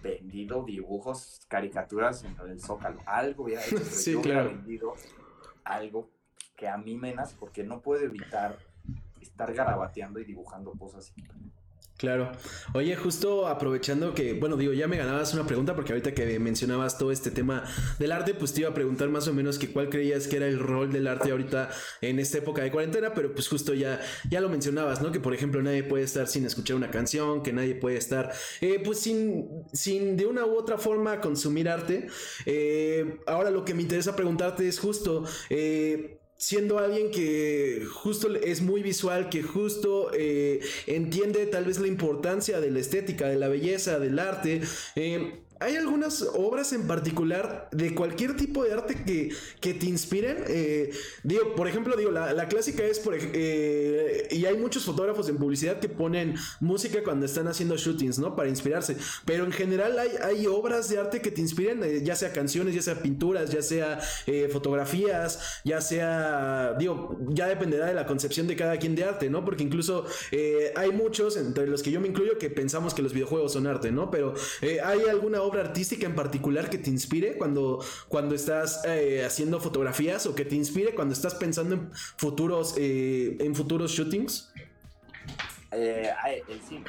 vendido 0.04 0.64
dibujos, 0.64 1.42
caricaturas 1.48 2.24
en 2.24 2.38
el 2.48 2.62
Zócalo. 2.62 3.00
Algo 3.08 3.46
hubiera 3.46 3.66
hecho. 3.66 3.80
sí, 3.90 4.14
yo 4.14 4.22
claro. 4.22 4.42
hubiera 4.42 4.58
vendido 4.58 4.94
algo 5.64 6.12
que 6.56 6.68
a 6.68 6.78
mí 6.78 6.96
menos, 6.96 7.34
porque 7.34 7.64
no 7.64 7.82
puedo 7.82 8.04
evitar 8.04 8.60
estar 9.20 9.52
garabateando 9.52 10.20
y 10.20 10.26
dibujando 10.26 10.72
cosas. 10.74 11.12
Claro. 12.02 12.32
Oye, 12.74 12.96
justo 12.96 13.46
aprovechando 13.46 14.16
que, 14.16 14.34
bueno, 14.34 14.58
digo, 14.58 14.74
ya 14.74 14.88
me 14.88 14.98
ganabas 14.98 15.36
una 15.36 15.46
pregunta 15.46 15.76
porque 15.76 15.94
ahorita 15.94 16.16
que 16.16 16.40
mencionabas 16.40 16.98
todo 16.98 17.12
este 17.12 17.30
tema 17.30 17.64
del 18.00 18.12
arte, 18.12 18.34
pues 18.34 18.54
te 18.54 18.62
iba 18.62 18.72
a 18.72 18.74
preguntar 18.74 19.10
más 19.10 19.28
o 19.28 19.34
menos 19.36 19.60
que 19.60 19.72
cuál 19.72 19.90
creías 19.90 20.28
que 20.28 20.38
era 20.38 20.48
el 20.48 20.58
rol 20.58 20.92
del 20.92 21.06
arte 21.06 21.30
ahorita 21.30 21.70
en 22.02 22.18
esta 22.18 22.40
época 22.40 22.64
de 22.64 22.72
cuarentena, 22.72 23.14
pero 23.14 23.36
pues 23.36 23.48
justo 23.48 23.76
ya, 23.76 24.02
ya 24.32 24.42
lo 24.42 24.50
mencionabas, 24.50 25.00
¿no? 25.04 25.12
Que 25.12 25.20
por 25.20 25.36
ejemplo 25.36 25.62
nadie 25.62 25.84
puede 25.84 26.04
estar 26.04 26.28
sin 26.28 26.44
escuchar 26.44 26.76
una 26.76 26.90
canción, 26.90 27.44
que 27.44 27.54
nadie 27.54 27.76
puede 27.76 27.98
estar, 27.98 28.34
eh, 28.62 28.82
pues 28.84 28.98
sin, 28.98 29.48
sin 29.72 30.18
de 30.18 30.26
una 30.26 30.44
u 30.48 30.58
otra 30.58 30.80
forma 30.80 31.22
consumir 31.22 31.70
arte. 31.70 32.08
Eh, 32.48 33.20
ahora 33.28 33.52
lo 33.52 33.64
que 33.64 33.76
me 33.76 33.84
interesa 33.84 34.16
preguntarte 34.16 34.68
es 34.68 34.80
justo... 34.80 35.24
Eh, 35.52 36.18
siendo 36.42 36.80
alguien 36.80 37.12
que 37.12 37.86
justo 37.88 38.28
es 38.36 38.62
muy 38.62 38.82
visual, 38.82 39.30
que 39.30 39.44
justo 39.44 40.10
eh, 40.12 40.60
entiende 40.88 41.46
tal 41.46 41.66
vez 41.66 41.80
la 41.80 41.88
importancia 41.88 42.60
de 42.60 42.72
la 42.72 42.80
estética, 42.80 43.28
de 43.30 43.36
la 43.36 43.48
belleza, 43.48 44.00
del 44.00 44.18
arte. 44.18 44.62
Eh, 44.96 45.44
¿Hay 45.62 45.76
algunas 45.76 46.24
obras 46.34 46.74
en 46.74 46.88
particular 46.88 47.70
de 47.72 47.94
cualquier 47.94 48.36
tipo 48.36 48.64
de 48.64 48.74
arte 48.74 48.96
que, 49.06 49.30
que 49.60 49.76
te 49.76 49.86
inspiren? 49.86 50.44
Eh, 50.48 50.92
digo, 51.22 51.54
por 51.56 51.68
ejemplo, 51.68 51.96
digo, 51.96 52.10
la, 52.10 52.34
la 52.34 52.48
clásica 52.48 52.84
es, 52.84 52.98
por, 52.98 53.16
eh, 53.16 54.28
y 54.32 54.46
hay 54.46 54.58
muchos 54.58 54.86
fotógrafos 54.86 55.30
en 55.30 55.38
publicidad 55.38 55.80
que 55.80 55.88
ponen 55.88 56.34
música 56.62 57.04
cuando 57.04 57.28
están 57.28 57.48
haciendo 57.48 57.78
shootings, 57.78 58.18
¿no? 58.18 58.36
Para 58.36 58.50
inspirarse. 58.50 58.98
Pero 59.24 59.46
en 59.46 59.52
general 59.52 60.00
hay, 60.00 60.10
hay 60.24 60.48
obras 60.48 60.90
de 60.90 60.98
arte 60.98 61.22
que 61.22 61.30
te 61.30 61.42
inspiren, 61.42 61.84
eh, 61.84 62.02
ya 62.04 62.16
sea 62.16 62.34
canciones, 62.34 62.74
ya 62.74 62.82
sea 62.82 62.96
pinturas, 62.96 63.52
ya 63.52 63.62
sea 63.62 64.00
eh, 64.26 64.50
fotografías, 64.52 65.62
ya 65.64 65.80
sea, 65.80 66.74
digo, 66.80 67.20
ya 67.30 67.48
dependerá 67.48 67.86
de 67.86 67.94
la 67.94 68.08
concepción 68.08 68.48
de 68.48 68.56
cada 68.56 68.78
quien 68.78 68.96
de 68.96 69.04
arte, 69.04 69.30
¿no? 69.30 69.46
Porque 69.46 69.62
incluso 69.62 70.08
hay 70.76 70.92
muchos, 70.92 71.38
entre 71.38 71.68
los 71.68 71.84
que 71.84 71.92
yo 71.92 72.02
me 72.02 72.08
incluyo, 72.08 72.40
que 72.40 72.50
pensamos 72.50 72.96
que 72.96 73.04
los 73.04 73.14
videojuegos 73.14 73.54
son 73.54 73.68
arte, 73.68 73.92
¿no? 73.92 74.10
Pero 74.10 74.34
hay 74.62 75.02
alguna 75.08 75.44
obra 75.44 75.51
artística 75.60 76.06
en 76.06 76.16
particular 76.16 76.70
que 76.70 76.78
te 76.78 76.90
inspire 76.90 77.38
cuando, 77.38 77.84
cuando 78.08 78.36
estás 78.36 78.82
eh, 78.86 79.24
haciendo 79.26 79.60
fotografías 79.60 80.26
o 80.26 80.36
que 80.36 80.46
te 80.46 80.56
inspire 80.56 80.96
cuando 80.96 81.14
estás 81.14 81.36
pensando 81.36 81.76
en 81.76 81.92
futuros, 81.94 82.76
eh, 82.78 83.38
en 83.40 83.56
futuros 83.56 83.92
shootings? 83.92 84.52
Eh, 85.72 86.10
el 86.48 86.62
cine. 86.62 86.86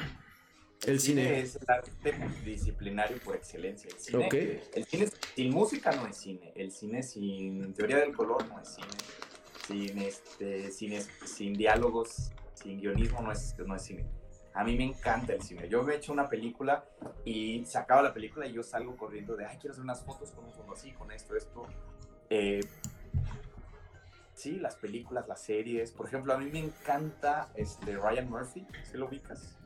El, 0.81 0.89
el 0.93 0.99
cine, 0.99 1.23
cine. 1.23 1.39
es 1.39 1.55
el 1.55 1.61
arte 1.67 2.13
multidisciplinario 2.13 3.17
por 3.19 3.35
excelencia. 3.35 3.89
El 3.89 3.99
cine, 3.99 4.25
okay. 4.25 4.63
el 4.73 4.85
cine 4.85 5.09
sin 5.35 5.51
música 5.51 5.91
no 5.95 6.07
es 6.07 6.17
cine. 6.17 6.51
El 6.55 6.71
cine 6.71 7.03
sin 7.03 7.73
teoría 7.73 7.97
del 7.97 8.13
color 8.13 8.45
no 8.47 8.59
es 8.59 8.69
cine. 8.69 8.87
Sin, 9.67 9.97
este, 9.99 10.71
sin, 10.71 11.01
sin 11.25 11.53
diálogos, 11.53 12.31
sin 12.53 12.81
guionismo 12.81 13.21
no 13.21 13.31
es, 13.31 13.55
no 13.65 13.75
es 13.75 13.81
cine. 13.81 14.05
A 14.53 14.63
mí 14.63 14.75
me 14.77 14.83
encanta 14.83 15.33
el 15.33 15.41
cine. 15.41 15.67
Yo 15.67 15.83
me 15.83 15.93
he 15.93 15.97
hecho 15.97 16.13
una 16.13 16.29
película 16.29 16.85
y 17.25 17.65
se 17.65 17.77
acaba 17.77 18.01
la 18.01 18.13
película 18.13 18.45
y 18.45 18.53
yo 18.53 18.61
salgo 18.61 18.95
corriendo 18.95 19.35
de, 19.35 19.45
ay, 19.45 19.57
quiero 19.57 19.71
hacer 19.71 19.83
unas 19.83 20.03
fotos 20.03 20.31
con 20.31 20.45
un 20.45 20.53
fondo 20.53 20.73
así, 20.73 20.91
con 20.91 21.11
esto, 21.11 21.35
esto. 21.35 21.65
Eh, 22.29 22.59
sí, 24.35 24.59
las 24.59 24.75
películas, 24.75 25.27
las 25.27 25.41
series. 25.41 25.91
Por 25.91 26.05
ejemplo, 26.07 26.33
a 26.33 26.37
mí 26.37 26.49
me 26.51 26.59
encanta 26.59 27.49
este, 27.55 27.97
Ryan 27.97 28.29
Murphy, 28.29 28.67
¿sí 28.83 28.97
lo 28.97 29.07
ubicas? 29.07 29.57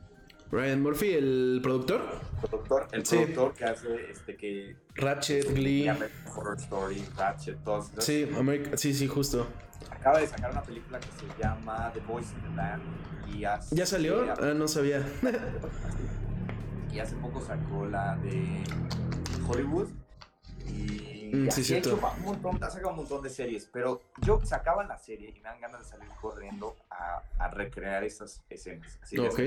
Ryan 0.50 0.82
Murphy, 0.82 1.12
el 1.12 1.60
productor. 1.62 2.00
El 2.42 2.48
productor, 2.48 2.88
el 2.92 3.04
sí. 3.06 3.16
productor 3.16 3.54
que 3.54 3.64
hace 3.64 4.10
este 4.10 4.36
que. 4.36 4.76
Ratchet, 4.94 5.54
Glee. 5.54 5.90
Horror 6.34 6.56
Story, 6.58 7.04
Ratchet, 7.16 7.62
todos. 7.64 7.92
¿no? 7.92 8.00
Sí, 8.00 8.28
America, 8.36 8.76
sí, 8.76 8.94
sí, 8.94 9.06
justo. 9.06 9.46
Acaba 9.90 10.18
de 10.20 10.26
sacar 10.26 10.50
una 10.50 10.62
película 10.62 10.98
que 11.00 11.06
se 11.06 11.42
llama 11.42 11.90
The 11.92 12.00
Voice 12.00 12.32
in 12.34 12.42
the 12.42 12.56
Band. 12.56 12.82
Y 13.34 13.44
hace, 13.44 13.76
¿Ya 13.76 13.84
salió? 13.84 14.24
Ah, 14.40 14.54
no 14.54 14.66
sabía. 14.68 15.06
y 16.92 16.98
hace 16.98 17.14
poco 17.16 17.42
sacó 17.42 17.84
la 17.86 18.16
de 18.16 18.64
Hollywood. 19.46 19.88
Y, 21.28 21.36
mm, 21.36 21.50
sí, 21.50 21.60
así 21.60 21.74
ha, 21.74 21.78
hecho 21.78 21.94
un 21.94 22.24
montón, 22.24 22.62
ha 22.62 22.70
sacado 22.70 22.90
un 22.90 22.96
montón 22.96 23.22
de 23.22 23.30
series. 23.30 23.68
Pero 23.72 24.00
yo 24.22 24.40
sacaba 24.44 24.84
la 24.84 24.98
serie 24.98 25.30
y 25.30 25.40
me 25.40 25.48
dan 25.48 25.60
ganas 25.60 25.80
de 25.80 25.86
salir 25.86 26.08
corriendo 26.20 26.76
a, 26.90 27.22
a 27.38 27.48
recrear 27.48 28.04
esas 28.04 28.42
escenas. 28.48 28.98
Así 29.02 29.18
ok. 29.18 29.40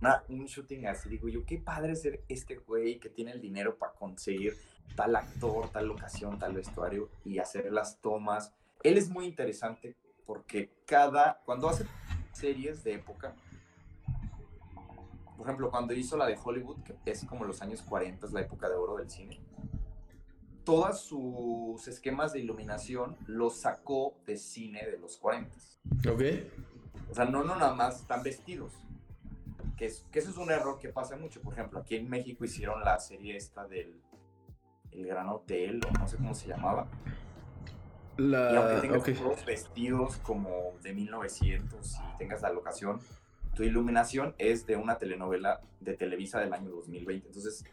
Una, 0.00 0.24
un 0.28 0.46
shooting 0.46 0.86
así, 0.86 1.10
digo 1.10 1.28
yo, 1.28 1.44
qué 1.44 1.58
padre 1.58 1.94
ser 1.94 2.24
este 2.28 2.56
güey 2.56 2.98
que 2.98 3.10
tiene 3.10 3.32
el 3.32 3.40
dinero 3.40 3.76
para 3.76 3.92
conseguir 3.92 4.56
tal 4.96 5.14
actor, 5.14 5.68
tal 5.70 5.86
locación, 5.86 6.38
tal 6.38 6.54
vestuario 6.54 7.10
y 7.24 7.38
hacer 7.38 7.70
las 7.70 8.00
tomas. 8.00 8.52
Él 8.82 8.96
es 8.96 9.10
muy 9.10 9.26
interesante 9.26 9.94
porque 10.26 10.70
cada, 10.86 11.40
cuando 11.44 11.68
hace 11.68 11.84
series 12.32 12.82
de 12.82 12.94
época, 12.94 13.34
por 15.36 15.46
ejemplo, 15.46 15.70
cuando 15.70 15.94
hizo 15.94 16.16
la 16.16 16.26
de 16.26 16.38
Hollywood, 16.42 16.82
que 16.82 17.10
es 17.10 17.24
como 17.24 17.44
los 17.44 17.62
años 17.62 17.82
40, 17.82 18.26
es 18.26 18.32
la 18.32 18.42
época 18.42 18.68
de 18.68 18.76
oro 18.76 18.96
del 18.98 19.10
cine, 19.10 19.40
todos 20.70 21.00
sus 21.00 21.88
esquemas 21.88 22.32
de 22.32 22.38
iluminación 22.38 23.16
los 23.26 23.56
sacó 23.56 24.14
de 24.24 24.36
cine 24.36 24.86
de 24.86 24.98
los 24.98 25.16
40. 25.16 25.56
Ok. 26.08 26.22
O 27.10 27.14
sea, 27.14 27.24
no, 27.24 27.42
no 27.42 27.56
nada 27.56 27.74
más 27.74 28.02
están 28.02 28.22
vestidos. 28.22 28.72
Que, 29.76 29.86
es, 29.86 30.06
que, 30.12 30.20
eso 30.20 30.30
es 30.30 30.36
un 30.36 30.52
error 30.52 30.78
que 30.78 30.90
pasa 30.90 31.16
mucho. 31.16 31.40
Por 31.40 31.54
ejemplo, 31.54 31.80
aquí 31.80 31.96
en 31.96 32.08
México 32.08 32.44
hicieron 32.44 32.84
la 32.84 33.00
serie 33.00 33.36
esta 33.36 33.66
del 33.66 34.00
el 34.92 35.06
Gran 35.06 35.28
Hotel, 35.28 35.80
o 35.88 35.98
no 35.98 36.06
sé 36.06 36.16
cómo 36.18 36.34
se 36.34 36.46
llamaba. 36.46 36.86
La... 38.16 38.52
Y 38.52 38.56
aunque 38.56 38.80
tengas 38.80 39.00
okay. 39.00 39.14
todos 39.14 39.44
vestidos 39.44 40.18
como 40.18 40.74
de 40.82 40.92
1900 40.92 41.94
y 41.94 42.18
tengas 42.18 42.42
la 42.42 42.50
locación, 42.50 43.00
tu 43.56 43.64
iluminación 43.64 44.36
es 44.38 44.66
de 44.66 44.76
una 44.76 44.98
telenovela 44.98 45.62
de 45.80 45.94
Televisa 45.94 46.38
del 46.38 46.52
año 46.52 46.70
2020. 46.70 47.26
Entonces, 47.26 47.64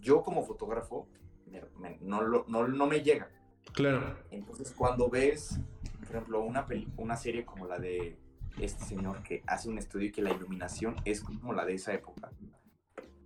yo 0.00 0.22
como 0.22 0.44
fotógrafo, 0.44 1.08
me, 1.50 1.62
me, 1.78 1.98
no, 2.00 2.22
no, 2.46 2.68
no 2.68 2.86
me 2.86 3.02
llega. 3.02 3.28
Claro. 3.72 4.16
Entonces, 4.30 4.72
cuando 4.76 5.08
ves, 5.08 5.60
por 6.00 6.10
ejemplo, 6.10 6.42
una, 6.42 6.66
una 6.96 7.16
serie 7.16 7.44
como 7.44 7.66
la 7.66 7.78
de 7.78 8.16
este 8.58 8.84
señor 8.84 9.22
que 9.22 9.42
hace 9.46 9.68
un 9.68 9.78
estudio 9.78 10.08
y 10.08 10.12
que 10.12 10.22
la 10.22 10.30
iluminación 10.30 10.96
es 11.04 11.20
como 11.20 11.52
la 11.52 11.64
de 11.64 11.74
esa 11.74 11.92
época. 11.92 12.30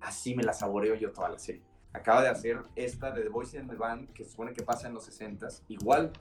Así 0.00 0.34
me 0.34 0.42
la 0.42 0.52
saboreo 0.52 0.94
yo 0.94 1.12
toda 1.12 1.30
la 1.30 1.38
serie. 1.38 1.62
Acaba 1.92 2.22
de 2.22 2.28
hacer 2.28 2.60
esta 2.74 3.10
de 3.10 3.22
The 3.22 3.28
Voice 3.28 3.58
in 3.58 3.68
the 3.68 3.76
Band, 3.76 4.12
que 4.12 4.24
se 4.24 4.30
supone 4.30 4.52
que 4.52 4.62
pasa 4.62 4.88
en 4.88 4.94
los 4.94 5.04
60 5.04 5.46
Igual, 5.68 6.12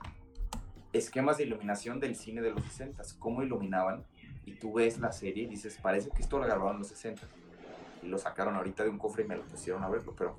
esquemas 0.92 1.38
de 1.38 1.44
iluminación 1.44 1.98
del 2.00 2.14
cine 2.14 2.40
de 2.40 2.52
los 2.52 2.62
60 2.64 3.02
Cómo 3.18 3.42
iluminaban. 3.42 4.04
Y 4.46 4.54
tú 4.54 4.74
ves 4.74 4.98
la 4.98 5.10
serie 5.10 5.44
y 5.44 5.46
dices, 5.46 5.78
parece 5.82 6.10
que 6.10 6.22
esto 6.22 6.38
lo 6.38 6.44
grabaron 6.44 6.74
en 6.74 6.78
los 6.80 6.88
60 6.88 7.26
Y 8.02 8.06
lo 8.06 8.18
sacaron 8.18 8.54
ahorita 8.54 8.84
de 8.84 8.90
un 8.90 8.98
cofre 8.98 9.24
y 9.24 9.26
me 9.26 9.36
lo 9.36 9.42
pusieron 9.42 9.82
a 9.82 9.88
verlo. 9.88 10.14
Pero 10.16 10.38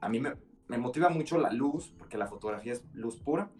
a 0.00 0.08
mí 0.08 0.20
me, 0.20 0.34
me 0.68 0.78
motiva 0.78 1.08
mucho 1.08 1.38
la 1.38 1.52
luz, 1.52 1.92
porque 1.98 2.18
la 2.18 2.26
fotografía 2.26 2.72
es 2.72 2.84
luz 2.94 3.16
pura. 3.16 3.50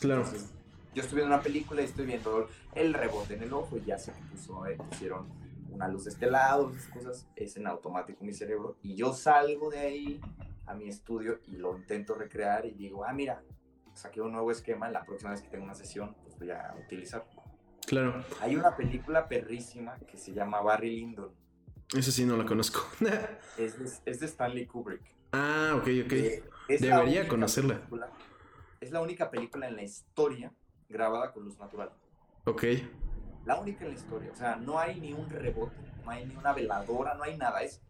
Claro. 0.00 0.22
Entonces, 0.22 0.52
yo 0.94 1.02
estoy 1.02 1.16
viendo 1.16 1.34
una 1.34 1.42
película 1.42 1.82
y 1.82 1.84
estoy 1.84 2.06
viendo 2.06 2.48
el 2.74 2.94
rebote 2.94 3.34
en 3.34 3.42
el 3.42 3.52
ojo 3.52 3.76
y 3.76 3.84
ya 3.84 3.98
se 3.98 4.12
puso, 4.12 4.66
eh, 4.66 4.76
pusieron 4.76 5.28
una 5.70 5.88
luz 5.88 6.04
de 6.04 6.10
este 6.10 6.30
lado, 6.30 6.70
esas 6.70 6.88
cosas, 6.88 7.28
es 7.36 7.56
en 7.56 7.66
automático 7.66 8.24
mi 8.24 8.34
cerebro 8.34 8.76
y 8.82 8.94
yo 8.94 9.12
salgo 9.12 9.70
de 9.70 9.78
ahí 9.78 10.20
a 10.66 10.74
mi 10.74 10.88
estudio 10.88 11.40
y 11.46 11.56
lo 11.56 11.76
intento 11.76 12.14
recrear 12.14 12.66
y 12.66 12.72
digo, 12.72 13.04
ah, 13.04 13.12
mira, 13.12 13.42
saqué 13.94 14.20
un 14.20 14.32
nuevo 14.32 14.50
esquema, 14.50 14.88
la 14.90 15.04
próxima 15.04 15.30
vez 15.30 15.42
que 15.42 15.48
tenga 15.48 15.64
una 15.64 15.74
sesión, 15.74 16.16
pues 16.22 16.38
voy 16.38 16.50
a 16.50 16.74
utilizar. 16.84 17.24
Claro. 17.86 18.24
Hay 18.40 18.56
una 18.56 18.76
película 18.76 19.28
perrísima 19.28 19.98
que 19.98 20.16
se 20.16 20.32
llama 20.32 20.60
Barry 20.60 20.96
Lyndon. 20.96 21.30
Eso 21.96 22.12
sí, 22.12 22.24
no 22.24 22.36
la 22.36 22.44
conozco. 22.44 22.80
es, 23.58 23.78
de, 23.78 24.10
es, 24.10 24.20
de, 24.20 24.26
Stanley 24.26 24.66
Kubrick. 24.66 25.02
Ah, 25.32 25.74
ok, 25.76 25.88
ok. 26.04 26.12
Eh, 26.12 26.42
Debería 26.80 27.28
conocerla. 27.28 27.76
Película, 27.76 28.10
es 28.80 28.90
la 28.90 29.00
única 29.00 29.30
película 29.30 29.68
en 29.68 29.76
la 29.76 29.82
historia 29.82 30.52
grabada 30.88 31.32
con 31.32 31.44
luz 31.44 31.58
natural. 31.58 31.90
Ok. 32.44 32.64
La 33.44 33.60
única 33.60 33.84
en 33.84 33.92
la 33.92 33.96
historia. 33.96 34.30
O 34.32 34.36
sea, 34.36 34.56
no 34.56 34.78
hay 34.78 35.00
ni 35.00 35.12
un 35.12 35.28
rebote, 35.28 35.76
no 36.04 36.10
hay 36.10 36.26
ni 36.26 36.36
una 36.36 36.52
veladora, 36.52 37.14
no 37.14 37.22
hay 37.22 37.36
nada. 37.36 37.62
Es 37.62 37.80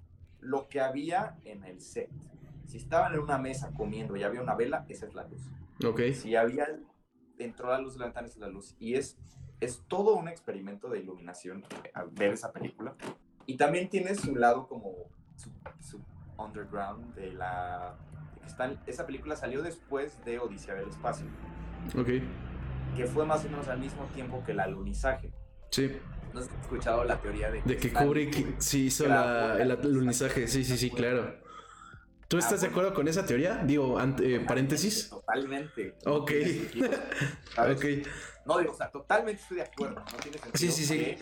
lo 0.41 0.69
que 0.69 0.81
había 0.81 1.37
en 1.45 1.65
el 1.65 1.81
set. 1.81 2.11
Si 2.67 2.77
estaban 2.77 3.15
en 3.15 3.21
una 3.21 3.39
mesa 3.39 3.73
comiendo 3.77 4.17
y 4.17 4.23
había 4.23 4.43
una 4.43 4.55
vela, 4.55 4.85
esa 4.89 5.07
es 5.07 5.15
la 5.15 5.25
luz. 5.25 5.43
Ok. 5.85 6.01
Si 6.15 6.37
había, 6.37 6.67
entró 7.39 7.69
la 7.69 7.81
luz 7.81 7.95
de 7.95 8.01
la 8.01 8.05
ventana, 8.07 8.27
esa 8.27 8.37
es 8.37 8.41
la 8.41 8.49
luz. 8.49 8.77
Y 8.79 8.95
es, 8.95 9.19
es 9.61 9.83
todo 9.89 10.15
un 10.15 10.29
experimento 10.29 10.89
de 10.89 11.01
iluminación 11.01 11.65
al 11.95 12.11
ver 12.11 12.33
esa 12.33 12.53
película. 12.53 12.95
Y 13.47 13.57
también 13.57 13.89
tiene 13.89 14.15
su 14.15 14.37
lado 14.37 14.69
como 14.69 14.95
su, 15.37 15.51
su 15.81 16.01
underground 16.45 17.15
de 17.15 17.33
la... 17.33 17.95
de 18.35 18.41
que 18.41 18.47
están- 18.47 18.81
esa 18.87 19.07
película 19.07 19.37
salió 19.37 19.63
después 19.63 20.25
de 20.25 20.39
Odisea 20.39 20.75
del 20.75 20.89
Espacio, 20.89 21.27
Ok. 21.99 22.09
que 22.97 23.07
fue 23.07 23.25
más 23.27 23.45
o 23.45 23.49
menos 23.51 23.69
al 23.69 23.79
mismo 23.79 24.05
tiempo 24.15 24.43
que 24.45 24.53
el 24.53 24.61
alunizaje. 24.61 25.31
Sí. 25.71 25.97
¿No 26.33 26.41
has 26.41 26.47
escuchado 26.63 27.05
la 27.05 27.21
teoría 27.21 27.51
de 27.51 27.61
De 27.63 27.77
que 27.77 27.93
Kubrick 27.93 28.61
sí 28.61 28.87
hizo 28.87 29.07
la, 29.09 29.59
el 29.61 29.71
alunizaje. 29.71 30.47
Sí, 30.47 30.65
sí, 30.65 30.77
sí, 30.77 30.91
claro. 30.91 31.35
¿Tú 32.29 32.37
Ah, 32.37 32.41
estás 32.41 32.61
de 32.61 32.69
acuerdo 32.69 32.95
con 32.95 33.09
esa 33.09 33.27
teoría? 33.27 33.57
Digo, 33.65 33.99
ant- 33.99 34.21
eh, 34.23 34.39
paréntesis. 34.47 35.11
Totalmente. 35.11 35.97
Ok. 36.07 36.31
Ok. 37.59 37.85
No, 38.47 38.59
digo, 38.59 38.73
o 38.73 38.77
sea, 38.77 38.89
totalmente 38.91 39.43
estoy 39.43 39.57
de 39.59 39.63
acuerdo. 39.65 39.97
No 39.97 40.19
tiene 40.19 40.39
sentido 40.39 40.53
Sí, 40.55 40.71
sí, 40.71 40.85
sí. 40.87 40.99
que 40.99 41.19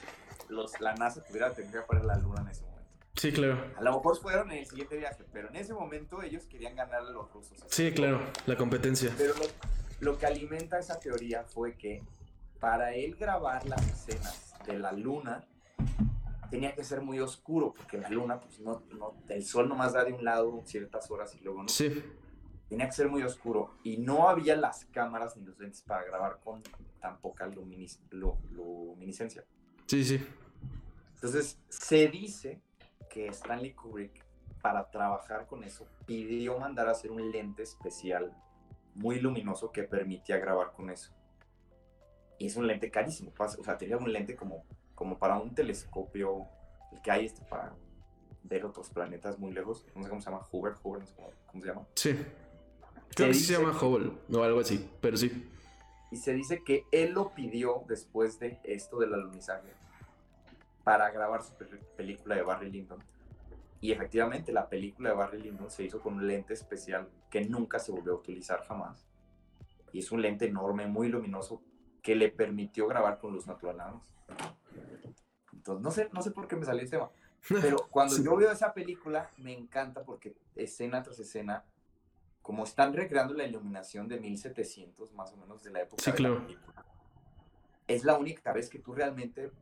los, 0.51 0.79
la 0.81 0.95
NASA 0.95 1.23
tuviera 1.25 1.53
tendría 1.53 1.81
que 1.81 1.87
poner 1.87 2.05
la 2.05 2.17
luna 2.19 2.43
en 2.43 2.49
ese 2.49 2.63
momento. 2.63 2.78
Sí, 3.19 3.33
claro. 3.33 3.63
A 3.77 3.83
lo 3.83 3.93
mejor 3.95 4.17
fueron 4.17 4.51
en 4.53 4.59
el 4.59 4.67
siguiente 4.67 4.97
viaje, 4.97 5.25
pero 5.33 5.49
en 5.49 5.57
ese 5.57 5.75
momento 5.75 6.23
ellos 6.23 6.47
querían 6.47 6.77
ganar 6.77 7.01
a 7.01 7.11
los 7.11 7.31
rusos. 7.33 7.59
Sí, 7.67 7.91
claro. 7.93 8.21
La 8.47 8.57
competencia. 8.57 9.13
Pero 9.19 9.35
lo, 9.35 9.45
lo 10.13 10.19
que 10.19 10.27
alimenta 10.27 10.79
esa 10.79 10.99
teoría 11.01 11.43
fue 11.45 11.77
que 11.77 12.03
para 12.61 12.95
él 12.95 13.17
grabar 13.17 13.67
las 13.67 13.87
escenas 13.89 14.55
de 14.67 14.79
la 14.79 14.93
luna 14.93 15.45
tenía 16.51 16.75
que 16.75 16.83
ser 16.85 17.01
muy 17.03 17.19
oscuro, 17.21 17.75
porque 17.77 17.99
la 17.99 18.09
luna, 18.09 18.41
pues 18.41 18.61
no, 18.61 18.83
no, 18.97 19.15
el 19.29 19.45
sol 19.45 19.69
nomás 19.69 19.93
da 19.93 20.05
de 20.05 20.13
un 20.13 20.25
lado 20.25 20.63
ciertas 20.65 21.11
horas 21.11 21.35
y 21.35 21.41
luego 21.41 21.63
no. 21.65 21.69
Sí. 21.69 22.03
Tenía 22.69 22.87
que 22.87 22.93
ser 22.93 23.09
muy 23.09 23.23
oscuro 23.23 23.75
y 23.83 23.97
no 23.97 24.29
había 24.29 24.55
las 24.57 24.85
cámaras 24.87 25.37
ni 25.37 25.45
los 25.45 25.59
lentes 25.59 25.83
para 25.83 26.05
grabar 26.05 26.39
con 26.45 26.63
tan 27.01 27.19
poca 27.19 27.47
luminis- 27.49 27.99
lu- 28.11 28.39
luminiscencia. 28.53 29.45
Sí, 29.87 30.05
sí. 30.05 30.25
Entonces, 31.15 31.59
se 31.69 32.09
dice 32.09 32.61
que 33.19 33.27
Stanley 33.27 33.73
Kubrick, 33.73 34.25
para 34.63 34.89
trabajar 34.93 35.49
con 35.49 35.65
eso, 35.65 35.89
pidió 36.07 36.57
mandar 36.57 36.87
a 36.87 36.93
hacer 36.93 37.11
un 37.11 37.33
lente 37.33 37.65
especial 37.65 38.33
muy 38.95 39.19
luminoso 39.19 39.73
que 39.73 39.83
permitía 39.83 40.39
grabar 40.39 40.71
con 40.73 40.89
eso. 40.89 41.13
Y 42.39 42.47
es 42.47 42.55
un 42.55 42.69
lente 42.69 42.93
carísimo, 42.93 43.33
o 43.37 43.65
sea, 43.65 43.77
tenía 43.77 43.97
un 43.97 44.13
lente 44.13 44.37
como, 44.37 44.65
como 44.95 45.19
para 45.19 45.37
un 45.37 45.53
telescopio, 45.53 46.47
el 46.93 47.03
que 47.03 47.11
hay 47.11 47.27
este 47.27 47.45
para 47.45 47.75
ver 48.45 48.65
otros 48.65 48.89
planetas 48.91 49.37
muy 49.37 49.53
lejos, 49.53 49.85
no 49.97 50.05
sé 50.05 50.09
cómo 50.09 50.21
se 50.21 50.31
llama, 50.31 50.47
Hubble, 50.53 50.75
Hubble, 50.81 51.01
no 51.01 51.07
sé 51.07 51.15
cómo, 51.17 51.31
cómo 51.47 51.63
se 51.63 51.69
llama. 51.69 51.87
Sí. 51.97 52.27
Creo 53.17 53.29
que 53.29 53.35
sí 53.35 53.47
se 53.47 53.55
llama 53.55 53.77
Hubble 53.77 54.13
o 54.33 54.43
algo 54.45 54.61
así, 54.61 54.89
pero 55.01 55.17
sí. 55.17 55.51
Y 56.13 56.19
se 56.19 56.35
dice 56.35 56.63
que 56.63 56.85
él 56.93 57.15
lo 57.15 57.35
pidió 57.35 57.83
después 57.89 58.39
de 58.39 58.61
esto 58.63 59.01
del 59.01 59.13
alunizaje 59.13 59.73
para 60.89 61.11
grabar 61.11 61.43
su 61.43 61.53
pe- 61.55 61.67
película 61.99 62.35
de 62.35 62.41
Barry 62.43 62.71
Lyndon. 62.71 63.05
Y 63.83 63.93
efectivamente 63.93 64.53
la 64.53 64.71
película 64.71 65.11
de 65.11 65.17
Barry 65.17 65.43
Lyndon 65.43 65.71
se 65.71 65.85
hizo 65.85 66.01
con 66.01 66.15
un 66.15 66.27
lente 66.27 66.55
especial 66.55 67.11
que 67.29 67.45
nunca 67.45 67.79
se 67.79 67.93
volvió 67.93 68.13
a 68.13 68.17
utilizar 68.17 68.63
jamás. 68.67 69.07
Y 69.93 69.99
es 69.99 70.11
un 70.13 70.23
lente 70.23 70.47
enorme, 70.47 70.87
muy 70.87 71.09
luminoso, 71.09 71.61
que 72.01 72.17
le 72.17 72.31
permitió 72.31 72.87
grabar 72.87 73.19
con 73.19 73.35
luz 73.35 73.47
natural 73.47 73.77
nada 73.77 73.93
más. 73.93 74.03
Entonces, 75.53 75.83
no 75.85 75.91
sé, 75.91 76.09
no 76.15 76.23
sé 76.23 76.31
por 76.31 76.49
qué 76.49 76.57
me 76.57 76.65
salió 76.65 76.81
el 76.83 76.89
tema. 76.91 77.11
Pero 77.61 77.87
cuando 77.91 78.15
Sí. 78.15 78.25
yo 78.25 78.35
veo 78.35 78.51
esa 78.51 78.73
película, 78.73 79.31
me 79.37 79.53
encanta 79.53 80.05
porque 80.05 80.35
escena 80.57 81.03
tras 81.03 81.19
escena, 81.19 81.65
como 82.41 82.65
están 82.65 82.95
recreando 82.95 83.35
la 83.35 83.45
iluminación 83.45 84.09
de 84.09 84.19
1700, 84.21 85.13
más 85.13 85.35
o 85.35 85.37
menos, 85.37 85.63
de 85.63 85.71
la 85.71 85.83
época 85.83 86.03
Sí, 86.03 86.11
de 86.13 86.17
claro. 86.17 86.37
la 86.37 86.47
película, 86.47 86.85
es 87.87 88.05
la 88.05 88.17
única 88.17 88.55
vez 88.55 88.71
que 88.71 88.79
tú 88.79 88.95
realmente 88.95 89.53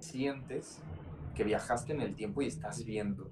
sientes 0.00 0.80
que 1.34 1.44
viajaste 1.44 1.92
en 1.92 2.00
el 2.00 2.14
tiempo 2.14 2.42
y 2.42 2.46
estás 2.46 2.84
viendo 2.84 3.30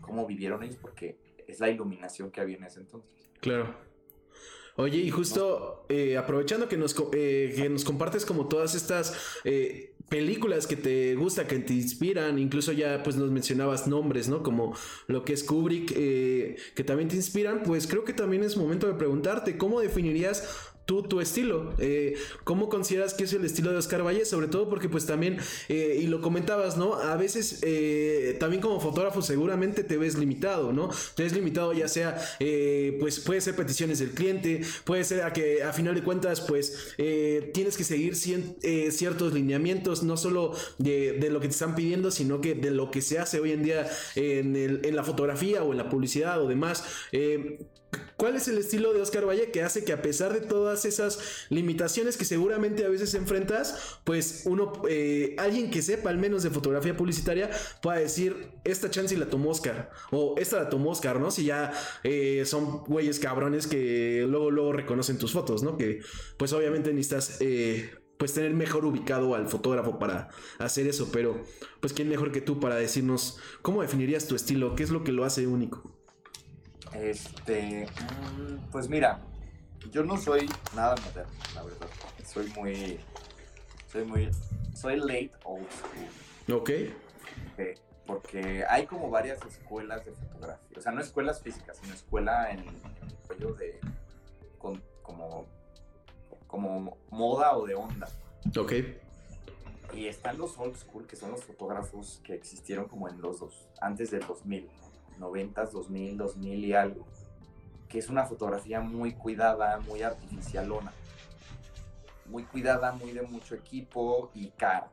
cómo 0.00 0.26
vivieron 0.26 0.62
ellos, 0.62 0.76
porque 0.80 1.18
es 1.46 1.60
la 1.60 1.70
iluminación 1.70 2.30
que 2.30 2.40
había 2.40 2.56
en 2.56 2.64
ese 2.64 2.80
entonces. 2.80 3.30
Claro. 3.40 3.74
Oye, 4.76 4.98
y 4.98 5.10
justo 5.10 5.84
eh, 5.88 6.16
aprovechando 6.16 6.68
que 6.68 6.76
nos, 6.76 6.96
eh, 7.12 7.52
que 7.56 7.68
nos 7.68 7.84
compartes 7.84 8.24
como 8.24 8.48
todas 8.48 8.74
estas 8.74 9.14
eh, 9.44 9.94
películas 10.08 10.66
que 10.66 10.76
te 10.76 11.14
gusta, 11.14 11.46
que 11.46 11.58
te 11.58 11.74
inspiran, 11.74 12.38
incluso 12.38 12.72
ya 12.72 13.02
pues 13.02 13.16
nos 13.16 13.30
mencionabas 13.30 13.86
nombres, 13.86 14.28
¿no? 14.28 14.42
Como 14.42 14.74
lo 15.08 15.24
que 15.24 15.34
es 15.34 15.44
Kubrick, 15.44 15.92
que 15.92 16.84
también 16.86 17.08
te 17.08 17.16
inspiran, 17.16 17.62
pues 17.64 17.86
creo 17.86 18.04
que 18.04 18.14
también 18.14 18.44
es 18.44 18.56
momento 18.56 18.86
de 18.86 18.94
preguntarte, 18.94 19.58
¿cómo 19.58 19.80
definirías 19.80 20.71
tú 20.84 21.02
tu 21.02 21.20
estilo? 21.20 21.74
Eh, 21.78 22.14
¿Cómo 22.44 22.68
consideras 22.68 23.14
que 23.14 23.24
es 23.24 23.32
el 23.32 23.44
estilo 23.44 23.70
de 23.72 23.78
Oscar 23.78 24.04
Valle? 24.04 24.24
Sobre 24.24 24.48
todo 24.48 24.68
porque 24.68 24.88
pues 24.88 25.06
también, 25.06 25.38
eh, 25.68 25.98
y 26.02 26.06
lo 26.06 26.20
comentabas, 26.20 26.76
¿no? 26.76 26.94
A 26.94 27.16
veces 27.16 27.60
eh, 27.62 28.36
también 28.40 28.60
como 28.62 28.80
fotógrafo 28.80 29.22
seguramente 29.22 29.84
te 29.84 29.96
ves 29.96 30.18
limitado, 30.18 30.72
¿no? 30.72 30.90
Te 31.14 31.22
ves 31.24 31.32
limitado 31.32 31.72
ya 31.72 31.88
sea, 31.88 32.16
eh, 32.40 32.96
pues 33.00 33.20
puede 33.20 33.40
ser 33.40 33.56
peticiones 33.56 33.98
del 34.00 34.10
cliente, 34.10 34.62
puede 34.84 35.04
ser 35.04 35.22
a 35.22 35.32
que 35.32 35.62
a 35.62 35.72
final 35.72 35.94
de 35.94 36.02
cuentas 36.02 36.40
pues 36.40 36.94
eh, 36.98 37.50
tienes 37.54 37.76
que 37.76 37.84
seguir 37.84 38.14
eh, 38.62 38.90
ciertos 38.92 39.32
lineamientos, 39.32 40.02
no 40.02 40.16
solo 40.16 40.52
de, 40.78 41.12
de 41.12 41.30
lo 41.30 41.40
que 41.40 41.48
te 41.48 41.52
están 41.52 41.74
pidiendo, 41.74 42.10
sino 42.10 42.40
que 42.40 42.54
de 42.54 42.70
lo 42.70 42.90
que 42.90 43.00
se 43.02 43.18
hace 43.18 43.40
hoy 43.40 43.52
en 43.52 43.62
día 43.62 43.88
en, 44.14 44.56
el- 44.56 44.80
en 44.84 44.96
la 44.96 45.04
fotografía 45.04 45.62
o 45.62 45.72
en 45.72 45.78
la 45.78 45.88
publicidad 45.88 46.40
o 46.42 46.48
demás. 46.48 46.84
¿Cuál 48.16 48.36
es 48.36 48.46
el 48.46 48.56
estilo 48.56 48.92
de 48.92 49.00
Oscar 49.00 49.26
Valle 49.26 49.50
que 49.50 49.62
hace 49.62 49.84
que 49.84 49.92
a 49.92 50.00
pesar 50.00 50.32
de 50.32 50.40
todas 50.40 50.84
esas 50.84 51.46
limitaciones 51.48 52.16
que 52.16 52.24
seguramente 52.24 52.84
a 52.84 52.88
veces 52.88 53.14
enfrentas, 53.14 53.98
pues 54.04 54.44
uno, 54.46 54.72
eh, 54.88 55.34
alguien 55.38 55.70
que 55.70 55.82
sepa 55.82 56.08
al 56.10 56.18
menos 56.18 56.44
de 56.44 56.50
fotografía 56.50 56.96
publicitaria, 56.96 57.50
pueda 57.82 57.98
decir, 57.98 58.52
esta 58.64 58.90
chance 58.90 59.16
la 59.16 59.28
tomó 59.28 59.50
Oscar, 59.50 59.90
o 60.12 60.36
esta 60.38 60.56
la 60.62 60.68
tomó 60.68 60.90
Oscar, 60.92 61.18
¿no? 61.18 61.32
Si 61.32 61.44
ya 61.44 61.72
eh, 62.04 62.44
son 62.46 62.84
güeyes 62.84 63.18
cabrones 63.18 63.66
que 63.66 64.24
luego, 64.28 64.52
luego 64.52 64.72
reconocen 64.72 65.18
tus 65.18 65.32
fotos, 65.32 65.64
¿no? 65.64 65.76
Que 65.76 66.00
pues 66.36 66.52
obviamente 66.52 66.92
necesitas... 66.92 67.38
eh, 67.40 67.90
pues 68.18 68.34
tener 68.34 68.54
mejor 68.54 68.84
ubicado 68.84 69.34
al 69.34 69.48
fotógrafo 69.48 69.98
para 69.98 70.28
hacer 70.58 70.86
eso, 70.86 71.10
pero 71.12 71.42
pues 71.80 71.92
quién 71.92 72.08
mejor 72.08 72.30
que 72.30 72.40
tú 72.40 72.60
para 72.60 72.76
decirnos 72.76 73.38
cómo 73.62 73.82
definirías 73.82 74.28
tu 74.28 74.36
estilo, 74.36 74.76
qué 74.76 74.84
es 74.84 74.90
lo 74.90 75.02
que 75.02 75.10
lo 75.10 75.24
hace 75.24 75.48
único. 75.48 76.01
Este, 76.94 77.86
mm, 77.86 78.70
pues 78.70 78.88
mira, 78.88 79.20
yo 79.90 80.04
no 80.04 80.16
soy 80.16 80.48
nada 80.74 80.94
moderno, 81.06 81.32
la 81.54 81.62
verdad. 81.62 81.86
Soy 82.24 82.46
muy, 82.56 83.00
soy 83.90 84.04
muy, 84.04 84.30
soy 84.74 84.96
late 84.98 85.32
old 85.44 85.66
school. 85.70 86.56
¿Ok? 86.56 86.70
eh, 87.58 87.74
porque 88.06 88.64
hay 88.68 88.86
como 88.86 89.10
varias 89.10 89.38
escuelas 89.46 90.04
de 90.04 90.12
fotografía. 90.12 90.68
O 90.76 90.80
sea, 90.80 90.92
no 90.92 91.00
escuelas 91.00 91.40
físicas, 91.40 91.78
sino 91.80 91.94
escuela 91.94 92.50
en, 92.50 92.60
en 92.60 92.68
el 92.68 93.16
rollo 93.28 93.54
de, 93.54 93.78
con- 94.58 94.82
como, 95.02 95.46
como 96.46 96.98
moda 97.10 97.56
o 97.56 97.66
de 97.66 97.74
onda. 97.74 98.08
Ok. 98.58 98.72
Y 99.94 100.06
están 100.06 100.38
los 100.38 100.58
old 100.58 100.76
school, 100.76 101.06
que 101.06 101.16
son 101.16 101.30
los 101.32 101.44
fotógrafos 101.44 102.20
que 102.24 102.34
existieron 102.34 102.86
como 102.88 103.08
en 103.08 103.20
los 103.20 103.38
dos, 103.40 103.68
antes 103.80 104.10
del 104.10 104.26
2000, 104.26 104.68
90, 105.22 105.64
2000, 105.66 106.16
2000 106.18 106.64
y 106.64 106.72
algo. 106.74 107.06
Que 107.88 107.98
es 107.98 108.08
una 108.08 108.24
fotografía 108.24 108.80
muy 108.80 109.14
cuidada, 109.14 109.78
muy 109.80 110.02
artificialona. 110.02 110.92
Muy 112.26 112.44
cuidada, 112.44 112.92
muy 112.92 113.12
de 113.12 113.22
mucho 113.22 113.54
equipo 113.54 114.30
y 114.34 114.48
cara. 114.50 114.90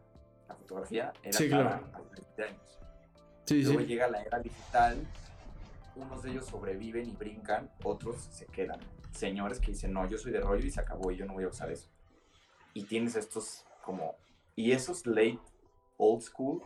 La 0.48 0.56
fotografía 0.56 1.12
era 1.24 1.38
Sí, 1.38 1.50
cara 1.50 1.80
claro. 1.80 1.88
hace 1.94 2.22
20 2.22 2.44
años. 2.44 2.80
Sí, 3.46 3.64
Luego 3.64 3.80
sí. 3.80 3.86
llega 3.88 4.08
la 4.08 4.22
era 4.22 4.40
digital, 4.40 4.98
unos 5.96 6.22
de 6.24 6.32
ellos 6.32 6.46
sobreviven 6.46 7.10
y 7.10 7.14
brincan, 7.14 7.70
otros 7.84 8.28
se 8.32 8.46
quedan. 8.46 8.80
Señores 9.12 9.60
que 9.60 9.72
dicen, 9.72 9.92
no, 9.94 10.08
yo 10.08 10.18
soy 10.18 10.32
de 10.32 10.40
rollo 10.40 10.66
y 10.66 10.70
se 10.72 10.80
acabó 10.80 11.12
y 11.12 11.18
yo 11.18 11.26
no 11.26 11.34
voy 11.34 11.46
a 11.46 11.48
usar 11.48 11.72
eso. 11.72 11.90
Y 12.74 12.84
tienes 12.84 13.16
estos 13.16 13.66
como... 13.84 14.16
Y 14.56 14.74
esos 14.74 15.06
late 15.08 15.40
old 15.98 16.22
school 16.22 16.62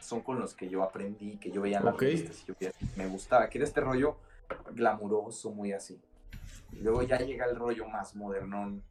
son 0.00 0.22
con 0.22 0.38
los 0.38 0.54
que 0.54 0.68
yo 0.68 0.82
aprendí, 0.82 1.38
que 1.38 1.50
yo 1.50 1.62
veía 1.62 1.78
en 1.78 1.84
las 1.86 1.94
Ok. 1.94 2.02
revistas 2.02 2.42
y 2.42 2.46
yo 2.46 2.54
me 2.96 3.06
gustaba, 3.06 3.48
que 3.48 3.58
era 3.58 3.66
este 3.66 3.80
rollo 3.80 4.18
glamuroso, 4.72 5.50
muy 5.50 5.72
así. 5.72 6.00
Y 6.72 6.80
luego 6.80 7.02
ya 7.02 7.18
llega 7.18 7.46
el 7.46 7.56
rollo 7.56 7.86
más 7.88 8.14
modernón, 8.14 8.82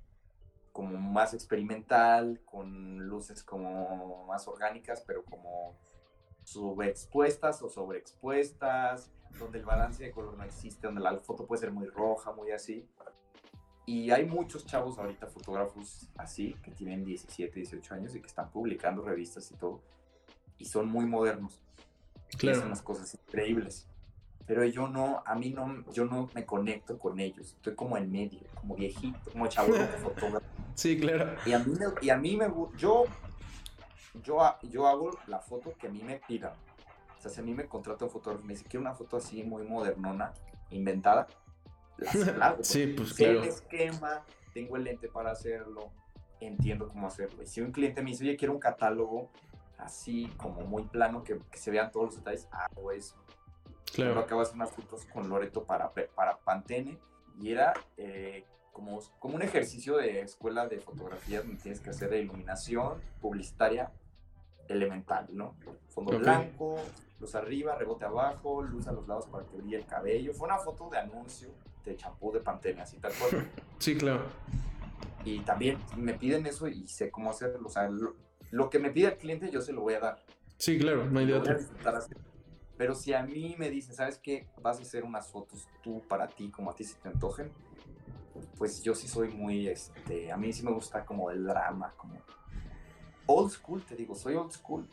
como 0.72 0.97
más 0.97 1.34
experimental, 1.34 2.41
con 2.45 3.08
luces 3.08 3.43
como 3.43 4.26
más 4.28 4.47
orgánicas, 4.47 5.03
pero 5.05 5.24
como 5.26 5.76
subexpuestas 6.43 7.62
o 7.62 7.70
sobreexpuestas, 7.70 9.12
donde 9.39 9.60
el 9.60 9.66
balance 9.66 10.03
de 10.03 10.12
color 10.12 10.38
no 10.38 10.43
existe, 10.43 10.88
donde 10.88 11.01
la 11.01 11.18
foto 11.18 11.45
puede 11.45 11.62
ser 11.62 11.72
muy 11.72 11.88
roja, 11.88 12.32
muy 12.32 12.51
así. 12.51 12.88
Y 13.86 14.12
hay 14.12 14.26
muchos 14.26 14.66
chavos 14.66 14.97
ahorita, 14.97 15.28
fotógrafos 15.28 16.10
así, 16.18 16.53
que 16.62 16.72
tienen 16.72 17.05
17, 17.05 17.53
18 17.53 17.93
años 17.93 18.16
y 18.16 18.20
que 18.22 18.28
están 18.28 18.49
publicando 18.51 19.01
revistas 19.01 19.49
y 19.51 19.55
todo. 19.55 19.82
Y 20.60 20.66
son 20.66 20.88
muy 20.89 21.05
modernos. 21.05 21.60
Y 22.32 22.36
hacen 22.36 22.39
Claro. 22.39 22.66
unas 22.66 22.82
cosas 22.82 23.14
increíbles. 23.14 23.88
pero 24.45 24.64
yo 24.64 24.88
no, 24.88 25.22
a 25.26 25.36
mí 25.36 25.49
no, 25.49 25.84
yo 25.91 26.05
no 26.05 26.30
me 26.34 26.45
conecto 26.45 26.97
con 26.97 27.20
ellos, 27.20 27.47
estoy 27.58 27.76
como 27.76 27.97
en 27.97 28.10
medio, 28.10 28.39
como 28.55 28.76
viejito, 28.76 29.20
como 29.32 29.45
chavo 29.47 29.74
fotógrafo. 30.01 30.45
Sí, 30.74 30.97
claro. 30.97 31.36
Y 31.45 31.51
a 31.51 31.60
mí, 31.60 31.74
me, 31.78 31.86
y 32.01 32.10
a 32.10 32.18
mí 32.18 32.38
me, 32.38 32.47
yo, 32.78 33.03
yo, 34.24 34.39
yo 34.64 34.88
hago 34.88 35.12
la 35.28 35.39
foto 35.39 35.74
que 35.78 35.88
a 35.88 35.89
mí 35.89 36.01
me 36.01 36.22
pidan. 36.28 36.53
O 37.18 37.22
sea, 37.22 37.30
si 37.30 37.41
a 37.41 37.43
mí 37.43 37.53
me 37.53 37.66
contrata 37.66 38.05
un 38.05 38.12
fotógrafo 38.12 38.45
me 38.45 38.53
dice, 38.53 38.64
quiero 38.66 38.82
una 38.82 38.93
foto 38.93 39.18
así 39.18 39.43
muy 39.43 39.64
modernona, 39.66 40.32
inventada, 40.70 41.28
sí, 42.62 42.88
pues 42.95 43.14
claro. 43.14 43.41
el 43.41 43.49
esquema, 43.49 44.24
tengo 44.53 44.78
el 44.78 44.84
lente 44.86 45.08
para 45.10 45.32
hacerlo, 45.32 45.91
entiendo 46.39 46.88
cómo 46.88 47.08
hacerlo. 47.08 47.43
Y 47.43 47.47
si 47.47 47.60
un 47.60 47.72
cliente 47.72 48.01
me 48.01 48.12
dice, 48.12 48.24
oye, 48.24 48.38
quiero 48.38 48.53
un 48.53 48.60
catálogo 48.60 49.30
así, 49.78 50.28
como 50.38 50.61
muy 50.61 50.84
plano, 50.84 51.23
que, 51.23 51.39
que 51.51 51.57
se 51.57 51.71
vean 51.71 51.91
todos 51.91 52.07
los 52.07 52.15
detalles, 52.17 52.47
hago 52.51 52.91
eso 52.91 53.15
Claro. 53.93 54.15
Yo 54.15 54.19
acabo 54.19 54.41
de 54.41 54.47
hacer 54.47 54.55
unas 54.55 54.71
fotos 54.71 55.05
con 55.05 55.30
Loreto 55.30 55.63
para, 55.63 55.91
para 55.91 56.38
Pantene 56.38 56.97
y 57.39 57.51
era 57.51 57.73
eh, 57.97 58.45
como, 58.71 58.99
como 59.19 59.36
un 59.36 59.41
ejercicio 59.41 59.97
de 59.97 60.21
escuela 60.21 60.67
de 60.67 60.80
fotografía 60.80 61.41
donde 61.41 61.55
tienes 61.57 61.80
que 61.80 61.89
hacer 61.89 62.13
iluminación 62.13 63.01
publicitaria 63.21 63.91
elemental, 64.67 65.28
¿no? 65.32 65.55
Fondo 65.88 66.19
blanco, 66.19 66.75
luz 67.19 67.36
arriba, 67.36 67.75
rebote 67.75 68.05
abajo, 68.05 68.61
luz 68.61 68.88
a 68.88 68.91
los 68.91 69.07
lados 69.07 69.25
para 69.28 69.45
que 69.45 69.55
brille 69.55 69.78
el 69.78 69.86
cabello. 69.86 70.34
Fue 70.34 70.47
una 70.47 70.57
foto 70.57 70.89
de 70.89 70.97
anuncio 70.97 71.49
de 71.86 71.95
champú 71.95 72.34
de 72.34 72.41
Pantene, 72.41 72.82
así 72.82 72.97
tal 72.97 73.13
cual. 73.13 73.49
Sí, 73.80 73.95
claro. 73.95 74.25
Y 75.23 75.39
también 75.41 75.78
me 75.95 76.13
piden 76.13 76.45
eso 76.45 76.67
y 76.67 76.88
sé 76.88 77.09
cómo 77.09 77.32
hacerlo. 77.32 77.67
O 77.67 77.71
sea, 77.71 77.89
lo, 77.89 78.15
que 78.69 78.79
me 78.79 78.91
pide 78.91 79.07
el 79.07 79.17
cliente 79.17 79.49
yo 79.51 79.61
se 79.61 79.73
lo 79.73 79.81
voy 79.81 79.95
a 79.95 79.99
dar. 79.99 80.23
Sí, 80.57 80.77
claro, 80.77 81.05
no 81.05 81.19
hay 81.19 81.25
de 81.25 81.33
otra. 81.35 81.59
Pero 82.77 82.93
si 82.93 83.13
a 83.13 83.23
mí 83.23 83.55
me 83.57 83.69
dicen, 83.69 83.95
¿sabes 83.95 84.19
qué? 84.19 84.47
Vas 84.61 84.79
a 84.79 84.81
hacer 84.83 85.03
unas 85.03 85.27
fotos 85.27 85.67
tú 85.81 86.01
para 86.07 86.27
ti, 86.27 86.49
como 86.49 86.69
a 86.69 86.75
ti 86.75 86.83
se 86.83 86.95
te 86.95 87.09
antojen, 87.09 87.51
pues 88.57 88.83
yo 88.83 88.93
sí 88.93 89.07
soy 89.07 89.29
muy, 89.29 89.67
este, 89.67 90.31
a 90.31 90.37
mí 90.37 90.53
sí 90.53 90.63
me 90.63 90.71
gusta 90.71 91.03
como 91.03 91.31
el 91.31 91.43
drama, 91.43 91.93
como 91.97 92.15
old 93.25 93.51
school, 93.51 93.83
te 93.83 93.95
digo, 93.95 94.15
soy 94.15 94.35
old 94.35 94.51
school. 94.51 94.87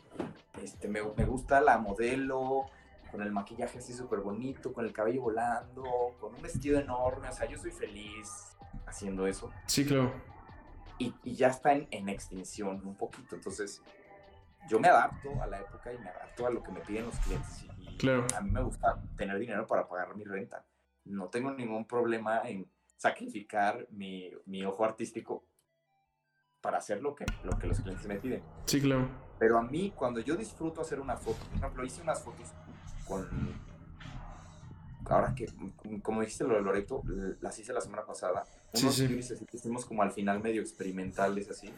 Este, 0.61 0.87
me, 0.87 1.01
me 1.15 1.25
gusta 1.25 1.61
la 1.61 1.77
modelo, 1.77 2.65
con 3.11 3.21
el 3.21 3.31
maquillaje 3.31 3.79
así 3.79 3.93
súper 3.93 4.19
bonito, 4.19 4.73
con 4.73 4.85
el 4.85 4.91
cabello 4.91 5.21
volando, 5.21 5.83
con 6.19 6.33
un 6.33 6.41
vestido 6.41 6.79
enorme, 6.79 7.29
o 7.29 7.33
sea, 7.33 7.47
yo 7.47 7.57
soy 7.57 7.71
feliz 7.71 8.57
haciendo 8.85 9.27
eso. 9.27 9.51
Sí, 9.67 9.85
claro. 9.85 10.11
Y, 10.97 11.13
y 11.23 11.35
ya 11.35 11.47
está 11.47 11.73
en, 11.73 11.87
en 11.91 12.09
extinción 12.09 12.85
un 12.85 12.95
poquito, 12.95 13.35
entonces 13.35 13.81
yo 14.69 14.79
me 14.79 14.87
adapto 14.87 15.41
a 15.41 15.47
la 15.47 15.59
época 15.59 15.93
y 15.93 15.97
me 15.97 16.09
adapto 16.09 16.47
a 16.47 16.49
lo 16.49 16.63
que 16.63 16.71
me 16.71 16.79
piden 16.81 17.05
los 17.05 17.19
clientes. 17.19 17.65
Claro. 17.97 18.25
A 18.35 18.41
mí 18.41 18.49
me 18.51 18.61
gusta 18.61 19.01
tener 19.15 19.37
dinero 19.39 19.67
para 19.67 19.87
pagar 19.87 20.15
mi 20.15 20.23
renta. 20.23 20.65
No 21.03 21.29
tengo 21.29 21.51
ningún 21.51 21.85
problema 21.85 22.41
en 22.49 22.69
sacrificar 22.95 23.87
mi, 23.91 24.31
mi 24.45 24.65
ojo 24.65 24.83
artístico 24.83 25.45
para 26.61 26.79
hacer 26.79 27.01
lo 27.01 27.13
que, 27.15 27.25
lo 27.43 27.57
que 27.59 27.67
los 27.67 27.79
clientes 27.79 28.07
me 28.07 28.15
piden. 28.15 28.43
Sí, 28.65 28.81
claro. 28.81 29.07
Pero 29.37 29.59
a 29.59 29.61
mí, 29.61 29.93
cuando 29.95 30.19
yo 30.19 30.35
disfruto 30.35 30.81
hacer 30.81 30.99
una 30.99 31.15
foto, 31.15 31.45
por 31.45 31.57
ejemplo, 31.57 31.85
hice 31.85 32.01
unas 32.01 32.23
fotos 32.23 32.53
con. 33.07 33.29
Ahora 35.07 35.35
que, 35.35 35.45
como 36.01 36.21
dijiste 36.21 36.43
lo 36.45 36.55
de 36.55 36.61
Loreto, 36.61 37.03
las 37.39 37.59
hice 37.59 37.71
la 37.71 37.81
semana 37.81 38.03
pasada. 38.05 38.43
Unos 38.81 38.95
sí, 38.95 39.21
sí. 39.21 39.45
que 39.45 39.57
hicimos 39.57 39.85
como 39.85 40.03
al 40.03 40.11
final 40.11 40.41
medio 40.41 40.61
experimentales 40.61 41.49
así, 41.49 41.69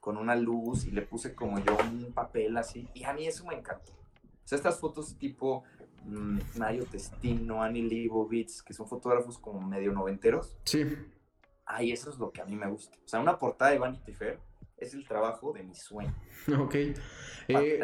con 0.00 0.16
una 0.16 0.36
luz 0.36 0.84
y 0.84 0.90
le 0.90 1.02
puse 1.02 1.34
como 1.34 1.58
yo 1.58 1.76
un 1.76 2.12
papel 2.12 2.56
así. 2.56 2.88
Y 2.94 3.04
a 3.04 3.12
mí 3.12 3.26
eso 3.26 3.44
me 3.44 3.54
encantó. 3.54 3.92
O 3.92 4.48
sea, 4.48 4.56
estas 4.56 4.78
fotos 4.78 5.16
tipo 5.18 5.64
mm, 6.04 6.38
Mario 6.56 6.84
Testino, 6.86 7.62
Annie 7.62 7.82
Leibovitz, 7.82 8.62
que 8.62 8.72
son 8.72 8.86
fotógrafos 8.86 9.38
como 9.38 9.60
medio 9.60 9.92
noventeros. 9.92 10.56
Sí. 10.64 10.86
Ay, 11.64 11.90
eso 11.90 12.10
es 12.10 12.18
lo 12.18 12.30
que 12.30 12.40
a 12.40 12.44
mí 12.44 12.54
me 12.54 12.68
gusta. 12.68 12.96
O 13.04 13.08
sea, 13.08 13.18
una 13.18 13.38
portada 13.38 13.72
de 13.72 13.78
Vanity 13.78 14.12
Fair 14.12 14.38
es 14.76 14.94
el 14.94 15.06
trabajo 15.06 15.52
de 15.52 15.64
mi 15.64 15.74
sueño. 15.74 16.14
Ok. 16.60 16.74
Ah, 17.54 17.62
eh, 17.62 17.82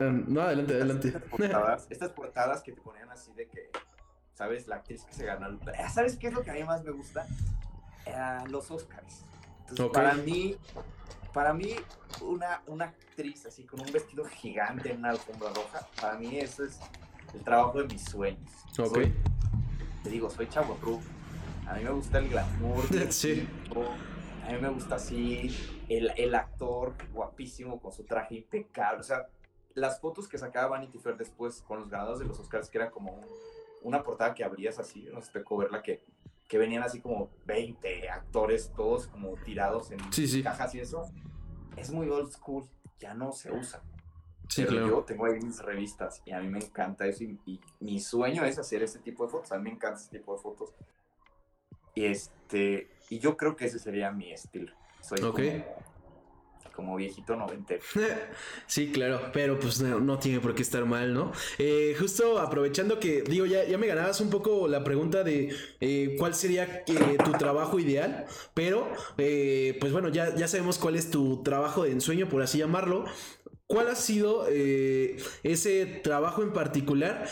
em, 0.00 0.24
no, 0.28 0.40
adelante, 0.40 0.74
adelante. 0.74 1.08
Estas 1.90 2.10
portadas, 2.10 2.62
que 2.62 2.72
te 2.72 2.80
ponían 2.80 3.10
así 3.10 3.32
de 3.34 3.46
que, 3.46 3.70
¿sabes? 4.34 4.66
La 4.66 4.76
actriz 4.76 5.04
que 5.04 5.12
se 5.12 5.26
ganó. 5.26 5.58
¿Sabes 5.92 6.16
qué 6.16 6.28
es 6.28 6.34
lo 6.34 6.42
que 6.42 6.50
a 6.50 6.54
mí 6.54 6.64
más 6.64 6.82
me 6.82 6.90
gusta? 6.90 7.26
Eh, 8.06 8.38
los 8.48 8.70
Oscars. 8.70 9.24
Entonces, 9.68 9.88
para 9.92 10.14
mí, 10.14 10.56
para 11.32 11.54
mí, 11.54 11.76
una, 12.22 12.62
una 12.66 12.86
actriz 12.86 13.46
así 13.46 13.64
con 13.64 13.80
un 13.80 13.92
vestido 13.92 14.24
gigante 14.24 14.92
en 14.92 14.98
una 14.98 15.10
alfombra 15.10 15.50
roja, 15.50 15.86
para 16.00 16.18
mí 16.18 16.38
eso 16.38 16.64
es 16.64 16.80
el 17.34 17.42
trabajo 17.42 17.78
de 17.82 17.88
mis 17.88 18.04
sueños. 18.04 18.50
Ok. 18.78 18.98
te 20.02 20.10
digo, 20.10 20.28
soy 20.30 20.48
chavo 20.48 20.76
A 21.66 21.74
mí 21.74 21.84
me 21.84 21.90
gusta 21.90 22.18
el 22.18 22.28
glamour. 22.28 22.84
Sí. 23.10 23.48
A 24.46 24.52
mí 24.52 24.58
me 24.60 24.70
gusta 24.70 24.96
así 24.96 25.54
el, 25.88 26.12
el, 26.16 26.34
actor 26.34 26.94
guapísimo 27.12 27.80
con 27.80 27.92
su 27.92 28.04
traje 28.04 28.34
impecable. 28.34 29.00
O 29.00 29.04
sea, 29.04 29.28
las 29.74 30.00
fotos 30.00 30.26
que 30.26 30.38
sacaba 30.38 30.68
Vanity 30.68 30.98
Fair 30.98 31.16
después 31.16 31.62
con 31.62 31.78
los 31.78 31.88
ganadores 31.88 32.18
de 32.18 32.26
los 32.26 32.40
Oscars, 32.40 32.68
que 32.68 32.78
era 32.78 32.90
como 32.90 33.20
una 33.82 34.02
portada 34.02 34.34
que 34.34 34.42
abrías 34.42 34.78
así, 34.78 35.08
no 35.12 35.20
sé, 35.22 35.30
te 35.32 35.44
verla 35.56 35.82
que 35.82 36.04
que 36.50 36.58
venían 36.58 36.82
así 36.82 37.00
como 37.00 37.30
20 37.46 38.10
actores, 38.10 38.72
todos 38.74 39.06
como 39.06 39.36
tirados 39.36 39.92
en 39.92 40.00
cajas 40.42 40.74
y 40.74 40.80
eso, 40.80 41.08
es 41.76 41.92
muy 41.92 42.08
old 42.08 42.32
school, 42.32 42.68
ya 42.98 43.14
no 43.14 43.30
se 43.30 43.52
usa. 43.52 43.80
Sí, 44.48 44.64
Pero 44.66 44.88
yo 44.88 45.04
tengo 45.04 45.26
ahí 45.26 45.38
mis 45.40 45.62
revistas 45.62 46.20
y 46.24 46.32
a 46.32 46.40
mí 46.40 46.48
me 46.48 46.58
encanta 46.58 47.06
eso 47.06 47.22
y, 47.22 47.60
mi 47.78 48.00
sueño 48.00 48.44
es 48.44 48.58
hacer 48.58 48.82
ese 48.82 48.98
tipo 48.98 49.24
de 49.24 49.30
fotos, 49.30 49.52
a 49.52 49.58
mí 49.58 49.62
me 49.62 49.70
encanta 49.70 50.00
ese 50.00 50.10
tipo 50.10 50.34
de 50.34 50.42
fotos. 50.42 50.74
Y, 51.94 52.06
este, 52.06 52.90
y 53.08 53.20
yo 53.20 53.36
creo 53.36 53.54
que 53.54 53.66
ese 53.66 53.78
sería 53.78 54.10
mi 54.10 54.32
estilo. 54.32 54.74
Soy 55.02 55.22
okay 55.22 55.60
como 55.60 55.89
viejito 56.96 57.36
noventero. 57.36 57.82
Sí, 58.66 58.92
claro, 58.92 59.30
pero 59.32 59.58
pues 59.58 59.80
no, 59.80 60.18
tiene 60.18 60.40
por 60.40 60.54
qué 60.54 60.62
estar 60.62 60.84
mal, 60.84 61.12
¿no? 61.12 61.32
Eh, 61.58 61.96
justo 61.98 62.38
aprovechando 62.38 63.00
que, 63.00 63.22
digo, 63.22 63.46
ya, 63.46 63.64
ya 63.64 63.78
me 63.78 63.86
ganabas 63.86 64.20
un 64.20 64.30
poco 64.30 64.68
la 64.68 64.84
pregunta 64.84 65.24
de 65.24 65.54
eh, 65.80 66.14
cuál 66.18 66.34
sería 66.34 66.84
eh, 66.86 67.18
tu 67.24 67.32
trabajo 67.32 67.78
ideal, 67.78 68.26
pero 68.54 68.88
pues 69.16 69.92
bueno, 69.92 70.08
ya, 70.08 70.34
ya 70.36 70.46
sabemos 70.48 70.78
cuál 70.78 70.96
es 70.96 71.10
tu 71.10 71.42
trabajo 71.42 71.84
de 71.84 71.92
ensueño, 71.92 72.28
por 72.28 72.42
así 72.42 72.58
llamarlo. 72.58 73.04
¿Cuál 73.66 73.88
ha 73.88 73.94
sido 73.94 74.46
ese 74.48 75.86
trabajo 76.02 76.42
en 76.42 76.52
particular 76.52 77.26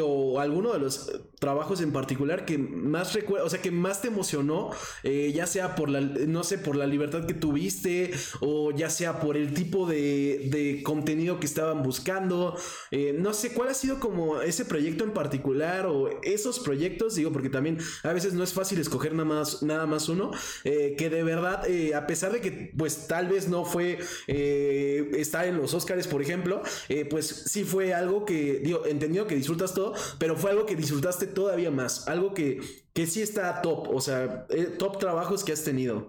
o 0.00 0.40
alguno 0.40 0.72
de 0.72 0.78
los 0.78 1.10
trabajos 1.38 1.80
en 1.80 1.92
particular 1.92 2.44
que 2.44 2.58
más 2.58 3.14
recuerda, 3.14 3.46
o 3.46 3.50
sea, 3.50 3.62
que 3.62 3.70
más 3.70 4.02
te 4.02 4.08
emocionó, 4.08 4.70
eh, 5.02 5.32
ya 5.34 5.46
sea 5.46 5.74
por 5.74 5.88
la, 5.88 6.00
no 6.00 6.44
sé, 6.44 6.58
por 6.58 6.76
la 6.76 6.86
libertad 6.86 7.26
que 7.26 7.34
tuviste, 7.34 8.12
o 8.40 8.72
ya 8.72 8.90
sea 8.90 9.20
por 9.20 9.36
el 9.36 9.54
tipo 9.54 9.86
de, 9.86 10.48
de 10.50 10.82
contenido 10.82 11.38
que 11.38 11.46
estaban 11.46 11.82
buscando, 11.82 12.56
eh, 12.90 13.14
no 13.18 13.32
sé, 13.34 13.52
cuál 13.52 13.68
ha 13.68 13.74
sido 13.74 14.00
como 14.00 14.40
ese 14.40 14.64
proyecto 14.64 15.04
en 15.04 15.12
particular, 15.12 15.86
o 15.86 16.20
esos 16.22 16.58
proyectos, 16.58 17.14
digo, 17.14 17.32
porque 17.32 17.50
también 17.50 17.78
a 18.02 18.12
veces 18.12 18.34
no 18.34 18.42
es 18.42 18.52
fácil 18.52 18.80
escoger 18.80 19.12
nada 19.12 19.24
más, 19.24 19.62
nada 19.62 19.86
más 19.86 20.08
uno, 20.08 20.32
eh, 20.64 20.94
que 20.98 21.08
de 21.10 21.22
verdad, 21.22 21.62
a 21.94 22.06
pesar 22.06 22.32
de 22.32 22.40
que, 22.40 22.72
pues, 22.76 23.06
tal 23.06 23.28
vez 23.28 23.48
no 23.48 23.64
fue 23.64 23.98
estar 24.26 25.46
en 25.46 25.56
los 25.56 25.74
Oscars, 25.74 26.06
por 26.06 26.22
ejemplo, 26.22 26.62
pues 27.10 27.26
sí 27.46 27.64
fue 27.64 27.94
algo 27.94 28.24
que, 28.24 28.60
digo, 28.62 28.86
entendido 28.86 29.26
que 29.26 29.34
disfrutas 29.34 29.74
todo, 29.74 29.94
pero 30.18 30.36
fue 30.36 30.50
algo 30.50 30.66
que 30.66 30.76
disfrutaste 30.76 31.27
todavía 31.28 31.70
más. 31.70 32.08
Algo 32.08 32.34
que, 32.34 32.60
que 32.92 33.06
sí 33.06 33.22
está 33.22 33.62
top, 33.62 33.88
o 33.88 34.00
sea, 34.00 34.46
eh, 34.50 34.64
top 34.78 34.98
trabajos 34.98 35.44
que 35.44 35.52
has 35.52 35.64
tenido. 35.64 36.08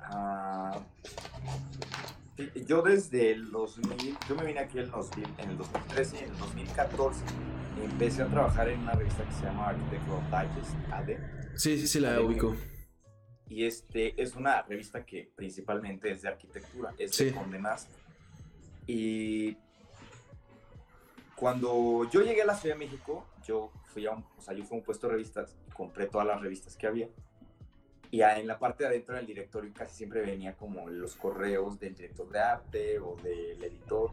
Ah, 0.00 0.80
yo 2.66 2.82
desde 2.82 3.32
el 3.32 3.50
2000, 3.50 4.16
yo 4.28 4.34
me 4.34 4.44
vine 4.44 4.60
aquí 4.60 4.78
en, 4.78 4.90
en 5.38 5.50
el 5.50 5.58
2013 5.58 6.16
y 6.16 6.18
en 6.24 6.30
el 6.30 6.38
2014 6.38 7.20
empecé 7.82 8.22
a 8.22 8.26
trabajar 8.26 8.68
en 8.68 8.80
una 8.80 8.92
revista 8.92 9.24
que 9.24 9.32
se 9.32 9.42
llama 9.42 9.68
Architectural 9.68 10.48
Digest, 10.48 10.74
AD. 10.92 11.08
Sí, 11.56 11.78
sí, 11.78 11.86
sí, 11.86 12.00
la 12.00 12.20
ubico. 12.20 12.56
Y 13.48 13.66
este 13.66 14.20
es 14.20 14.34
una 14.34 14.62
revista 14.62 15.04
que 15.04 15.30
principalmente 15.36 16.10
es 16.10 16.22
de 16.22 16.28
arquitectura, 16.28 16.92
es 16.98 17.16
de 17.16 17.32
condenas. 17.32 17.88
Y 18.86 19.33
cuando 21.44 22.08
yo 22.10 22.22
llegué 22.22 22.40
a 22.40 22.46
la 22.46 22.54
Ciudad 22.54 22.74
de 22.74 22.86
México, 22.86 23.26
yo 23.46 23.70
fui 23.88 24.06
a 24.06 24.12
un, 24.12 24.24
o 24.38 24.40
sea, 24.40 24.54
yo 24.54 24.64
fui 24.64 24.78
a 24.78 24.78
un 24.78 24.82
puesto 24.82 25.08
de 25.08 25.12
revistas, 25.12 25.58
compré 25.74 26.06
todas 26.06 26.26
las 26.26 26.40
revistas 26.40 26.74
que 26.74 26.86
había. 26.86 27.10
Y 28.10 28.22
en 28.22 28.46
la 28.46 28.58
parte 28.58 28.84
de 28.84 28.88
adentro 28.88 29.14
del 29.14 29.26
directorio 29.26 29.70
casi 29.74 29.94
siempre 29.94 30.22
venía 30.22 30.56
como 30.56 30.88
los 30.88 31.16
correos 31.16 31.78
del 31.78 31.94
director 31.96 32.30
de 32.30 32.38
arte 32.38 32.98
o 32.98 33.16
del 33.22 33.62
editor. 33.62 34.12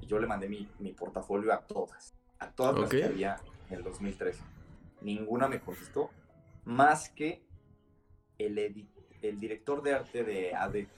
Y 0.00 0.06
yo 0.06 0.18
le 0.18 0.26
mandé 0.26 0.48
mi, 0.48 0.68
mi 0.80 0.92
portafolio 0.92 1.52
a 1.52 1.60
todas, 1.60 2.16
a 2.40 2.50
todas 2.50 2.76
las 2.76 2.90
que 2.90 3.04
había 3.04 3.36
en 3.70 3.76
el 3.76 3.84
2013. 3.84 4.42
Ninguna 5.02 5.46
me 5.46 5.60
contestó, 5.60 6.10
más 6.64 7.10
que 7.10 7.44
el, 8.38 8.58
el 8.58 9.38
director 9.38 9.84
de 9.84 9.94
arte 9.94 10.24
de 10.24 10.52
AD. 10.52 10.88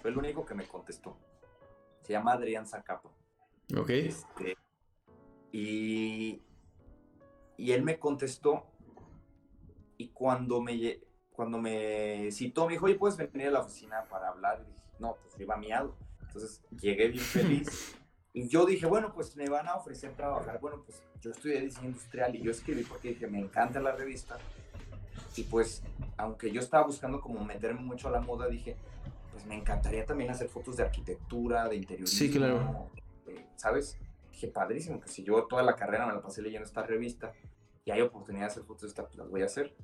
Fue 0.00 0.12
el 0.12 0.16
único 0.16 0.46
que 0.46 0.54
me 0.54 0.64
contestó. 0.64 1.16
Se 2.02 2.12
llama 2.12 2.34
Adrián 2.34 2.68
Zacapa. 2.68 3.10
Ok. 3.76 3.90
Este, 3.90 4.56
y 5.56 6.42
y 7.56 7.72
él 7.72 7.82
me 7.82 7.98
contestó 7.98 8.66
y 9.96 10.08
cuando 10.08 10.60
me, 10.60 11.00
cuando 11.32 11.58
me 11.58 12.30
citó, 12.32 12.66
me 12.66 12.72
dijo, 12.72 12.86
oye, 12.86 12.96
¿puedes 12.96 13.16
venir 13.16 13.48
a 13.48 13.52
la 13.52 13.60
oficina 13.60 14.04
para 14.10 14.28
hablar? 14.28 14.60
Y 14.62 14.72
dije, 14.72 14.82
no, 14.98 15.16
pues 15.22 15.38
iba 15.40 15.56
miado. 15.56 15.96
Entonces 16.22 16.62
llegué 16.80 17.08
bien 17.08 17.24
feliz. 17.24 17.96
Y 18.36 18.48
yo 18.48 18.66
dije, 18.66 18.84
bueno, 18.84 19.14
pues 19.14 19.36
me 19.36 19.48
van 19.48 19.68
a 19.68 19.76
ofrecer 19.76 20.12
trabajar. 20.16 20.58
Bueno, 20.58 20.82
pues 20.84 21.00
yo 21.20 21.30
estudié 21.30 21.60
diseño 21.60 21.90
industrial 21.90 22.34
y 22.34 22.42
yo 22.42 22.50
escribí 22.50 22.82
porque 22.82 23.10
dije, 23.10 23.28
me 23.28 23.38
encanta 23.38 23.78
la 23.78 23.92
revista. 23.92 24.38
Y 25.36 25.44
pues, 25.44 25.84
aunque 26.16 26.50
yo 26.50 26.60
estaba 26.60 26.84
buscando 26.84 27.20
como 27.20 27.44
meterme 27.44 27.82
mucho 27.82 28.08
a 28.08 28.10
la 28.10 28.20
moda, 28.20 28.48
dije, 28.48 28.76
pues 29.30 29.46
me 29.46 29.54
encantaría 29.54 30.04
también 30.04 30.32
hacer 30.32 30.48
fotos 30.48 30.78
de 30.78 30.82
arquitectura, 30.82 31.68
de 31.68 31.76
interiorismo. 31.76 32.18
Sí, 32.18 32.32
claro. 32.32 32.90
¿Sabes? 33.54 33.96
Dije, 34.34 34.48
padrísimo, 34.48 35.00
que 35.00 35.08
si 35.08 35.22
yo 35.22 35.44
toda 35.44 35.62
la 35.62 35.76
carrera 35.76 36.06
me 36.06 36.12
la 36.12 36.20
pasé 36.20 36.42
leyendo 36.42 36.66
esta 36.66 36.82
revista 36.82 37.32
y 37.84 37.92
hay 37.92 38.00
oportunidad 38.00 38.46
de 38.46 38.50
hacer 38.50 38.64
fotos 38.64 38.82
de 38.82 38.88
esta, 38.88 39.04
pues 39.04 39.14
las 39.16 39.30
voy 39.30 39.42
a 39.42 39.44
hacer. 39.44 39.76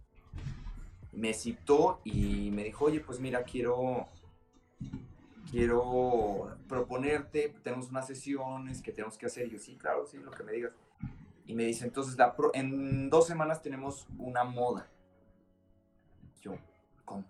Me 1.12 1.32
citó 1.34 2.00
y 2.02 2.50
me 2.50 2.64
dijo, 2.64 2.86
oye, 2.86 2.98
pues 2.98 3.20
mira, 3.20 3.44
quiero 3.44 4.08
quiero 5.48 6.56
proponerte, 6.68 7.54
tenemos 7.62 7.90
unas 7.90 8.08
sesiones 8.08 8.82
que 8.82 8.90
tenemos 8.90 9.16
que 9.16 9.26
hacer. 9.26 9.46
Y 9.46 9.50
yo, 9.52 9.58
sí, 9.60 9.76
claro, 9.76 10.04
sí, 10.04 10.18
lo 10.18 10.32
que 10.32 10.42
me 10.42 10.50
digas. 10.50 10.72
Y 11.46 11.54
me 11.54 11.62
dice, 11.62 11.84
entonces, 11.84 12.16
en 12.54 13.08
dos 13.08 13.28
semanas 13.28 13.62
tenemos 13.62 14.08
una 14.18 14.42
moda. 14.42 14.88
Yo, 16.40 16.56
¿cómo? 17.04 17.24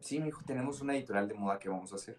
Sí, 0.00 0.18
me 0.18 0.26
dijo, 0.26 0.42
tenemos 0.44 0.82
una 0.82 0.94
editorial 0.94 1.28
de 1.28 1.34
moda 1.34 1.58
que 1.58 1.70
vamos 1.70 1.94
a 1.94 1.96
hacer. 1.96 2.18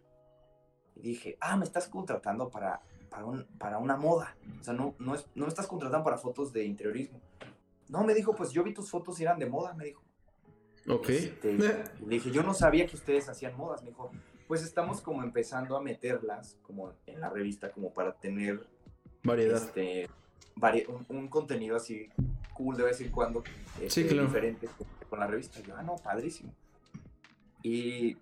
Y 0.96 1.02
dije, 1.02 1.38
ah, 1.40 1.56
me 1.56 1.66
estás 1.66 1.88
contratando 1.88 2.50
para, 2.50 2.82
para, 3.12 3.26
un, 3.26 3.46
para 3.60 3.78
una 3.78 3.98
moda. 3.98 4.36
O 4.60 4.64
sea, 4.64 4.74
no, 4.74 4.96
no, 4.98 5.14
es, 5.14 5.28
no 5.36 5.44
me 5.44 5.50
estás 5.50 5.68
contratando 5.68 6.04
para 6.06 6.18
fotos 6.18 6.52
de 6.54 6.64
interiorismo. 6.64 7.20
No, 7.90 8.04
me 8.06 8.14
dijo, 8.14 8.34
pues 8.34 8.52
yo 8.52 8.64
vi 8.64 8.74
tus 8.74 8.90
fotos 8.90 9.20
y 9.20 9.24
eran 9.24 9.38
de 9.38 9.46
moda, 9.46 9.74
me 9.74 9.84
dijo. 9.84 10.02
Ok. 10.88 11.10
Este, 11.10 11.54
le 11.58 11.84
dije, 12.08 12.32
yo 12.32 12.42
no 12.42 12.54
sabía 12.54 12.88
que 12.88 12.96
ustedes 12.96 13.28
hacían 13.28 13.56
modas. 13.58 13.84
Me 13.84 13.90
dijo, 13.90 14.12
pues 14.48 14.64
estamos 14.64 15.02
como 15.02 15.24
empezando 15.24 15.76
a 15.76 15.82
meterlas 15.82 16.58
como 16.62 16.94
en 17.06 17.20
la 17.20 17.30
revista 17.30 17.70
como 17.70 17.94
para 17.94 18.14
tener 18.14 18.66
variedad. 19.24 19.62
Este, 19.62 20.10
un, 21.10 21.28
contenido 21.28 21.76
así 21.76 22.08
cool 22.54 22.78
de 22.78 22.84
vez 22.84 23.02
en 23.02 23.12
cuando 23.12 23.44
este, 23.82 24.04
diferente 24.04 24.70
con 25.10 25.20
la 25.20 25.28
revista. 25.28 25.60
yo, 25.60 25.76
ah, 25.76 25.84
no, 25.84 25.98
padrísimo. 25.98 26.56
Y, 27.62 28.18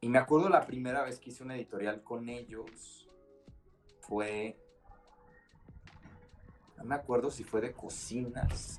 y 0.00 0.08
me 0.08 0.18
acuerdo 0.18 0.48
la 0.48 0.64
primera 0.64 1.02
vez 1.02 1.18
que 1.18 1.30
hice 1.30 1.42
una 1.42 1.56
editorial 1.56 2.02
con 2.04 2.28
ellos 2.28 3.04
fue, 4.06 4.56
no 6.76 6.84
me 6.84 6.94
acuerdo 6.94 7.30
si 7.30 7.44
fue 7.44 7.60
de 7.60 7.72
cocinas. 7.72 8.78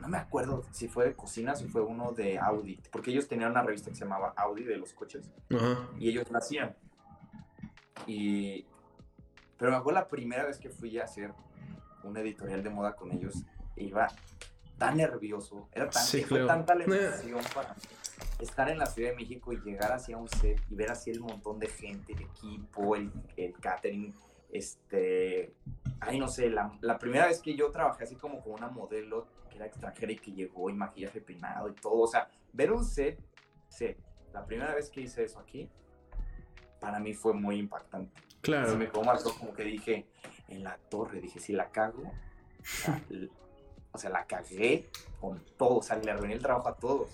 No 0.00 0.08
me 0.08 0.18
acuerdo 0.18 0.64
si 0.70 0.88
fue 0.88 1.06
de 1.06 1.14
cocinas 1.14 1.62
o 1.62 1.68
fue 1.68 1.80
uno 1.80 2.12
de 2.12 2.38
Audi, 2.38 2.78
porque 2.90 3.10
ellos 3.10 3.26
tenían 3.26 3.52
una 3.52 3.62
revista 3.62 3.88
que 3.88 3.96
se 3.96 4.04
llamaba 4.04 4.34
Audi 4.36 4.64
de 4.64 4.76
los 4.76 4.92
coches 4.92 5.30
y 5.98 6.10
ellos 6.10 6.30
la 6.30 6.38
hacían. 6.38 6.76
Y, 8.06 8.66
pero 9.56 9.70
me 9.70 9.78
acuerdo 9.78 10.00
la 10.00 10.08
primera 10.08 10.44
vez 10.44 10.58
que 10.58 10.68
fui 10.68 10.98
a 10.98 11.04
hacer 11.04 11.32
un 12.02 12.16
editorial 12.18 12.62
de 12.62 12.68
moda 12.68 12.94
con 12.94 13.12
ellos, 13.12 13.46
iba 13.76 14.08
tan 14.76 14.98
nervioso, 14.98 15.68
era 15.72 15.88
tan, 15.88 16.04
fue 16.04 16.46
tanta 16.46 16.74
la 16.74 16.84
emoción 16.84 17.40
para 17.54 17.74
estar 18.40 18.68
en 18.70 18.78
la 18.78 18.86
Ciudad 18.86 19.10
de 19.10 19.16
México 19.16 19.52
y 19.52 19.60
llegar 19.60 19.92
hacia 19.92 20.16
un 20.16 20.28
set 20.28 20.60
y 20.70 20.74
ver 20.74 20.90
así 20.90 21.10
el 21.10 21.20
montón 21.20 21.58
de 21.58 21.68
gente, 21.68 22.12
el 22.12 22.22
equipo, 22.22 22.96
el, 22.96 23.12
el 23.36 23.52
catering, 23.58 24.14
este, 24.50 25.54
ay 26.00 26.18
no 26.18 26.28
sé, 26.28 26.50
la, 26.50 26.76
la, 26.80 26.98
primera 26.98 27.26
vez 27.26 27.40
que 27.40 27.54
yo 27.54 27.70
trabajé 27.70 28.04
así 28.04 28.16
como 28.16 28.40
con 28.42 28.52
una 28.52 28.68
modelo 28.68 29.26
era 29.54 29.66
extranjera 29.66 30.12
y 30.12 30.16
que 30.16 30.32
llegó 30.32 30.70
y 30.70 30.74
maquillaje 30.74 31.20
peinado 31.20 31.68
y 31.68 31.74
todo. 31.74 32.00
O 32.00 32.06
sea, 32.06 32.28
ver 32.52 32.72
un 32.72 32.84
set, 32.84 33.18
set, 33.68 33.98
la 34.32 34.44
primera 34.44 34.74
vez 34.74 34.90
que 34.90 35.00
hice 35.00 35.24
eso 35.24 35.38
aquí, 35.38 35.68
para 36.80 36.98
mí 36.98 37.14
fue 37.14 37.32
muy 37.32 37.58
impactante. 37.58 38.20
Claro. 38.40 38.76
me 38.76 38.88
como 38.88 39.10
como 39.38 39.54
que 39.54 39.64
dije, 39.64 40.06
en 40.48 40.64
la 40.64 40.76
torre, 40.90 41.20
dije, 41.20 41.40
si 41.40 41.52
la 41.52 41.70
cago, 41.70 42.02
o 43.92 43.98
sea, 43.98 44.10
la 44.10 44.26
cagué 44.26 44.90
con 45.20 45.42
todo, 45.56 45.78
o 45.78 45.82
sea, 45.82 45.96
le 45.96 46.10
arruiné 46.10 46.34
el 46.34 46.42
trabajo 46.42 46.68
a 46.68 46.76
todos. 46.76 47.08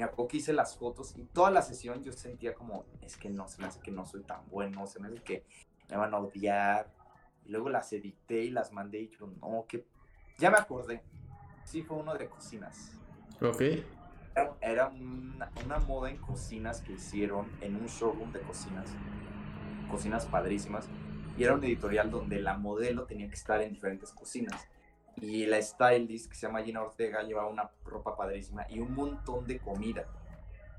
Me 0.00 0.06
acuerdo 0.06 0.28
que 0.28 0.36
hice 0.38 0.52
las 0.52 0.76
fotos 0.76 1.14
y 1.16 1.24
toda 1.24 1.50
la 1.50 1.62
sesión 1.62 2.02
yo 2.02 2.12
sentía 2.12 2.54
como, 2.54 2.84
es 3.02 3.16
que 3.16 3.30
no, 3.30 3.48
se 3.48 3.60
me 3.60 3.68
hace 3.68 3.80
que 3.80 3.90
no 3.90 4.06
soy 4.06 4.22
tan 4.22 4.48
bueno, 4.48 4.86
se 4.86 4.98
me 4.98 5.08
hace 5.08 5.22
que 5.22 5.44
me 5.88 5.96
van 5.96 6.14
a 6.14 6.18
odiar. 6.18 6.90
Y 7.44 7.50
luego 7.50 7.68
las 7.68 7.92
edité 7.92 8.44
y 8.44 8.50
las 8.50 8.72
mandé 8.72 9.00
y 9.00 9.08
yo, 9.10 9.26
no, 9.26 9.64
que 9.68 9.86
ya 10.38 10.50
me 10.50 10.58
acordé 10.58 11.02
sí 11.70 11.82
fue 11.82 11.98
uno 11.98 12.14
de 12.14 12.28
cocinas. 12.28 12.92
Ok. 13.40 13.62
Era, 14.60 14.88
una, 14.88 15.78
moda 15.86 16.10
en 16.10 16.16
cocinas 16.16 16.80
que 16.80 16.92
hicieron 16.92 17.46
en 17.60 17.76
un 17.76 17.86
showroom 17.86 18.32
de 18.32 18.40
cocinas. 18.40 18.90
Cocinas 19.90 20.26
padrísimas. 20.26 20.88
Y 21.36 21.44
era 21.44 21.54
un 21.54 21.62
editorial 21.62 22.10
donde 22.10 22.40
la 22.40 22.56
modelo 22.56 23.04
tenía 23.04 23.28
que 23.28 23.34
estar 23.34 23.60
en 23.62 23.72
diferentes 23.72 24.10
cocinas. 24.12 24.66
Y 25.16 25.46
la 25.46 25.60
stylist, 25.60 26.30
que 26.30 26.36
se 26.36 26.46
llama 26.46 26.62
Gina 26.62 26.82
Ortega, 26.82 27.22
llevaba 27.22 27.48
una 27.48 27.70
ropa 27.84 28.16
padrísima 28.16 28.66
y 28.68 28.80
un 28.80 28.94
montón 28.94 29.46
de 29.46 29.58
comida. 29.58 30.06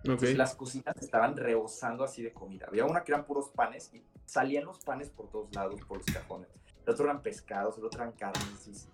Okay. 0.03 0.33
las 0.33 0.55
cocinas 0.55 0.95
estaban 0.99 1.37
rebosando 1.37 2.03
así 2.03 2.23
de 2.23 2.33
comida. 2.33 2.65
Había 2.67 2.85
una 2.85 3.03
que 3.03 3.11
eran 3.11 3.23
puros 3.25 3.49
panes 3.49 3.93
y 3.93 4.03
salían 4.25 4.65
los 4.65 4.79
panes 4.79 5.11
por 5.11 5.29
todos 5.29 5.53
lados, 5.53 5.79
por 5.87 5.97
los 5.97 6.07
cajones. 6.07 6.49
El 6.85 6.93
otro 6.93 7.05
eran 7.05 7.21
pescados, 7.21 7.77
el 7.77 7.85
otro 7.85 8.01
eran 8.01 8.13
carnes. 8.13 8.87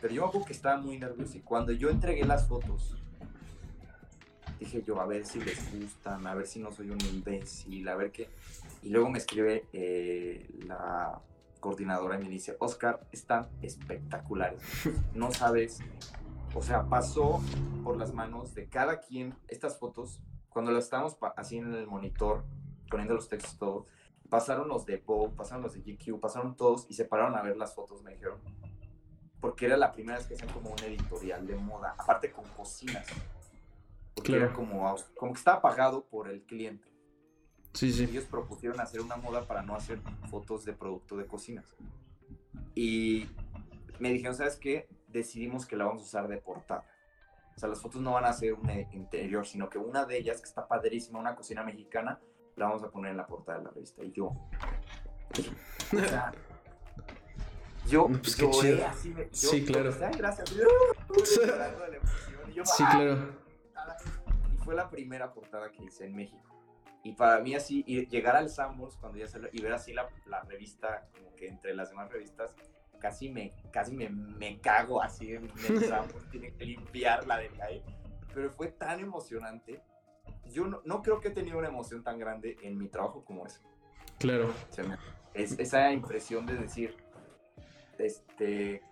Pero 0.00 0.14
yo 0.14 0.22
me 0.22 0.28
acuerdo 0.28 0.46
que 0.46 0.52
estaba 0.52 0.76
muy 0.76 0.98
nervioso 0.98 1.38
y 1.38 1.40
cuando 1.40 1.72
yo 1.72 1.88
entregué 1.88 2.24
las 2.24 2.46
fotos, 2.46 2.94
dije 4.60 4.82
yo, 4.82 5.00
a 5.00 5.06
ver 5.06 5.24
si 5.24 5.40
les 5.40 5.72
gustan, 5.72 6.26
a 6.26 6.34
ver 6.34 6.46
si 6.46 6.60
no 6.60 6.72
soy 6.72 6.90
un 6.90 7.00
imbécil, 7.00 7.88
a 7.88 7.96
ver 7.96 8.12
qué. 8.12 8.28
Y 8.82 8.90
luego 8.90 9.08
me 9.08 9.18
escribe 9.18 9.64
eh, 9.72 10.46
la 10.66 11.20
coordinadora 11.58 12.20
y 12.20 12.24
me 12.24 12.28
dice, 12.28 12.56
Oscar, 12.60 13.06
están 13.12 13.48
espectaculares. 13.62 14.62
No 15.14 15.32
sabes, 15.32 15.80
o 16.54 16.62
sea, 16.62 16.84
pasó 16.88 17.40
por 17.84 17.96
las 17.96 18.12
manos 18.12 18.54
de 18.54 18.68
cada 18.68 19.00
quien 19.00 19.34
estas 19.48 19.78
fotos, 19.78 20.20
cuando 20.48 20.72
las 20.72 20.84
estábamos 20.84 21.16
así 21.36 21.58
en 21.58 21.74
el 21.74 21.86
monitor, 21.86 22.44
poniendo 22.90 23.14
los 23.14 23.28
textos 23.28 23.58
todo, 23.58 23.86
pasaron 24.28 24.68
los 24.68 24.86
de 24.86 24.98
Vogue, 24.98 25.34
pasaron 25.36 25.62
los 25.62 25.74
de 25.74 25.80
GQ, 25.80 26.20
pasaron 26.20 26.56
todos 26.56 26.86
y 26.88 26.94
se 26.94 27.04
pararon 27.04 27.36
a 27.36 27.42
ver 27.42 27.56
las 27.56 27.74
fotos, 27.74 28.02
me 28.02 28.12
dijeron, 28.12 28.40
porque 29.40 29.66
era 29.66 29.76
la 29.76 29.92
primera 29.92 30.18
vez 30.18 30.26
que 30.26 30.34
hacían 30.34 30.52
como 30.52 30.70
un 30.70 30.78
editorial 30.80 31.46
de 31.46 31.56
moda, 31.56 31.94
aparte 31.96 32.32
con 32.32 32.44
cocinas. 32.56 33.06
Porque 34.14 34.34
era 34.34 34.52
como, 34.52 34.96
como 35.16 35.32
que 35.32 35.38
estaba 35.38 35.62
pagado 35.62 36.04
por 36.04 36.28
el 36.28 36.42
cliente. 36.42 36.88
Sí, 37.78 37.92
sí. 37.92 38.02
Ellos 38.02 38.24
propusieron 38.24 38.80
hacer 38.80 39.00
una 39.00 39.14
moda 39.14 39.46
para 39.46 39.62
no 39.62 39.76
hacer 39.76 40.00
fotos 40.28 40.64
de 40.64 40.72
producto 40.72 41.16
de 41.16 41.26
cocinas. 41.26 41.76
Y 42.74 43.28
me 44.00 44.12
dijeron, 44.12 44.34
¿sabes 44.34 44.56
qué? 44.56 44.88
Decidimos 45.06 45.64
que 45.64 45.76
la 45.76 45.84
vamos 45.84 46.02
a 46.02 46.06
usar 46.06 46.26
de 46.26 46.38
portada. 46.38 46.84
O 47.54 47.58
sea, 47.60 47.68
las 47.68 47.80
fotos 47.80 48.02
no 48.02 48.14
van 48.14 48.24
a 48.24 48.32
ser 48.32 48.54
un 48.54 48.68
interior, 48.90 49.46
sino 49.46 49.68
que 49.68 49.78
una 49.78 50.04
de 50.06 50.18
ellas, 50.18 50.40
que 50.40 50.48
está 50.48 50.66
padrísima, 50.66 51.20
una 51.20 51.36
cocina 51.36 51.62
mexicana, 51.62 52.18
la 52.56 52.66
vamos 52.66 52.82
a 52.82 52.90
poner 52.90 53.12
en 53.12 53.16
la 53.16 53.28
portada 53.28 53.58
de 53.58 53.64
la 53.66 53.70
revista. 53.70 54.02
Y 54.02 54.10
yo, 54.10 54.26
o 54.26 56.08
sea, 56.08 56.32
yo 57.86 58.08
pues 58.08 58.42
así. 58.82 59.14
sí, 59.30 59.64
claro. 59.64 59.94
gracias. 60.16 60.50
sí, 62.64 62.84
claro. 62.90 63.18
Y 64.52 64.56
fue 64.64 64.74
la 64.74 64.90
primera 64.90 65.32
portada 65.32 65.70
que 65.70 65.84
hice 65.84 66.06
en 66.06 66.16
México. 66.16 66.57
Y 67.02 67.12
para 67.12 67.40
mí 67.40 67.54
así, 67.54 67.82
llegar 67.84 68.36
al 68.36 68.50
Sambors 68.50 68.96
cuando 68.96 69.18
ya 69.18 69.26
se 69.26 69.40
y 69.52 69.62
ver 69.62 69.72
así 69.72 69.92
la, 69.92 70.08
la, 70.26 70.42
revista, 70.42 71.08
como 71.14 71.34
que 71.36 71.48
entre 71.48 71.74
las 71.74 71.90
demás 71.90 72.10
revistas, 72.10 72.54
casi 72.98 73.30
me, 73.30 73.54
casi 73.70 73.94
me, 73.94 74.08
me 74.08 74.60
cago 74.60 75.02
así 75.02 75.32
en 75.32 75.50
el 75.68 75.84
Sambors, 75.84 76.28
tiene 76.30 76.52
que 76.52 76.64
limpiarla 76.64 77.38
de 77.38 77.50
ahí. 77.62 77.82
Pero 78.34 78.50
fue 78.50 78.68
tan 78.68 79.00
emocionante. 79.00 79.80
Yo 80.52 80.66
no, 80.66 80.82
no, 80.84 81.02
creo 81.02 81.20
que 81.20 81.28
he 81.28 81.30
tenido 81.30 81.58
una 81.58 81.68
emoción 81.68 82.02
tan 82.02 82.18
grande 82.18 82.56
en 82.62 82.76
mi 82.76 82.88
trabajo 82.88 83.24
como 83.24 83.46
esa. 83.46 83.60
Claro. 84.18 84.52
es, 85.34 85.58
esa 85.58 85.92
impresión 85.92 86.46
de 86.46 86.56
decir, 86.56 86.96
este, 87.98 88.82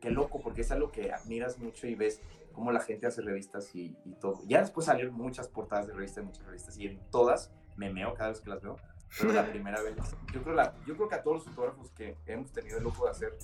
qué 0.00 0.10
loco, 0.10 0.40
porque 0.40 0.62
es 0.62 0.72
algo 0.72 0.90
que 0.90 1.12
admiras 1.12 1.58
mucho 1.58 1.86
y 1.86 1.94
ves 1.94 2.20
cómo 2.56 2.72
la 2.72 2.80
gente 2.80 3.06
hace 3.06 3.20
revistas 3.20 3.72
y, 3.74 3.94
todo. 4.18 4.40
Ya 4.46 4.60
después 4.60 4.86
salieron 4.86 5.14
muchas 5.14 5.46
portadas 5.46 5.86
de 5.86 5.92
revistas, 5.92 6.24
muchas 6.24 6.44
revistas, 6.46 6.78
y 6.78 6.86
en 6.86 6.98
todas 7.10 7.52
me 7.76 7.92
meo 7.92 8.14
cada 8.14 8.30
vez 8.30 8.40
que 8.40 8.48
las 8.48 8.62
veo. 8.62 8.78
Pero 9.20 9.32
la 9.34 9.46
primera 9.50 9.80
vez, 9.82 9.94
yo 10.32 10.42
creo, 10.42 10.54
la, 10.54 10.74
yo 10.86 10.96
creo 10.96 11.08
que 11.08 11.14
a 11.14 11.22
todos 11.22 11.44
los 11.44 11.54
fotógrafos 11.54 11.90
que 11.90 12.16
hemos 12.26 12.50
tenido 12.50 12.78
el 12.78 12.84
lujo 12.84 13.04
de 13.04 13.10
hacer 13.10 13.36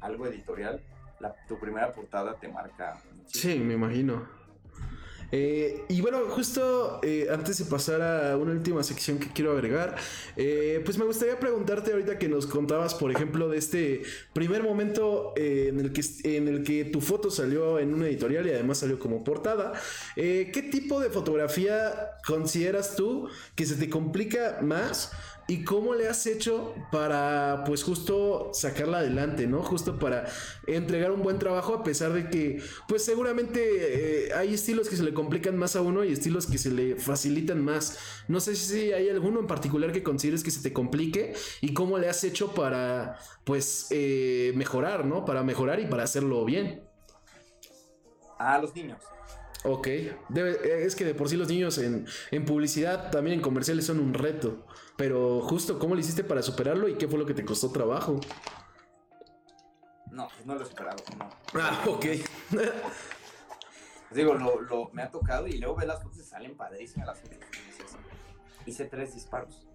algo 0.00 0.26
editorial, 0.28 0.80
la, 1.18 1.34
tu 1.48 1.58
primera 1.58 1.92
portada 1.92 2.34
te 2.36 2.48
marca. 2.48 3.02
Sí, 3.26 3.58
me 3.58 3.74
imagino. 3.74 4.26
Eh, 5.34 5.86
y 5.88 6.02
bueno, 6.02 6.18
justo 6.28 7.00
eh, 7.02 7.28
antes 7.32 7.56
de 7.56 7.64
pasar 7.64 8.02
a 8.02 8.36
una 8.36 8.52
última 8.52 8.82
sección 8.82 9.18
que 9.18 9.28
quiero 9.32 9.52
agregar, 9.52 9.96
eh, 10.36 10.82
pues 10.84 10.98
me 10.98 11.06
gustaría 11.06 11.40
preguntarte 11.40 11.92
ahorita 11.92 12.18
que 12.18 12.28
nos 12.28 12.46
contabas, 12.46 12.94
por 12.94 13.10
ejemplo, 13.10 13.48
de 13.48 13.56
este 13.56 14.02
primer 14.34 14.62
momento 14.62 15.32
en, 15.36 15.80
el 15.80 15.92
que, 15.92 16.02
en 16.24 16.48
el 16.48 16.62
que 16.62 16.84
tu 16.84 17.00
foto 17.00 17.30
salió 17.30 17.78
en 17.78 17.94
una 17.94 18.06
editorial 18.08 18.46
y 18.46 18.50
además 18.50 18.78
salió 18.78 18.98
como 18.98 19.24
portada. 19.24 19.72
¿Qué 20.14 20.68
tipo 20.70 21.00
de 21.00 21.08
fotografía 21.08 22.10
consideras 22.26 22.94
tú 22.94 23.28
que 23.54 23.64
se 23.64 23.76
te 23.76 23.88
complica 23.88 24.58
más? 24.60 25.12
¿Y 25.52 25.64
cómo 25.64 25.94
le 25.94 26.08
has 26.08 26.26
hecho 26.26 26.74
para, 26.90 27.64
pues 27.66 27.82
justo 27.84 28.52
sacarla 28.54 29.00
adelante, 29.00 29.46
¿no? 29.46 29.62
Justo 29.62 29.98
para 29.98 30.24
entregar 30.66 31.12
un 31.12 31.20
buen 31.20 31.38
trabajo 31.38 31.74
a 31.74 31.84
pesar 31.84 32.14
de 32.14 32.30
que, 32.30 32.62
pues 32.88 33.04
seguramente 33.04 33.60
eh, 34.28 34.32
hay 34.32 34.54
estilos 34.54 34.88
que 34.88 34.96
se 34.96 35.02
le 35.02 35.12
complican 35.12 35.58
más 35.58 35.76
a 35.76 35.82
uno 35.82 36.04
y 36.04 36.12
estilos 36.12 36.46
que 36.46 36.56
se 36.56 36.70
le 36.70 36.96
facilitan 36.96 37.62
más. 37.62 37.98
No 38.28 38.40
sé 38.40 38.56
si 38.56 38.94
hay 38.94 39.10
alguno 39.10 39.40
en 39.40 39.46
particular 39.46 39.92
que 39.92 40.02
consideres 40.02 40.42
que 40.42 40.50
se 40.50 40.62
te 40.62 40.72
complique 40.72 41.34
y 41.60 41.74
cómo 41.74 41.98
le 41.98 42.08
has 42.08 42.24
hecho 42.24 42.54
para, 42.54 43.18
pues, 43.44 43.88
eh, 43.90 44.54
mejorar, 44.56 45.04
¿no? 45.04 45.26
Para 45.26 45.42
mejorar 45.42 45.80
y 45.80 45.84
para 45.84 46.04
hacerlo 46.04 46.46
bien. 46.46 46.82
A 48.38 48.56
los 48.56 48.74
niños. 48.74 49.02
Ok, 49.64 49.86
es 49.86 50.96
que 50.96 51.04
de 51.04 51.14
por 51.14 51.28
sí 51.28 51.36
los 51.36 51.48
niños 51.48 51.78
en, 51.78 52.06
en, 52.32 52.44
publicidad, 52.44 53.10
también 53.10 53.36
en 53.36 53.42
comerciales 53.42 53.86
son 53.86 54.00
un 54.00 54.12
reto. 54.12 54.66
Pero 54.96 55.40
justo, 55.40 55.78
¿cómo 55.78 55.94
lo 55.94 56.00
hiciste 56.00 56.24
para 56.24 56.42
superarlo 56.42 56.88
y 56.88 56.96
qué 56.96 57.06
fue 57.06 57.18
lo 57.18 57.26
que 57.26 57.34
te 57.34 57.44
costó 57.44 57.70
trabajo? 57.70 58.18
No, 60.10 60.28
pues 60.28 60.44
no 60.44 60.56
lo 60.56 60.62
he 60.62 60.66
superado, 60.66 61.02
no. 61.16 61.30
Ah, 61.54 61.84
ok. 61.86 62.06
Digo, 64.10 64.34
lo, 64.34 64.60
lo, 64.60 64.90
me 64.92 65.02
ha 65.02 65.10
tocado 65.10 65.46
y 65.46 65.58
luego 65.58 65.76
ve 65.76 65.86
las 65.86 66.02
fotos 66.02 66.18
y 66.18 66.24
salen 66.24 66.56
padrísimas 66.56 67.06
las 67.06 67.20
fotos. 67.20 67.38
Hice 68.66 68.84
tres 68.86 69.14
disparos. 69.14 69.66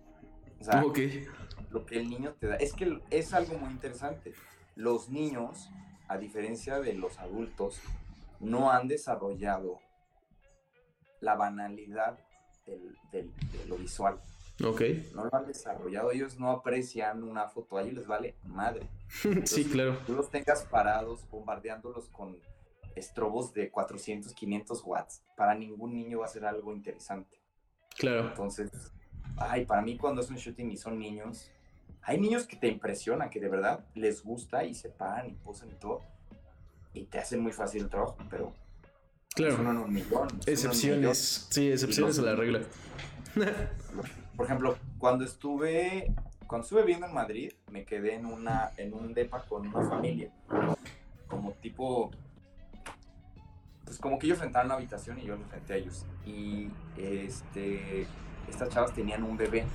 O 0.59 0.63
sea, 0.63 0.81
lo 0.81 1.85
que 1.85 1.97
el 1.97 2.09
niño 2.09 2.33
te 2.39 2.47
da. 2.47 2.55
Es 2.55 2.73
que 2.73 3.01
es 3.09 3.33
algo 3.33 3.57
muy 3.57 3.71
interesante. 3.71 4.33
Los 4.75 5.09
niños, 5.09 5.69
a 6.07 6.17
diferencia 6.17 6.79
de 6.79 6.93
los 6.93 7.17
adultos, 7.19 7.79
no 8.39 8.71
han 8.71 8.87
desarrollado 8.87 9.79
la 11.19 11.35
banalidad 11.35 12.19
del, 12.65 13.31
de 13.51 13.65
lo 13.67 13.77
visual. 13.77 14.19
Ok. 14.63 14.81
No 15.13 15.25
lo 15.25 15.35
han 15.35 15.45
desarrollado, 15.45 16.11
ellos 16.11 16.39
no 16.39 16.49
aprecian 16.49 17.23
una 17.23 17.47
foto, 17.47 17.77
a 17.77 17.83
ellos 17.83 17.93
les 17.93 18.07
vale 18.07 18.35
madre. 18.43 18.87
sí, 19.45 19.65
claro. 19.65 19.97
Tú 20.05 20.13
los 20.13 20.29
tengas 20.29 20.65
parados 20.65 21.27
bombardeándolos 21.29 22.09
con 22.09 22.37
estrobos 22.95 23.53
de 23.53 23.69
400, 23.69 24.33
500 24.33 24.81
watts, 24.83 25.23
para 25.35 25.53
ningún 25.53 25.93
niño 25.93 26.19
va 26.19 26.25
a 26.25 26.29
ser 26.29 26.45
algo 26.45 26.73
interesante. 26.73 27.37
Claro. 27.97 28.29
Entonces, 28.29 28.71
ay, 29.37 29.65
para 29.65 29.81
mí 29.81 29.97
cuando 29.97 30.21
es 30.21 30.29
un 30.29 30.37
shooting 30.37 30.71
y 30.71 30.77
son 30.77 30.97
niños, 30.97 31.51
hay 32.01 32.19
niños 32.19 32.47
que 32.47 32.55
te 32.55 32.67
impresionan, 32.67 33.29
que 33.29 33.39
de 33.39 33.49
verdad 33.49 33.85
les 33.93 34.23
gusta 34.23 34.63
y 34.63 34.73
se 34.73 34.89
paran 34.89 35.29
y 35.29 35.33
posan 35.33 35.69
y 35.69 35.75
todo, 35.75 36.01
y 36.97 37.05
te 37.05 37.19
hacen 37.19 37.41
muy 37.41 37.51
fácil 37.51 37.83
el 37.83 37.89
trabajo, 37.89 38.17
pero 38.29 38.53
claro. 39.35 39.57
son 39.57 39.67
un 39.67 39.93
millón. 39.93 40.27
Excepciones, 40.45 41.47
sí, 41.49 41.71
excepciones 41.71 42.17
a 42.19 42.23
la 42.23 42.35
regla. 42.35 42.61
Por 44.35 44.45
ejemplo, 44.45 44.77
cuando 44.97 45.23
estuve, 45.23 46.13
cuando 46.47 46.63
estuve 46.63 46.81
viviendo 46.81 47.07
en 47.07 47.13
Madrid, 47.13 47.51
me 47.71 47.85
quedé 47.85 48.15
en, 48.15 48.25
una, 48.25 48.71
en 48.77 48.93
un 48.93 49.13
depa 49.13 49.43
con 49.43 49.67
una 49.67 49.87
familia. 49.87 50.31
Como 51.27 51.51
tipo, 51.53 52.11
pues 53.83 53.97
como 53.99 54.17
que 54.19 54.27
ellos 54.27 54.39
rentaron 54.39 54.67
una 54.67 54.75
habitación 54.75 55.19
y 55.19 55.25
yo 55.25 55.35
los 55.35 55.49
renté 55.49 55.73
a 55.73 55.75
ellos. 55.77 56.05
Y 56.25 56.69
este, 56.97 58.07
estas 58.49 58.69
chavas 58.69 58.93
tenían 58.93 59.23
un 59.23 59.37
bebé 59.37 59.65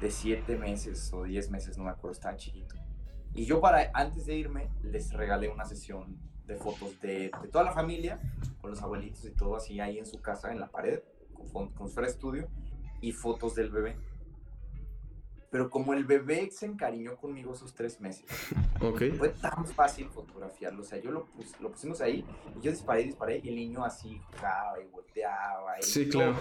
de 0.00 0.10
7 0.10 0.56
meses 0.56 1.12
o 1.12 1.24
10 1.24 1.50
meses, 1.50 1.78
no 1.78 1.84
me 1.84 1.90
acuerdo, 1.90 2.12
estaba 2.12 2.36
chiquito. 2.36 2.83
Y 3.34 3.46
yo 3.46 3.60
para, 3.60 3.90
antes 3.94 4.26
de 4.26 4.36
irme, 4.36 4.68
les 4.82 5.12
regalé 5.12 5.48
una 5.48 5.64
sesión 5.64 6.16
de 6.46 6.56
fotos 6.56 7.00
de, 7.00 7.30
de 7.42 7.48
toda 7.48 7.64
la 7.64 7.72
familia, 7.72 8.20
con 8.60 8.70
los 8.70 8.82
abuelitos 8.82 9.24
y 9.24 9.30
todo 9.30 9.56
así 9.56 9.80
ahí 9.80 9.98
en 9.98 10.06
su 10.06 10.20
casa, 10.20 10.52
en 10.52 10.60
la 10.60 10.68
pared, 10.68 11.00
con, 11.52 11.72
con 11.72 11.88
su 11.88 12.00
estudio 12.00 12.48
y 13.00 13.12
fotos 13.12 13.54
del 13.54 13.70
bebé. 13.70 13.96
Pero 15.54 15.70
como 15.70 15.94
el 15.94 16.04
bebé 16.04 16.50
se 16.50 16.66
encariñó 16.66 17.16
conmigo 17.16 17.54
esos 17.54 17.72
tres 17.74 18.00
meses, 18.00 18.24
fue 19.18 19.28
tan 19.28 19.64
fácil 19.64 20.08
fotografiarlo. 20.08 20.82
O 20.82 20.84
sea, 20.84 20.98
yo 21.00 21.12
lo, 21.12 21.28
lo 21.60 21.70
pusimos 21.70 22.00
ahí 22.00 22.24
y 22.58 22.60
yo 22.60 22.72
disparé, 22.72 23.04
disparé 23.04 23.40
y 23.40 23.50
el 23.50 23.54
niño 23.54 23.84
así 23.84 24.20
jugaba 24.32 24.80
y 24.82 24.86
volteaba. 24.88 25.78
Y 25.78 25.82
sí, 25.84 26.08
claro. 26.08 26.34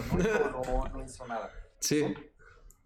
No, 0.52 0.88
no, 0.88 1.04
hizo 1.04 1.28
nada. 1.28 1.52
Sí. 1.80 2.12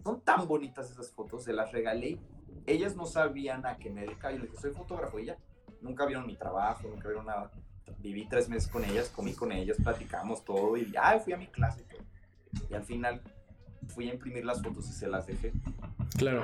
Son, 0.04 0.20
tan 0.20 0.46
bonitas 0.50 0.92
esas 0.92 1.10
fotos, 1.12 1.46
se 1.46 1.54
las 1.54 1.72
regalé. 1.72 2.20
Ellas 2.66 2.96
no 2.96 3.06
sabían 3.06 3.66
a 3.66 3.78
qué 3.78 3.90
me 3.90 4.02
dedicaba. 4.02 4.34
Yo 4.34 4.40
les 4.40 4.52
dije, 4.52 4.62
soy 4.62 4.72
fotógrafo 4.72 5.20
y 5.20 5.26
ya. 5.26 5.38
Nunca 5.82 6.06
vieron 6.06 6.26
mi 6.26 6.36
trabajo, 6.36 6.88
nunca 6.88 7.08
vieron 7.08 7.26
nada. 7.26 7.52
Viví 8.00 8.28
tres 8.28 8.50
meses 8.50 8.70
con 8.70 8.84
ellas, 8.84 9.10
comí 9.16 9.34
con 9.34 9.52
ellas, 9.52 9.78
platicamos 9.82 10.44
todo 10.44 10.76
y 10.76 10.92
ya 10.92 11.20
fui 11.20 11.34
a 11.34 11.38
mi 11.38 11.48
clase. 11.48 11.86
Y 12.70 12.74
al 12.74 12.84
final 12.84 13.22
fui 13.88 14.10
a 14.10 14.14
imprimir 14.14 14.46
las 14.46 14.62
fotos 14.62 14.90
y 14.90 14.94
se 14.94 15.08
las 15.08 15.28
dejé. 15.28 15.54
Claro. 16.18 16.44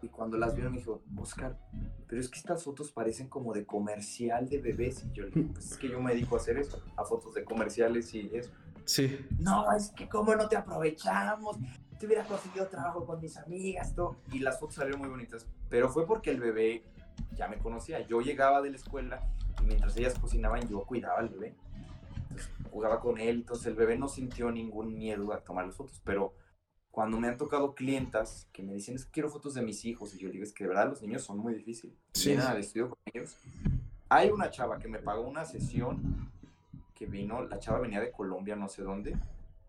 Y 0.00 0.08
cuando 0.08 0.38
las 0.38 0.54
vieron 0.54 0.72
me 0.72 0.78
dijo, 0.78 1.02
Oscar, 1.18 1.58
pero 2.08 2.20
es 2.20 2.28
que 2.28 2.38
estas 2.38 2.64
fotos 2.64 2.90
parecen 2.90 3.28
como 3.28 3.52
de 3.52 3.66
comercial 3.66 4.48
de 4.48 4.58
bebés. 4.58 5.04
Y 5.04 5.12
yo 5.12 5.24
le 5.24 5.30
dije, 5.30 5.50
pues 5.52 5.72
es 5.72 5.76
que 5.76 5.88
yo 5.88 6.00
me 6.00 6.14
dedico 6.14 6.36
a 6.36 6.38
hacer 6.38 6.56
eso, 6.58 6.82
a 6.96 7.04
fotos 7.04 7.34
de 7.34 7.44
comerciales 7.44 8.14
y 8.14 8.30
eso. 8.32 8.50
Sí. 8.86 9.18
No, 9.38 9.70
es 9.74 9.90
que 9.90 10.08
cómo 10.08 10.34
no 10.34 10.48
te 10.48 10.56
aprovechamos. 10.56 11.58
Te 11.98 12.06
hubiera 12.06 12.24
conseguido 12.24 12.66
trabajo 12.68 13.04
con 13.06 13.20
mis 13.20 13.36
amigas, 13.36 13.94
todo. 13.94 14.16
Y 14.32 14.40
las 14.40 14.58
fotos 14.58 14.76
salieron 14.76 15.00
muy 15.00 15.08
bonitas. 15.08 15.46
Pero 15.68 15.88
fue 15.88 16.06
porque 16.06 16.30
el 16.30 16.40
bebé 16.40 16.84
ya 17.36 17.48
me 17.48 17.58
conocía. 17.58 18.00
Yo 18.06 18.20
llegaba 18.20 18.62
de 18.62 18.70
la 18.70 18.76
escuela 18.76 19.20
y 19.62 19.64
mientras 19.64 19.96
ellas 19.96 20.18
cocinaban 20.18 20.68
yo 20.68 20.84
cuidaba 20.84 21.20
al 21.20 21.28
bebé. 21.28 21.54
Entonces, 22.22 22.50
jugaba 22.70 23.00
con 23.00 23.18
él. 23.18 23.36
Entonces 23.36 23.66
el 23.66 23.74
bebé 23.74 23.96
no 23.96 24.08
sintió 24.08 24.50
ningún 24.50 24.94
miedo 24.94 25.32
a 25.32 25.40
tomar 25.40 25.66
las 25.66 25.76
fotos. 25.76 26.00
Pero 26.04 26.34
cuando 26.94 27.18
me 27.18 27.26
han 27.26 27.36
tocado 27.36 27.74
clientas 27.74 28.48
que 28.52 28.62
me 28.62 28.72
dicen, 28.72 28.94
es 28.94 29.04
que 29.04 29.10
quiero 29.10 29.28
fotos 29.28 29.54
de 29.54 29.62
mis 29.62 29.84
hijos, 29.84 30.14
y 30.14 30.18
yo 30.18 30.30
digo, 30.30 30.44
es 30.44 30.52
que 30.52 30.62
de 30.62 30.68
verdad 30.68 30.88
los 30.88 31.02
niños 31.02 31.22
son 31.22 31.38
muy 31.38 31.52
difíciles. 31.52 31.96
Sí. 32.14 32.34
Al 32.34 32.58
estudio 32.58 32.90
con 32.90 32.98
ellos. 33.12 33.36
Hay 34.08 34.30
una 34.30 34.48
chava 34.48 34.78
que 34.78 34.86
me 34.86 35.00
pagó 35.00 35.22
una 35.22 35.44
sesión 35.44 36.30
que 36.94 37.06
vino, 37.06 37.42
la 37.42 37.58
chava 37.58 37.80
venía 37.80 38.00
de 38.00 38.12
Colombia, 38.12 38.54
no 38.54 38.68
sé 38.68 38.82
dónde, 38.82 39.16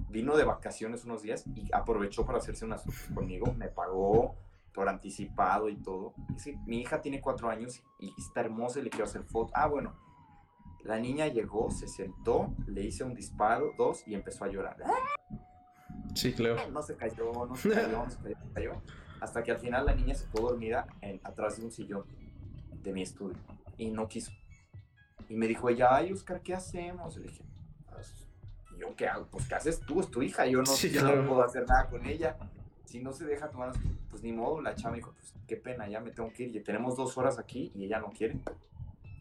vino 0.10 0.36
de 0.38 0.44
vacaciones 0.44 1.06
unos 1.06 1.22
días 1.22 1.46
y 1.56 1.70
aprovechó 1.74 2.26
para 2.26 2.38
hacerse 2.38 2.66
unas 2.66 2.84
conmigo, 3.14 3.54
me 3.54 3.68
pagó 3.68 4.36
por 4.74 4.90
anticipado 4.90 5.70
y 5.70 5.78
todo. 5.78 6.14
Dice, 6.30 6.60
mi 6.66 6.82
hija 6.82 7.02
tiene 7.02 7.22
cuatro 7.22 7.50
años 7.50 7.82
y 8.00 8.14
está 8.18 8.42
hermosa 8.42 8.80
y 8.80 8.84
le 8.84 8.90
quiero 8.90 9.06
hacer 9.06 9.24
fotos. 9.24 9.54
Ah, 9.56 9.68
bueno. 9.68 9.96
La 10.84 11.00
niña 11.00 11.28
llegó, 11.28 11.72
se 11.72 11.88
sentó, 11.88 12.54
le 12.68 12.84
hice 12.84 13.04
un 13.04 13.16
disparo, 13.16 13.72
dos, 13.76 14.08
y 14.08 14.14
empezó 14.14 14.46
a 14.46 14.50
llorar. 14.50 14.78
Sí, 16.14 16.32
claro. 16.32 16.70
No 16.70 16.84
se 16.84 16.96
cayó, 16.96 17.32
no 17.48 17.56
se 17.56 17.70
cayó, 17.70 18.04
no 18.04 18.10
se 18.12 18.36
cayó, 18.54 18.72
Hasta 19.20 19.42
que 19.42 19.52
al 19.52 19.58
final 19.58 19.86
la 19.88 19.96
niña 19.96 20.14
se 20.14 20.30
quedó 20.30 20.50
dormida 20.50 20.86
en, 21.02 21.20
atrás 21.24 21.58
de 21.58 21.66
un 21.66 21.72
sillón 21.72 22.06
de 22.84 22.94
mi 22.94 23.02
estudio 23.02 23.38
y 23.78 23.90
no 23.90 24.08
quiso. 24.08 24.32
Y 25.28 25.36
me 25.36 25.48
dijo 25.48 25.70
ella, 25.70 25.96
ay, 25.96 26.14
Oscar, 26.14 26.42
¿qué 26.42 26.54
hacemos? 26.54 27.18
Le 27.18 27.24
dije, 27.24 27.44
¿yo 28.80 28.96
qué 28.96 29.08
hago? 29.08 29.28
Pues, 29.28 29.48
¿qué 29.48 29.56
haces 29.56 29.80
tú? 29.82 30.00
Es 30.00 30.10
tu 30.10 30.22
hija, 30.22 30.46
yo 30.46 30.62
no, 30.62 30.72
no 31.16 31.28
puedo 31.28 31.44
hacer 31.44 31.66
nada 31.68 31.88
con 31.88 32.06
ella. 32.06 32.38
Si 32.86 33.02
no 33.02 33.12
se 33.12 33.26
deja 33.26 33.50
tomar, 33.50 33.74
pues 34.10 34.24
ni 34.24 34.32
modo. 34.32 34.62
La 34.62 34.76
chava 34.76 34.96
dijo, 34.96 35.14
pues 35.14 35.34
qué 35.48 35.58
pena, 35.58 35.88
ya 35.88 36.00
me 36.00 36.12
tengo 36.12 36.32
que 36.32 36.44
ir. 36.44 36.56
Y 36.56 36.60
tenemos 36.62 36.96
dos 36.96 37.18
horas 37.18 37.40
aquí 37.40 37.72
y 37.76 37.86
ella 37.86 38.00
no 38.00 38.12
quiere. 38.12 38.40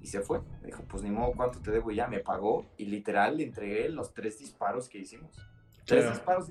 Y 0.01 0.07
se 0.07 0.21
fue. 0.21 0.41
Me 0.61 0.67
dijo, 0.67 0.83
pues 0.89 1.03
ni 1.03 1.11
modo, 1.11 1.33
¿cuánto 1.33 1.61
te 1.61 1.71
debo? 1.71 1.91
Y 1.91 1.97
ya 1.97 2.07
me 2.07 2.21
pagó. 2.21 2.67
Y 2.77 2.87
literal 2.87 3.39
le 3.39 3.45
entregué 3.45 3.89
los 3.89 4.13
tres 4.13 4.39
disparos 4.39 4.89
que 4.89 4.99
hicimos. 4.99 5.35
Tres 5.85 6.09
disparos 6.11 6.51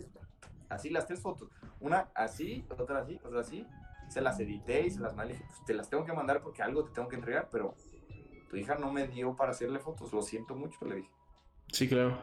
así 0.69 0.89
las 0.89 1.07
tres 1.07 1.21
fotos. 1.21 1.49
Una 1.79 2.09
así, 2.15 2.65
otra 2.69 2.99
así, 2.99 3.19
otra 3.23 3.41
así. 3.41 3.65
Se 4.09 4.21
las 4.21 4.39
edité 4.39 4.85
y 4.85 4.91
se 4.91 4.99
las 4.99 5.15
mandé. 5.15 5.35
Pues 5.35 5.65
te 5.65 5.73
las 5.73 5.89
tengo 5.89 6.05
que 6.05 6.13
mandar 6.13 6.41
porque 6.41 6.61
algo 6.61 6.83
te 6.83 6.91
tengo 6.91 7.07
que 7.07 7.15
entregar, 7.15 7.49
pero 7.51 7.75
tu 8.49 8.57
hija 8.57 8.75
no 8.75 8.91
me 8.91 9.07
dio 9.07 9.35
para 9.35 9.51
hacerle 9.51 9.79
fotos. 9.79 10.13
Lo 10.13 10.21
siento 10.21 10.55
mucho, 10.55 10.85
le 10.85 10.97
dije. 10.97 11.09
Sí, 11.71 11.87
claro. 11.87 12.17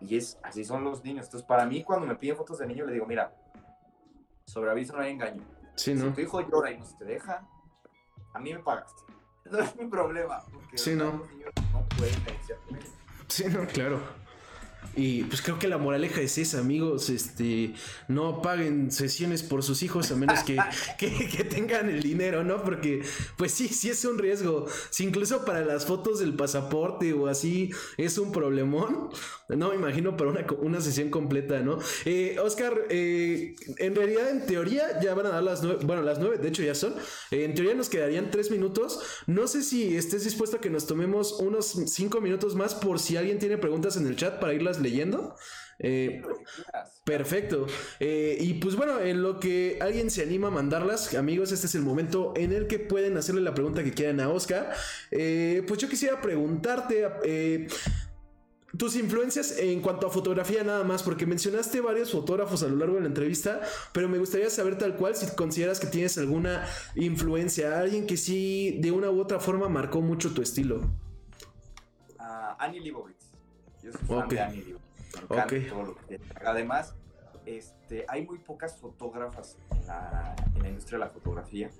Y 0.00 0.16
es, 0.16 0.38
así 0.42 0.64
son 0.64 0.84
los 0.84 1.02
niños. 1.04 1.26
Entonces, 1.26 1.46
para 1.46 1.66
mí, 1.66 1.82
cuando 1.84 2.06
me 2.06 2.14
piden 2.14 2.36
fotos 2.36 2.58
de 2.58 2.66
niño, 2.66 2.86
le 2.86 2.92
digo, 2.92 3.06
mira, 3.06 3.34
sobre 4.44 4.70
aviso 4.70 4.94
no 4.94 5.02
hay 5.02 5.12
engaño. 5.12 5.42
Sí, 5.74 5.94
¿no? 5.94 6.06
Si 6.06 6.12
tu 6.12 6.20
hijo 6.20 6.40
llora 6.40 6.70
y 6.70 6.78
no 6.78 6.84
se 6.84 6.96
te 6.96 7.04
deja, 7.04 7.46
a 8.32 8.38
mí 8.38 8.52
me 8.52 8.60
pagas. 8.60 8.94
No 9.50 9.60
es 9.60 9.74
mi 9.76 9.86
problema. 9.86 10.42
Porque 10.52 10.76
sí, 10.76 10.94
no. 10.94 11.04
los 11.04 11.30
niños 11.30 11.50
no 11.72 11.82
pueden 11.96 12.22
Sí, 13.28 13.44
no, 13.46 13.66
claro. 13.66 13.98
Y 14.98 15.22
pues 15.24 15.42
creo 15.42 15.60
que 15.60 15.68
la 15.68 15.78
moraleja 15.78 16.20
es 16.20 16.38
esa, 16.38 16.58
amigos. 16.58 17.08
Este, 17.08 17.72
no 18.08 18.42
paguen 18.42 18.90
sesiones 18.90 19.44
por 19.44 19.62
sus 19.62 19.82
hijos 19.82 20.10
a 20.10 20.16
menos 20.16 20.40
que, 20.44 20.58
que, 20.98 21.44
tengan 21.44 21.88
el 21.88 22.02
dinero, 22.02 22.42
¿no? 22.42 22.64
Porque, 22.64 23.02
pues 23.36 23.52
sí, 23.52 23.68
sí 23.68 23.90
es 23.90 24.04
un 24.04 24.18
riesgo. 24.18 24.66
Si 24.90 25.04
incluso 25.04 25.44
para 25.44 25.64
las 25.64 25.86
fotos 25.86 26.18
del 26.18 26.34
pasaporte 26.34 27.12
o 27.12 27.28
así 27.28 27.70
es 27.96 28.18
un 28.18 28.32
problemón, 28.32 29.10
no 29.48 29.70
me 29.70 29.76
imagino 29.76 30.16
para 30.16 30.30
una, 30.30 30.46
una 30.60 30.80
sesión 30.80 31.10
completa, 31.10 31.60
¿no? 31.60 31.78
Eh, 32.04 32.36
Oscar, 32.42 32.86
eh, 32.90 33.54
en 33.78 33.94
realidad, 33.94 34.30
en 34.30 34.46
teoría, 34.46 35.00
ya 35.00 35.14
van 35.14 35.26
a 35.26 35.30
dar 35.30 35.42
las 35.42 35.62
nueve, 35.62 35.80
bueno, 35.84 36.02
las 36.02 36.18
nueve, 36.18 36.38
de 36.38 36.48
hecho 36.48 36.62
ya 36.62 36.74
son. 36.74 36.94
Eh, 37.30 37.44
en 37.44 37.54
teoría 37.54 37.74
nos 37.74 37.88
quedarían 37.88 38.30
tres 38.30 38.50
minutos. 38.50 39.00
No 39.26 39.46
sé 39.46 39.62
si 39.62 39.96
estés 39.96 40.24
dispuesto 40.24 40.56
a 40.56 40.60
que 40.60 40.70
nos 40.70 40.86
tomemos 40.86 41.34
unos 41.40 41.76
cinco 41.86 42.20
minutos 42.20 42.56
más 42.56 42.74
por 42.74 42.98
si 42.98 43.16
alguien 43.16 43.38
tiene 43.38 43.58
preguntas 43.58 43.96
en 43.96 44.06
el 44.06 44.16
chat 44.16 44.40
para 44.40 44.52
leyendo. 44.80 45.34
Eh, 45.78 46.22
perfecto. 47.04 47.66
Eh, 48.00 48.36
y 48.40 48.54
pues 48.54 48.76
bueno, 48.76 49.00
en 49.00 49.22
lo 49.22 49.38
que 49.38 49.78
alguien 49.80 50.10
se 50.10 50.22
anima 50.22 50.48
a 50.48 50.50
mandarlas, 50.50 51.14
amigos, 51.14 51.52
este 51.52 51.66
es 51.66 51.74
el 51.74 51.82
momento 51.82 52.34
en 52.36 52.52
el 52.52 52.66
que 52.66 52.78
pueden 52.78 53.16
hacerle 53.16 53.40
la 53.40 53.54
pregunta 53.54 53.84
que 53.84 53.92
quieran 53.92 54.20
a 54.20 54.28
Oscar. 54.28 54.72
Eh, 55.10 55.64
pues 55.66 55.80
yo 55.80 55.88
quisiera 55.88 56.20
preguntarte 56.20 57.68
tus 58.76 58.96
influencias 58.96 59.56
en 59.58 59.80
cuanto 59.80 60.06
a 60.06 60.10
fotografía 60.10 60.62
nada 60.62 60.84
más, 60.84 61.02
porque 61.02 61.26
mencionaste 61.26 61.80
varios 61.80 62.12
fotógrafos 62.12 62.62
a 62.62 62.68
lo 62.68 62.76
largo 62.76 62.96
de 62.96 63.00
la 63.02 63.06
entrevista, 63.06 63.62
pero 63.92 64.08
me 64.08 64.18
gustaría 64.18 64.50
saber 64.50 64.76
tal 64.76 64.96
cual 64.96 65.16
si 65.16 65.26
consideras 65.34 65.80
que 65.80 65.86
tienes 65.86 66.18
alguna 66.18 66.66
influencia, 66.94 67.80
alguien 67.80 68.06
que 68.06 68.16
sí 68.16 68.78
de 68.80 68.90
una 68.90 69.10
u 69.10 69.20
otra 69.20 69.40
forma 69.40 69.68
marcó 69.68 70.00
mucho 70.00 70.34
tu 70.34 70.42
estilo. 70.42 70.80
Annie 72.58 72.80
Leibovitz. 72.80 73.17
Yo 73.88 73.98
soy 73.98 74.06
fan 74.06 74.28
de 74.28 74.40
Annie 74.40 74.64
Leibovitz. 74.64 76.20
Además, 76.44 76.94
este, 77.46 78.04
hay 78.08 78.26
muy 78.26 78.38
pocas 78.38 78.76
fotógrafas 78.76 79.56
en 79.70 79.86
la, 79.86 80.36
industria 80.68 80.98
de 80.98 81.04
la 81.04 81.10
fotografía. 81.10 81.70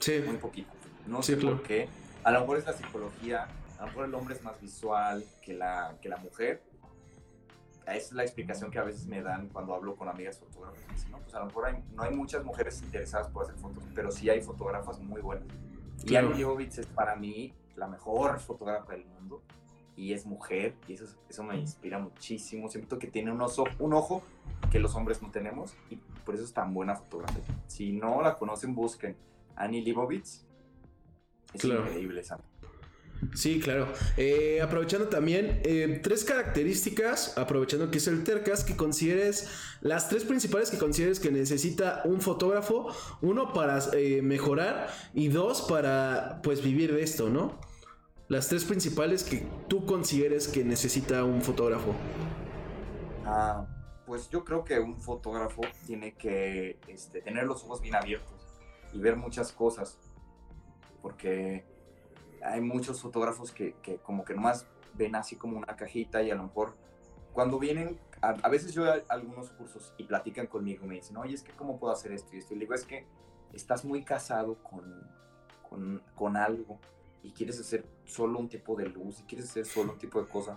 Sí. 0.00 0.22
Muy 0.26 0.36
poquitas. 0.36 0.74
No 1.06 1.22
sé 1.22 1.36
por 1.36 1.62
qué. 1.62 1.88
A 2.24 2.32
lo 2.32 2.40
mejor 2.40 2.58
es 2.58 2.66
la 2.66 2.72
psicología, 2.72 3.46
a 3.78 3.82
lo 3.82 3.86
mejor 3.86 4.04
el 4.06 4.14
hombre 4.14 4.34
es 4.34 4.42
más 4.42 4.60
visual 4.60 5.24
que 5.42 5.54
la, 5.54 5.96
que 6.02 6.08
la 6.08 6.16
mujer. 6.16 6.62
Esa 7.82 7.96
es 7.96 8.12
la 8.12 8.22
explicación 8.22 8.70
que 8.70 8.78
a 8.78 8.82
veces 8.82 9.06
me 9.06 9.22
dan 9.22 9.48
cuando 9.48 9.74
hablo 9.74 9.96
con 9.96 10.08
amigas 10.08 10.38
fotógrafas. 10.38 11.08
no, 11.10 11.18
pues 11.18 11.34
a 11.34 11.38
lo 11.38 11.46
mejor 11.46 11.72
no 11.94 12.02
hay 12.02 12.14
muchas 12.14 12.44
mujeres 12.44 12.82
interesadas 12.82 13.28
por 13.28 13.44
hacer 13.44 13.56
fotos, 13.56 13.84
pero 13.94 14.10
sí 14.10 14.28
hay 14.28 14.42
fotógrafas 14.42 14.98
muy 14.98 15.22
buenas. 15.22 15.46
Y 16.04 16.16
Annie 16.16 16.34
Leibovitz 16.34 16.78
es 16.78 16.86
para 16.86 17.16
mí 17.16 17.54
la 17.76 17.86
mejor 17.86 18.40
fotógrafa 18.40 18.92
del 18.92 19.06
mundo 19.06 19.42
y 19.98 20.12
es 20.12 20.26
mujer, 20.26 20.74
y 20.86 20.94
eso, 20.94 21.06
eso 21.28 21.42
me 21.42 21.56
inspira 21.58 21.98
muchísimo. 21.98 22.68
Siento 22.68 23.00
que 23.00 23.08
tiene 23.08 23.32
un, 23.32 23.40
oso, 23.40 23.64
un 23.80 23.92
ojo 23.92 24.22
que 24.70 24.78
los 24.78 24.94
hombres 24.94 25.20
no 25.22 25.32
tenemos, 25.32 25.74
y 25.90 25.96
por 26.24 26.36
eso 26.36 26.44
es 26.44 26.52
tan 26.52 26.72
buena 26.72 26.94
fotografía. 26.94 27.42
Si 27.66 27.92
no 27.92 28.22
la 28.22 28.36
conocen, 28.36 28.76
busquen 28.76 29.16
Annie 29.56 29.82
Leibovitz. 29.82 30.44
Es 31.52 31.64
increíble 31.64 32.20
esa. 32.20 32.38
Sí, 33.34 33.58
claro. 33.58 33.88
Eh, 34.16 34.60
aprovechando 34.62 35.08
también 35.08 35.60
eh, 35.64 35.98
tres 36.00 36.22
características, 36.22 37.36
aprovechando 37.36 37.90
que 37.90 37.98
es 37.98 38.06
el 38.06 38.22
Tercas, 38.22 38.62
que 38.62 38.76
consideres 38.76 39.48
las 39.80 40.08
tres 40.08 40.24
principales 40.24 40.70
que 40.70 40.78
consideres 40.78 41.18
que 41.18 41.32
necesita 41.32 42.02
un 42.04 42.20
fotógrafo, 42.20 42.94
uno 43.20 43.52
para 43.52 43.80
eh, 43.94 44.22
mejorar 44.22 44.88
y 45.12 45.26
dos 45.26 45.62
para 45.62 46.40
pues 46.44 46.62
vivir 46.62 46.94
de 46.94 47.02
esto, 47.02 47.28
¿no? 47.28 47.58
Las 48.28 48.48
tres 48.48 48.64
principales 48.64 49.24
que 49.24 49.46
tú 49.68 49.86
consideres 49.86 50.48
que 50.48 50.62
necesita 50.62 51.24
un 51.24 51.40
fotógrafo. 51.40 51.94
Ah, 53.24 53.66
pues 54.06 54.28
yo 54.28 54.44
creo 54.44 54.64
que 54.64 54.78
un 54.78 55.00
fotógrafo 55.00 55.62
tiene 55.86 56.14
que 56.14 56.78
este, 56.88 57.22
tener 57.22 57.44
los 57.44 57.64
ojos 57.64 57.80
bien 57.80 57.94
abiertos 57.94 58.46
y 58.92 59.00
ver 59.00 59.16
muchas 59.16 59.52
cosas, 59.52 59.98
porque 61.00 61.64
hay 62.42 62.60
muchos 62.60 63.00
fotógrafos 63.00 63.50
que, 63.50 63.74
como 64.02 64.24
que 64.24 64.34
nomás 64.34 64.66
ven 64.94 65.14
así 65.14 65.36
como 65.36 65.56
una 65.56 65.76
cajita 65.76 66.22
y 66.22 66.30
a 66.30 66.34
lo 66.34 66.44
mejor 66.44 66.76
cuando 67.32 67.58
vienen, 67.58 67.98
a, 68.20 68.48
veces 68.48 68.74
yo 68.74 68.84
doy 68.84 69.02
algunos 69.08 69.50
cursos 69.50 69.94
y 69.96 70.04
platican 70.04 70.48
conmigo, 70.48 70.86
me 70.86 70.96
dicen, 70.96 71.16
oye, 71.16 71.34
es 71.34 71.42
que 71.42 71.52
cómo 71.52 71.78
puedo 71.78 71.92
hacer 71.92 72.12
esto 72.12 72.34
y 72.34 72.38
esto. 72.38 72.52
Y 72.52 72.56
le 72.56 72.64
digo, 72.64 72.74
es 72.74 72.84
que 72.84 73.06
estás 73.52 73.84
muy 73.84 74.02
casado 74.02 74.56
con, 74.62 75.08
con, 75.68 76.02
con 76.14 76.36
algo 76.36 76.80
y 77.22 77.32
quieres 77.32 77.58
hacer 77.60 77.84
solo 78.04 78.38
un 78.38 78.48
tipo 78.48 78.76
de 78.76 78.86
luz 78.88 79.20
y 79.20 79.22
quieres 79.24 79.50
hacer 79.50 79.66
solo 79.66 79.92
un 79.92 79.98
tipo 79.98 80.20
de 80.20 80.28
cosa. 80.28 80.56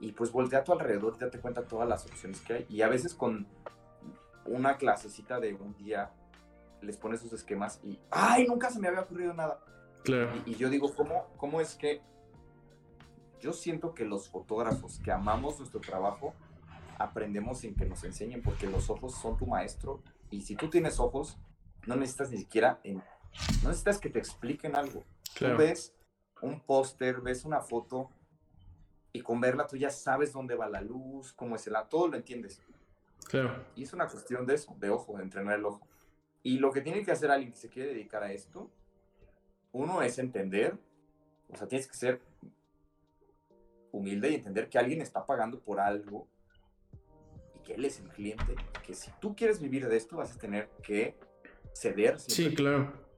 Y 0.00 0.12
pues 0.12 0.32
voltea 0.32 0.60
a 0.60 0.64
tu 0.64 0.72
alrededor 0.72 1.14
y 1.16 1.20
date 1.20 1.38
cuenta 1.38 1.66
todas 1.66 1.88
las 1.88 2.04
opciones 2.06 2.40
que 2.40 2.54
hay. 2.54 2.66
Y 2.68 2.82
a 2.82 2.88
veces 2.88 3.14
con 3.14 3.46
una 4.44 4.76
clasecita 4.76 5.38
de 5.38 5.54
un 5.54 5.74
día 5.76 6.10
les 6.80 6.96
pones 6.96 7.20
sus 7.20 7.32
esquemas 7.32 7.80
y 7.84 8.00
¡ay! 8.10 8.46
Nunca 8.48 8.70
se 8.70 8.80
me 8.80 8.88
había 8.88 9.02
ocurrido 9.02 9.32
nada. 9.32 9.60
Claro. 10.02 10.32
Y, 10.44 10.56
yo 10.56 10.68
digo, 10.68 10.92
¿cómo, 10.94 11.28
¿cómo 11.36 11.60
es 11.60 11.76
que 11.76 12.02
yo 13.40 13.52
siento 13.52 13.94
que 13.94 14.04
los 14.04 14.28
fotógrafos 14.28 14.98
que 14.98 15.12
amamos 15.12 15.58
nuestro 15.58 15.80
trabajo 15.80 16.34
aprendemos 16.98 17.58
sin 17.58 17.74
que 17.74 17.84
nos 17.84 18.02
enseñen 18.04 18.42
porque 18.42 18.66
los 18.66 18.90
ojos 18.90 19.14
son 19.14 19.36
tu 19.36 19.46
maestro 19.46 20.02
y 20.30 20.42
si 20.42 20.54
tú 20.56 20.68
tienes 20.68 21.00
ojos 21.00 21.38
no 21.86 21.96
necesitas 21.96 22.30
ni 22.30 22.38
siquiera 22.38 22.80
en, 22.84 22.98
no 23.62 23.68
necesitas 23.68 23.98
que 23.98 24.10
te 24.10 24.20
expliquen 24.20 24.76
algo 24.76 25.02
Tú 25.38 25.56
ves 25.56 25.94
un 26.40 26.60
póster, 26.60 27.20
ves 27.20 27.44
una 27.44 27.60
foto 27.60 28.10
y 29.12 29.20
con 29.20 29.40
verla 29.40 29.66
tú 29.66 29.76
ya 29.76 29.90
sabes 29.90 30.32
dónde 30.32 30.54
va 30.54 30.68
la 30.68 30.80
luz, 30.80 31.32
cómo 31.32 31.56
es 31.56 31.66
el... 31.66 31.74
Todo 31.88 32.08
lo 32.08 32.16
entiendes. 32.16 32.60
Claro. 33.28 33.64
Y 33.76 33.84
es 33.84 33.92
una 33.92 34.08
cuestión 34.08 34.46
de 34.46 34.54
eso, 34.54 34.74
de 34.78 34.90
ojo, 34.90 35.16
de 35.16 35.22
entrenar 35.22 35.58
el 35.58 35.64
ojo. 35.64 35.86
Y 36.42 36.58
lo 36.58 36.72
que 36.72 36.80
tiene 36.80 37.04
que 37.04 37.12
hacer 37.12 37.30
alguien 37.30 37.52
que 37.52 37.58
se 37.58 37.68
quiere 37.68 37.90
dedicar 37.90 38.22
a 38.22 38.32
esto, 38.32 38.70
uno 39.70 40.02
es 40.02 40.18
entender, 40.18 40.76
o 41.48 41.56
sea, 41.56 41.68
tienes 41.68 41.86
que 41.86 41.94
ser 41.94 42.20
humilde 43.92 44.30
y 44.30 44.34
entender 44.34 44.68
que 44.68 44.78
alguien 44.78 45.00
está 45.00 45.24
pagando 45.24 45.60
por 45.60 45.78
algo 45.78 46.26
y 47.54 47.60
que 47.60 47.74
él 47.74 47.84
es 47.84 48.00
el 48.00 48.08
cliente, 48.08 48.56
que 48.84 48.94
si 48.94 49.10
tú 49.20 49.36
quieres 49.36 49.60
vivir 49.60 49.86
de 49.86 49.96
esto 49.96 50.16
vas 50.16 50.34
a 50.34 50.38
tener 50.38 50.68
que 50.82 51.14
ceder. 51.74 52.18
Sí, 52.18 52.54
claro 52.54 53.11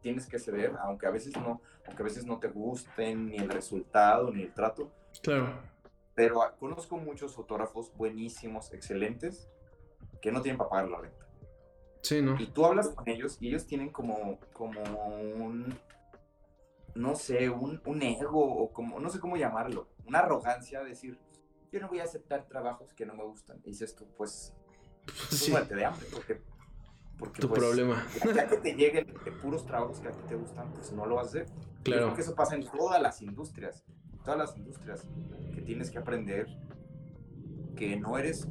tienes 0.00 0.26
que 0.26 0.38
ceder, 0.38 0.74
aunque 0.80 1.06
a 1.06 1.10
veces 1.10 1.36
no, 1.36 1.60
aunque 1.86 2.02
a 2.02 2.04
veces 2.04 2.26
no 2.26 2.38
te 2.38 2.48
gusten 2.48 3.26
ni 3.26 3.36
el 3.36 3.48
resultado 3.48 4.30
ni 4.30 4.42
el 4.42 4.54
trato. 4.54 4.92
Claro. 5.22 5.60
Pero 6.14 6.40
conozco 6.58 6.96
muchos 6.96 7.34
fotógrafos 7.34 7.92
buenísimos, 7.96 8.72
excelentes, 8.72 9.48
que 10.20 10.32
no 10.32 10.42
tienen 10.42 10.58
para 10.58 10.70
pagar 10.70 10.88
la 10.88 11.00
renta. 11.00 11.26
Sí, 12.02 12.22
¿no? 12.22 12.40
Y 12.40 12.46
tú 12.46 12.64
hablas 12.64 12.88
con 12.88 13.08
ellos 13.08 13.38
y 13.40 13.48
ellos 13.48 13.66
tienen 13.66 13.90
como, 13.90 14.38
como 14.52 14.80
un, 14.82 15.78
no 16.94 17.14
sé, 17.14 17.50
un, 17.50 17.80
un 17.84 18.02
ego 18.02 18.40
o 18.40 18.72
como, 18.72 19.00
no 19.00 19.10
sé 19.10 19.20
cómo 19.20 19.36
llamarlo, 19.36 19.88
una 20.06 20.20
arrogancia 20.20 20.80
de 20.80 20.90
decir, 20.90 21.18
yo 21.70 21.80
no 21.80 21.88
voy 21.88 22.00
a 22.00 22.04
aceptar 22.04 22.46
trabajos 22.48 22.94
que 22.94 23.04
no 23.04 23.14
me 23.14 23.24
gustan. 23.24 23.58
Y 23.64 23.70
dices 23.70 23.94
tú, 23.94 24.06
pues, 24.16 24.54
sí. 25.30 25.52
de 25.52 25.84
hambre, 25.84 26.06
porque 26.12 26.40
porque, 27.18 27.40
tu 27.40 27.48
pues, 27.48 27.60
problema. 27.60 28.06
Ya, 28.34 28.46
que 28.46 28.56
te 28.58 28.74
lleguen 28.74 29.06
de 29.24 29.32
puros 29.32 29.66
trabajos 29.66 29.98
que 29.98 30.08
a 30.08 30.12
ti 30.12 30.22
te 30.28 30.36
gustan, 30.36 30.72
pues 30.72 30.92
no 30.92 31.04
lo 31.04 31.16
vas 31.16 31.26
a 31.26 31.28
hacer. 31.28 31.46
Claro. 31.82 32.02
Creo 32.02 32.14
que 32.14 32.20
eso 32.20 32.34
pasa 32.34 32.54
en 32.54 32.64
todas 32.64 33.02
las 33.02 33.20
industrias. 33.22 33.84
Todas 34.24 34.38
las 34.38 34.56
industrias 34.56 35.06
que 35.54 35.62
tienes 35.62 35.90
que 35.90 35.98
aprender 35.98 36.46
que 37.76 37.96
no 37.96 38.18
eres. 38.18 38.46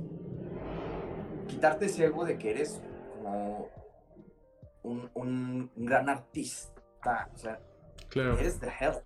Quitarte 1.48 1.86
ese 1.86 2.06
ego 2.06 2.26
de 2.26 2.38
que 2.38 2.52
eres 2.52 2.82
como 3.16 3.70
un, 4.84 5.10
un, 5.14 5.72
gran 5.76 6.10
artista. 6.10 7.30
O 7.34 7.38
sea, 7.38 7.62
claro. 8.10 8.38
eres 8.38 8.60
the 8.60 8.68
help. 8.68 9.04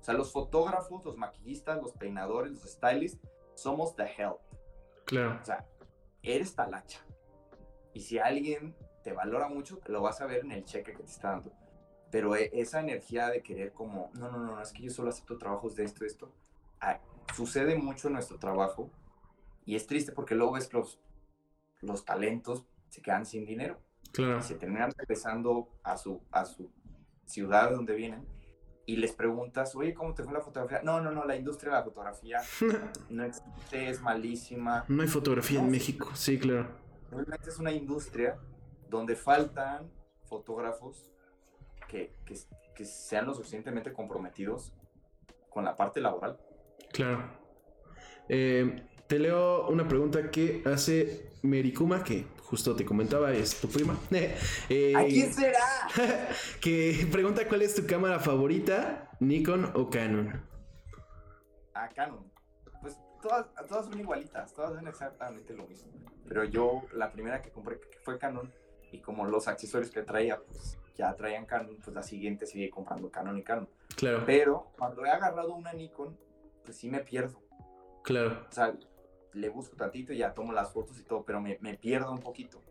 O 0.00 0.04
sea, 0.04 0.14
los 0.14 0.32
fotógrafos, 0.32 1.04
los 1.04 1.16
maquillistas, 1.16 1.80
los 1.80 1.92
peinadores, 1.92 2.52
los 2.52 2.70
stylists, 2.70 3.20
somos 3.54 3.94
the 3.94 4.04
help. 4.04 4.40
Claro. 5.04 5.38
O 5.40 5.44
sea, 5.44 5.64
eres 6.22 6.54
talacha. 6.54 7.00
Y 7.92 8.00
si 8.00 8.18
alguien 8.18 8.74
te 9.04 9.12
valora 9.12 9.48
mucho, 9.48 9.80
lo 9.86 10.00
vas 10.00 10.20
a 10.20 10.26
ver 10.26 10.40
en 10.44 10.52
el 10.52 10.64
cheque 10.64 10.92
que 10.92 11.02
te 11.02 11.10
está 11.10 11.30
dando. 11.30 11.52
Pero 12.10 12.34
e, 12.34 12.50
esa 12.54 12.80
energía 12.80 13.28
de 13.28 13.42
querer 13.42 13.72
como, 13.72 14.10
no, 14.14 14.30
no, 14.30 14.38
no, 14.38 14.60
es 14.60 14.72
que 14.72 14.82
yo 14.82 14.90
solo 14.90 15.10
acepto 15.10 15.38
trabajos 15.38 15.76
de 15.76 15.84
esto, 15.84 16.04
esto, 16.04 16.32
ah, 16.80 16.98
sucede 17.36 17.76
mucho 17.76 18.08
en 18.08 18.14
nuestro 18.14 18.38
trabajo 18.38 18.90
y 19.66 19.76
es 19.76 19.86
triste 19.86 20.12
porque 20.12 20.34
luego 20.34 20.52
ves 20.52 20.68
que 20.68 20.78
los, 20.78 20.98
los 21.82 22.04
talentos 22.04 22.64
se 22.88 23.02
quedan 23.02 23.26
sin 23.26 23.44
dinero. 23.44 23.78
Claro. 24.12 24.38
Y 24.38 24.42
se 24.42 24.54
terminan 24.54 24.92
regresando 24.96 25.68
a 25.82 25.96
su, 25.96 26.22
a 26.30 26.44
su 26.44 26.70
ciudad 27.26 27.72
donde 27.72 27.94
vienen 27.94 28.24
y 28.86 28.96
les 28.96 29.12
preguntas, 29.12 29.74
oye, 29.74 29.92
¿cómo 29.92 30.14
te 30.14 30.22
fue 30.22 30.32
la 30.32 30.40
fotografía? 30.40 30.82
No, 30.82 31.00
no, 31.00 31.10
no, 31.10 31.24
la 31.24 31.36
industria 31.36 31.72
de 31.72 31.78
la 31.78 31.84
fotografía 31.84 32.40
no 33.10 33.24
existe, 33.24 33.88
es 33.88 34.00
malísima. 34.00 34.84
No 34.88 35.02
hay 35.02 35.08
fotografía 35.08 35.60
en 35.60 35.70
México, 35.70 36.10
sí, 36.14 36.38
claro. 36.38 36.68
Realmente 37.10 37.48
es 37.48 37.58
una 37.58 37.72
industria 37.72 38.38
donde 38.94 39.16
faltan 39.16 39.90
fotógrafos 40.24 41.10
que, 41.88 42.14
que, 42.24 42.84
sean 42.84 43.26
lo 43.26 43.34
suficientemente 43.34 43.92
comprometidos 43.92 44.72
con 45.50 45.64
la 45.64 45.76
parte 45.76 46.00
laboral. 46.00 46.38
Claro. 46.92 47.24
Eh, 48.28 48.84
te 49.06 49.18
leo 49.18 49.68
una 49.68 49.86
pregunta 49.86 50.30
que 50.30 50.62
hace 50.66 51.30
Merikuma, 51.42 52.02
que 52.02 52.26
justo 52.42 52.74
te 52.74 52.84
comentaba, 52.84 53.32
es 53.32 53.60
tu 53.60 53.68
prima. 53.68 53.96
Eh, 54.68 54.94
¿A 54.96 55.04
quién 55.04 55.32
será? 55.32 55.88
que 56.60 57.06
pregunta 57.12 57.46
cuál 57.48 57.62
es 57.62 57.74
tu 57.74 57.86
cámara 57.86 58.18
favorita, 58.18 59.10
Nikon 59.20 59.72
o 59.74 59.90
Canon. 59.90 60.42
Ah, 61.74 61.88
Canon. 61.94 62.30
Pues 62.80 62.98
todas, 63.20 63.46
todas 63.68 63.86
son 63.86 64.00
igualitas, 64.00 64.52
todas 64.54 64.74
son 64.74 64.88
exactamente 64.88 65.54
lo 65.54 65.66
mismo. 65.66 65.92
Pero 66.26 66.44
yo, 66.44 66.82
la 66.92 67.12
primera 67.12 67.42
que 67.42 67.50
compré 67.50 67.78
fue 68.02 68.18
Canon, 68.18 68.52
y 68.94 69.00
como 69.00 69.24
los 69.24 69.48
accesorios 69.48 69.90
que 69.90 70.02
traía, 70.02 70.38
pues 70.38 70.78
ya 70.94 71.12
traían 71.16 71.46
Canon, 71.46 71.76
pues 71.82 71.94
la 71.94 72.02
siguiente 72.02 72.46
sigue 72.46 72.70
comprando 72.70 73.10
Canon 73.10 73.36
y 73.36 73.42
Canon. 73.42 73.68
Claro. 73.96 74.22
Pero 74.24 74.70
cuando 74.78 75.04
he 75.04 75.10
agarrado 75.10 75.52
una 75.54 75.72
Nikon, 75.72 76.16
pues 76.64 76.76
sí 76.76 76.88
me 76.88 77.00
pierdo. 77.00 77.42
Claro. 78.04 78.46
O 78.48 78.52
sea, 78.52 78.72
le 79.32 79.48
busco 79.48 79.76
tantito 79.76 80.12
y 80.12 80.18
ya 80.18 80.32
tomo 80.32 80.52
las 80.52 80.72
fotos 80.72 80.98
y 81.00 81.02
todo, 81.02 81.24
pero 81.24 81.40
me, 81.40 81.58
me 81.60 81.74
pierdo 81.74 82.12
un 82.12 82.20
poquito. 82.20 82.62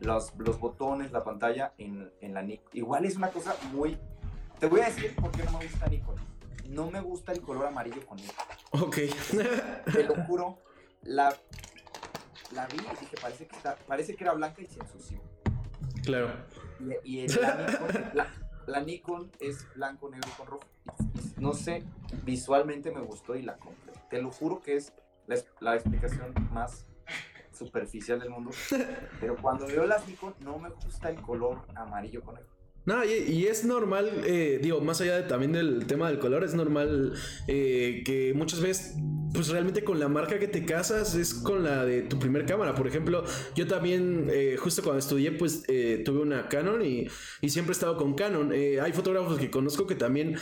Los, 0.00 0.34
los 0.38 0.58
botones, 0.58 1.12
la 1.12 1.22
pantalla 1.22 1.74
en, 1.76 2.10
en 2.20 2.32
la 2.32 2.42
Nikon. 2.42 2.70
Igual 2.72 3.04
es 3.04 3.16
una 3.16 3.28
cosa 3.28 3.54
muy... 3.72 3.98
Te 4.58 4.66
voy 4.66 4.80
a 4.80 4.86
decir 4.86 5.14
por 5.16 5.30
qué 5.30 5.42
no 5.44 5.58
me 5.58 5.66
gusta 5.66 5.86
Nikon. 5.88 6.16
No 6.70 6.90
me 6.90 7.00
gusta 7.02 7.32
el 7.32 7.42
color 7.42 7.66
amarillo 7.66 8.04
con 8.06 8.16
Nikon. 8.16 8.86
Ok. 8.86 8.96
Te 9.92 10.04
lo 10.04 10.14
juro. 10.24 10.58
La, 11.02 11.36
la 12.52 12.66
vi 12.66 12.78
y 12.78 13.00
dije, 13.00 13.16
parece 13.20 13.46
que, 13.46 13.56
está, 13.56 13.76
parece 13.86 14.16
que 14.16 14.24
era 14.24 14.32
blanca 14.32 14.62
y 14.62 14.66
se 14.66 14.80
ensució. 14.80 15.20
Claro. 16.06 16.30
Y, 17.02 17.26
la, 17.26 17.66
Nikon, 17.66 18.28
la, 18.66 18.80
Nikon, 18.80 19.32
es 19.40 19.66
blanco, 19.74 20.08
negro 20.08 20.30
con 20.36 20.46
rojo. 20.46 20.64
no 21.36 21.52
sé, 21.52 21.82
visualmente 22.22 22.92
me 22.92 23.00
gustó 23.00 23.34
y 23.34 23.42
la 23.42 23.56
compré. 23.56 23.92
Te 24.08 24.22
lo 24.22 24.30
juro 24.30 24.60
que 24.62 24.76
es 24.76 24.92
la, 25.60 25.74
explicación 25.74 26.32
más 26.52 26.86
superficial 27.52 28.20
del 28.20 28.30
mundo. 28.30 28.52
Pero 29.20 29.36
cuando 29.36 29.66
veo 29.66 29.84
las 29.84 30.06
Nikon, 30.06 30.34
no 30.40 30.58
me 30.58 30.68
gusta 30.68 31.10
el 31.10 31.20
color 31.20 31.66
amarillo 31.74 32.22
con 32.22 32.36
negro. 32.36 32.55
No, 32.86 33.04
y, 33.04 33.46
es 33.46 33.64
normal, 33.64 34.22
eh, 34.24 34.60
digo, 34.62 34.80
más 34.80 35.00
allá 35.00 35.16
de, 35.16 35.24
también 35.24 35.52
del 35.52 35.86
tema 35.86 36.08
del 36.08 36.20
color, 36.20 36.44
es 36.44 36.54
normal 36.54 37.14
eh, 37.48 38.02
que 38.04 38.32
muchas 38.32 38.60
veces 38.60 38.94
pues 39.36 39.48
realmente 39.48 39.84
con 39.84 40.00
la 40.00 40.08
marca 40.08 40.38
que 40.38 40.48
te 40.48 40.64
casas 40.64 41.14
es 41.14 41.34
con 41.34 41.62
la 41.62 41.84
de 41.84 42.02
tu 42.02 42.18
primer 42.18 42.46
cámara. 42.46 42.74
Por 42.74 42.88
ejemplo, 42.88 43.24
yo 43.54 43.66
también, 43.66 44.28
eh, 44.30 44.56
justo 44.58 44.82
cuando 44.82 44.98
estudié, 44.98 45.32
pues 45.32 45.62
eh, 45.68 46.02
tuve 46.04 46.20
una 46.20 46.48
Canon 46.48 46.84
y, 46.84 47.08
siempre 47.48 47.72
he 47.72 47.74
estado 47.76 47.96
con 47.96 48.14
Canon. 48.14 48.52
Eh, 48.52 48.80
hay 48.80 48.92
fotógrafos 48.92 49.38
que 49.38 49.50
conozco 49.50 49.86
que 49.86 49.94
también, 49.94 50.36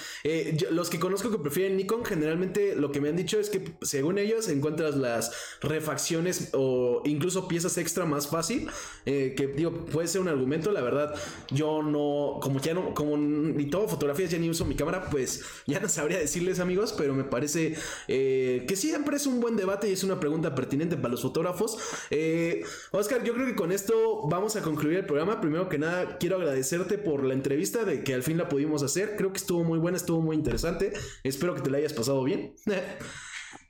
los 0.70 0.88
que 0.88 0.98
conozco 0.98 1.30
que 1.30 1.38
prefieren 1.38 1.76
Nikon, 1.76 2.04
generalmente 2.04 2.76
lo 2.76 2.92
que 2.92 3.00
me 3.00 3.08
han 3.08 3.16
dicho 3.16 3.38
es 3.38 3.50
que 3.50 3.74
según 3.82 4.18
ellos 4.18 4.48
encuentras 4.48 4.96
las 4.96 5.32
refacciones 5.60 6.50
o 6.54 7.02
incluso 7.04 7.46
piezas 7.48 7.76
extra 7.78 8.04
más 8.06 8.28
fácil. 8.28 8.68
que 9.04 9.52
digo, 9.56 9.84
puede 9.86 10.08
ser 10.08 10.20
un 10.20 10.28
argumento, 10.28 10.72
la 10.72 10.80
verdad. 10.80 11.14
Yo 11.50 11.82
no, 11.82 12.33
como 12.40 12.60
ya 12.60 12.74
no, 12.74 12.94
como 12.94 13.16
ni 13.16 13.66
todo 13.66 13.88
fotografías, 13.88 14.30
ya 14.30 14.38
ni 14.38 14.50
uso 14.50 14.64
mi 14.64 14.74
cámara, 14.74 15.08
pues 15.10 15.42
ya 15.66 15.80
no 15.80 15.88
sabría 15.88 16.18
decirles 16.18 16.60
amigos, 16.60 16.92
pero 16.96 17.14
me 17.14 17.24
parece 17.24 17.76
que 18.06 18.76
siempre 18.76 19.16
es 19.16 19.26
un 19.26 19.40
buen 19.40 19.56
debate 19.56 19.88
y 19.88 19.92
es 19.92 20.04
una 20.04 20.20
pregunta 20.20 20.54
pertinente 20.54 20.96
para 20.96 21.10
los 21.10 21.22
fotógrafos. 21.22 21.78
Eh, 22.10 22.62
Oscar, 22.90 23.24
yo 23.24 23.34
creo 23.34 23.46
que 23.46 23.54
con 23.54 23.72
esto 23.72 24.26
vamos 24.28 24.56
a 24.56 24.62
concluir 24.62 24.98
el 24.98 25.06
programa. 25.06 25.40
Primero 25.40 25.68
que 25.68 25.78
nada, 25.78 26.18
quiero 26.18 26.36
agradecerte 26.36 26.98
por 26.98 27.24
la 27.24 27.34
entrevista 27.34 27.84
de 27.84 28.02
que 28.04 28.14
al 28.14 28.22
fin 28.22 28.38
la 28.38 28.48
pudimos 28.48 28.82
hacer. 28.82 29.16
Creo 29.16 29.32
que 29.32 29.38
estuvo 29.38 29.64
muy 29.64 29.78
buena, 29.78 29.96
estuvo 29.96 30.20
muy 30.20 30.36
interesante. 30.36 30.92
Espero 31.22 31.54
que 31.54 31.62
te 31.62 31.70
la 31.70 31.78
hayas 31.78 31.92
pasado 31.92 32.22
bien. 32.24 32.54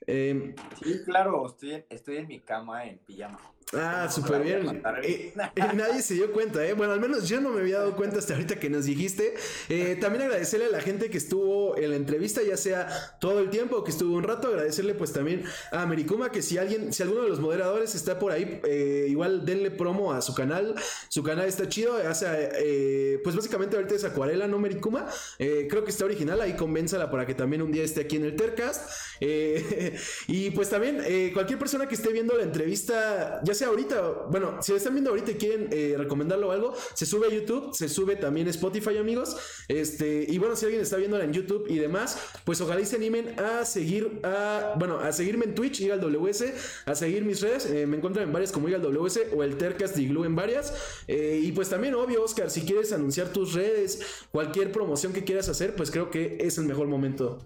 Eh, 0.07 0.53
sí, 0.83 1.01
claro, 1.03 1.47
estoy 1.47 1.83
estoy 1.89 2.17
en 2.17 2.27
mi 2.27 2.39
cama 2.39 2.85
en 2.85 2.99
pijama. 2.99 3.39
Ah, 3.73 4.07
súper 4.11 4.43
bien. 4.43 4.81
Eh, 5.03 5.33
nadie 5.73 6.01
se 6.01 6.13
dio 6.13 6.31
cuenta, 6.31 6.65
¿eh? 6.65 6.73
Bueno, 6.73 6.93
al 6.93 6.99
menos 6.99 7.27
yo 7.27 7.41
no 7.41 7.49
me 7.49 7.61
había 7.61 7.79
dado 7.79 7.95
cuenta 7.95 8.19
hasta 8.19 8.33
ahorita 8.33 8.59
que 8.59 8.69
nos 8.69 8.85
dijiste. 8.85 9.33
Eh, 9.69 9.97
también 9.99 10.23
agradecerle 10.23 10.67
a 10.67 10.69
la 10.69 10.81
gente 10.81 11.09
que 11.09 11.17
estuvo 11.17 11.75
en 11.77 11.89
la 11.89 11.95
entrevista, 11.95 12.41
ya 12.43 12.57
sea 12.57 13.17
todo 13.19 13.39
el 13.39 13.49
tiempo 13.49 13.77
o 13.77 13.83
que 13.83 13.89
estuvo 13.89 14.15
un 14.15 14.23
rato. 14.23 14.49
Agradecerle 14.49 14.93
pues 14.93 15.13
también 15.13 15.43
a 15.71 15.85
Mericuma 15.87 16.31
que 16.31 16.43
si 16.43 16.59
alguien, 16.59 16.93
si 16.93 17.01
alguno 17.01 17.23
de 17.23 17.29
los 17.29 17.39
moderadores 17.39 17.95
está 17.95 18.19
por 18.19 18.31
ahí, 18.31 18.61
eh, 18.65 19.07
igual 19.09 19.45
denle 19.45 19.71
promo 19.71 20.13
a 20.13 20.21
su 20.21 20.35
canal. 20.35 20.75
Su 21.09 21.23
canal 21.23 21.47
está 21.47 21.67
chido. 21.67 21.97
Hace, 21.97 23.19
pues 23.23 23.35
básicamente 23.35 23.77
ahorita 23.77 23.95
es 23.95 24.03
acuarela, 24.03 24.47
¿no, 24.47 24.59
Mericuma? 24.59 25.07
creo 25.37 25.83
que 25.83 25.89
está 25.89 26.05
original. 26.05 26.39
Ahí 26.39 26.55
convénzala 26.55 27.09
para 27.09 27.25
que 27.25 27.33
también 27.33 27.63
un 27.63 27.71
día 27.71 27.83
esté 27.83 28.01
aquí 28.01 28.17
en 28.17 28.25
el 28.25 28.35
Tercast. 28.35 28.91
y 30.27 30.51
pues 30.51 30.69
también 30.69 31.01
cualquier 31.33 31.57
persona 31.57 31.87
que 31.87 31.95
esté 31.95 32.11
viendo 32.11 32.37
la 32.37 32.43
entrevista, 32.43 33.41
ya 33.43 33.54
sea 33.55 33.69
ahorita, 33.69 34.27
bueno, 34.29 34.61
si 34.61 34.71
lo 34.71 34.77
están 34.77 34.93
viendo 34.93 35.09
ahorita 35.09 35.31
y 35.31 35.35
quieren 35.35 35.69
eh, 35.71 35.95
recomendarlo 35.97 36.49
o 36.49 36.51
algo, 36.51 36.75
se 36.93 37.05
sube 37.05 37.27
a 37.27 37.29
YouTube, 37.31 37.73
se 37.73 37.89
sube 37.89 38.15
también 38.15 38.47
a 38.47 38.51
Spotify, 38.51 38.97
amigos. 38.97 39.35
Este, 39.67 40.25
y 40.29 40.37
bueno, 40.37 40.55
si 40.55 40.65
alguien 40.65 40.83
está 40.83 40.97
viéndola 40.97 41.23
en 41.23 41.33
YouTube 41.33 41.65
y 41.67 41.79
demás, 41.79 42.19
pues 42.43 42.61
ojalá 42.61 42.85
se 42.85 42.95
animen 42.97 43.39
a 43.39 43.65
seguir, 43.65 44.19
a, 44.23 44.75
bueno, 44.77 44.99
a 44.99 45.11
seguirme 45.11 45.45
en 45.45 45.55
Twitch, 45.55 45.81
al 45.89 46.01
WS, 46.01 46.53
a 46.85 46.95
seguir 46.95 47.23
mis 47.25 47.41
redes. 47.41 47.65
Eh, 47.65 47.87
me 47.87 47.97
encuentran 47.97 48.27
en 48.27 48.33
varias 48.33 48.51
como 48.51 48.67
al 48.67 48.81
WS 48.81 49.31
o 49.35 49.43
el 49.43 49.57
Tercast 49.57 49.97
y 49.97 50.07
Glue 50.07 50.25
en 50.25 50.35
varias. 50.35 50.73
Eh, 51.07 51.39
y 51.43 51.51
pues 51.51 51.69
también, 51.69 51.95
obvio, 51.95 52.23
Oscar, 52.23 52.49
si 52.49 52.61
quieres 52.61 52.91
anunciar 52.93 53.29
tus 53.29 53.53
redes, 53.53 54.25
cualquier 54.31 54.71
promoción 54.71 55.13
que 55.13 55.23
quieras 55.23 55.49
hacer, 55.49 55.75
pues 55.75 55.91
creo 55.91 56.09
que 56.09 56.37
es 56.41 56.57
el 56.57 56.65
mejor 56.65 56.87
momento. 56.87 57.45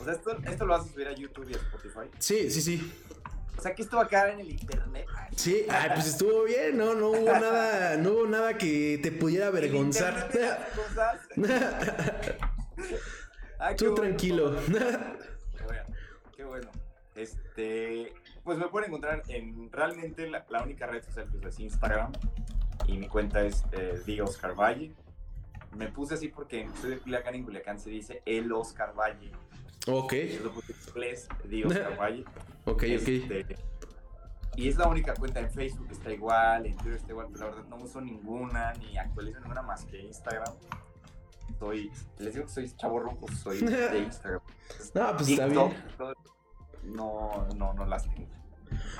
o 0.00 0.04
sea, 0.04 0.12
esto, 0.12 0.36
esto 0.46 0.66
lo 0.66 0.72
vas 0.72 0.86
a 0.86 0.92
subir 0.92 1.08
a 1.08 1.14
YouTube 1.14 1.48
y 1.50 1.54
a 1.54 1.56
Spotify. 1.56 2.08
Sí, 2.18 2.50
sí, 2.50 2.60
sí. 2.60 2.92
O 3.56 3.60
sea, 3.60 3.74
que 3.74 3.82
esto 3.82 3.96
va 3.96 4.04
a 4.04 4.08
quedar 4.08 4.30
en 4.30 4.40
el 4.40 4.50
internet. 4.50 5.06
Sí, 5.36 5.66
ay, 5.68 5.90
pues 5.94 6.08
estuvo 6.08 6.44
bien, 6.44 6.76
¿no? 6.76 6.94
No 6.94 7.10
hubo 7.10 7.26
nada, 7.26 7.96
no 7.96 8.12
hubo 8.12 8.26
nada 8.26 8.58
que 8.58 8.98
te 9.02 9.12
pudiera 9.12 9.48
avergonzar. 9.48 10.30
Tú 13.76 13.94
tranquilo. 13.94 14.56
Qué 14.66 15.64
bueno, 15.64 15.84
qué 16.36 16.44
bueno. 16.44 16.70
Este, 17.14 18.12
pues 18.42 18.58
me 18.58 18.68
pueden 18.68 18.88
encontrar 18.88 19.22
en 19.28 19.70
realmente 19.70 20.28
la, 20.28 20.44
única 20.62 20.86
red 20.86 21.04
social 21.04 21.28
que 21.30 21.48
es 21.48 21.60
Instagram 21.60 22.12
y 22.86 22.96
mi 22.96 23.06
cuenta 23.06 23.42
es 23.42 23.64
eh, 23.72 24.00
The 24.04 24.22
Oscar 24.22 24.58
Valle. 24.58 24.92
Me 25.76 25.88
puse 25.88 26.14
así 26.14 26.28
porque 26.28 26.68
soy 26.80 26.90
de 26.90 26.98
Culiacán 26.98 27.34
y 27.34 27.38
en 27.38 27.44
Culiacán 27.44 27.78
se 27.78 27.90
dice 27.90 28.22
el 28.26 28.52
Oscar 28.52 28.94
Valle. 28.98 29.30
Ok. 29.86 30.12
Yo 30.12 30.44
lo 30.44 30.52
puse 30.52 30.72
en 30.72 30.78
inglés, 30.88 31.28
The 31.48 31.66
Oscar 31.66 31.96
Valle. 32.00 32.24
Ok, 32.64 32.84
ok. 33.00 33.08
Este, 33.08 33.56
y 34.56 34.68
es 34.68 34.76
la 34.76 34.88
única 34.88 35.14
cuenta 35.14 35.40
en 35.40 35.50
Facebook 35.50 35.88
está 35.90 36.12
igual, 36.12 36.66
en 36.66 36.76
Twitter 36.76 36.94
está 36.94 37.12
igual, 37.12 37.28
pero 37.32 37.46
la 37.46 37.54
verdad 37.54 37.68
no 37.70 37.76
uso 37.76 38.00
ninguna, 38.00 38.72
ni 38.74 38.98
actualizo 38.98 39.40
ninguna 39.40 39.62
más 39.62 39.84
que 39.86 40.00
Instagram. 40.00 40.54
Soy, 41.58 41.90
les 42.18 42.34
digo 42.34 42.46
que 42.46 42.52
soy 42.52 42.70
chavo 42.76 43.00
rojo, 43.00 43.26
soy 43.42 43.60
de 43.60 43.98
Instagram. 44.04 44.42
no, 44.94 45.16
pues 45.16 45.28
está 45.28 45.46
bien. 45.46 45.74
No, 46.84 47.48
no, 47.56 47.72
no 47.72 47.86
las 47.86 48.04
tengo. 48.04 48.28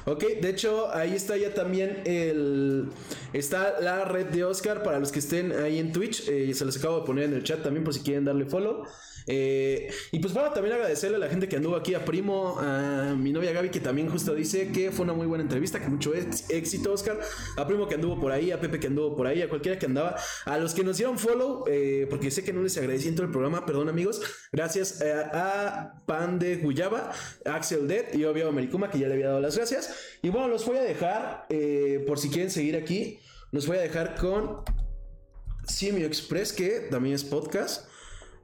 Ok, 0.04 0.24
de 0.40 0.50
hecho, 0.50 0.92
ahí 0.94 1.14
está 1.14 1.36
ya 1.36 1.54
también 1.54 2.02
el. 2.04 2.90
Está 3.32 3.80
la 3.80 4.04
red 4.04 4.26
de 4.26 4.44
Oscar 4.44 4.82
para 4.82 4.98
los 4.98 5.12
que 5.12 5.18
estén 5.18 5.52
ahí 5.52 5.78
en 5.78 5.92
Twitch. 5.92 6.28
Eh, 6.28 6.52
se 6.54 6.64
los 6.64 6.76
acabo 6.76 7.00
de 7.00 7.06
poner 7.06 7.24
en 7.24 7.34
el 7.34 7.44
chat 7.44 7.62
también 7.62 7.84
por 7.84 7.94
si 7.94 8.00
quieren 8.00 8.24
darle 8.24 8.46
follow. 8.46 8.84
Eh, 9.26 9.90
y 10.10 10.18
pues 10.18 10.34
bueno, 10.34 10.50
también 10.52 10.74
agradecerle 10.74 11.16
a 11.16 11.20
la 11.20 11.28
gente 11.28 11.48
que 11.48 11.56
anduvo 11.56 11.76
aquí, 11.76 11.94
a 11.94 12.04
Primo, 12.04 12.58
a 12.58 13.14
mi 13.16 13.32
novia 13.32 13.52
Gaby, 13.52 13.70
que 13.70 13.80
también 13.80 14.08
justo 14.08 14.34
dice 14.34 14.72
que 14.72 14.90
fue 14.90 15.04
una 15.04 15.12
muy 15.12 15.26
buena 15.26 15.42
entrevista, 15.42 15.80
que 15.80 15.88
mucho 15.88 16.12
éxito, 16.14 16.92
Oscar. 16.92 17.20
A 17.56 17.66
Primo 17.66 17.88
que 17.88 17.94
anduvo 17.94 18.20
por 18.20 18.32
ahí, 18.32 18.50
a 18.50 18.60
Pepe 18.60 18.80
que 18.80 18.88
anduvo 18.88 19.16
por 19.16 19.26
ahí, 19.26 19.42
a 19.42 19.48
cualquiera 19.48 19.78
que 19.78 19.86
andaba, 19.86 20.16
a 20.44 20.58
los 20.58 20.74
que 20.74 20.84
nos 20.84 20.96
dieron 20.96 21.18
follow, 21.18 21.64
eh, 21.68 22.06
porque 22.10 22.30
sé 22.30 22.44
que 22.44 22.52
no 22.52 22.62
les 22.62 22.76
agradecí 22.78 23.08
en 23.08 23.18
el 23.18 23.30
programa, 23.30 23.66
perdón 23.66 23.88
amigos. 23.88 24.20
Gracias 24.52 25.00
eh, 25.00 25.12
a, 25.12 26.02
Pan 26.06 26.38
de 26.38 26.56
Guyaba, 26.56 27.12
Axel 27.44 27.86
Dead 27.88 28.12
y 28.14 28.24
obvio 28.24 28.48
a 28.48 28.52
Mericuma, 28.52 28.90
que 28.90 28.98
ya 28.98 29.08
le 29.08 29.14
había 29.14 29.28
dado 29.28 29.40
las 29.40 29.56
gracias. 29.56 29.94
Y 30.22 30.30
bueno, 30.30 30.48
los 30.48 30.66
voy 30.66 30.78
a 30.78 30.82
dejar, 30.82 31.46
por 32.06 32.18
si 32.18 32.28
quieren 32.28 32.50
seguir 32.50 32.76
aquí, 32.76 33.18
los 33.50 33.66
voy 33.66 33.76
a 33.76 33.80
dejar 33.80 34.14
con 34.14 34.62
Simio 35.66 36.06
Express, 36.06 36.52
que 36.52 36.88
también 36.90 37.14
es 37.14 37.24
podcast. 37.24 37.91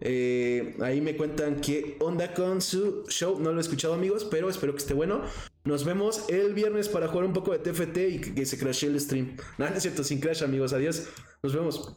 Eh, 0.00 0.76
ahí 0.80 1.00
me 1.00 1.16
cuentan 1.16 1.60
qué 1.60 1.96
onda 2.00 2.34
con 2.34 2.60
su 2.60 3.04
show. 3.08 3.38
No 3.40 3.52
lo 3.52 3.58
he 3.58 3.60
escuchado, 3.60 3.94
amigos, 3.94 4.24
pero 4.24 4.48
espero 4.48 4.72
que 4.72 4.78
esté 4.78 4.94
bueno. 4.94 5.22
Nos 5.64 5.84
vemos 5.84 6.24
el 6.28 6.54
viernes 6.54 6.88
para 6.88 7.08
jugar 7.08 7.26
un 7.26 7.32
poco 7.32 7.52
de 7.52 7.58
TFT 7.58 7.96
y 8.08 8.20
que, 8.20 8.46
se 8.46 8.58
crashe 8.58 8.86
el 8.86 9.00
stream. 9.00 9.36
No, 9.58 9.68
no 9.68 9.76
es 9.76 9.82
cierto, 9.82 10.04
sin 10.04 10.20
crash, 10.20 10.42
amigos. 10.42 10.72
Adiós. 10.72 11.08
Nos 11.42 11.54
vemos. 11.54 11.96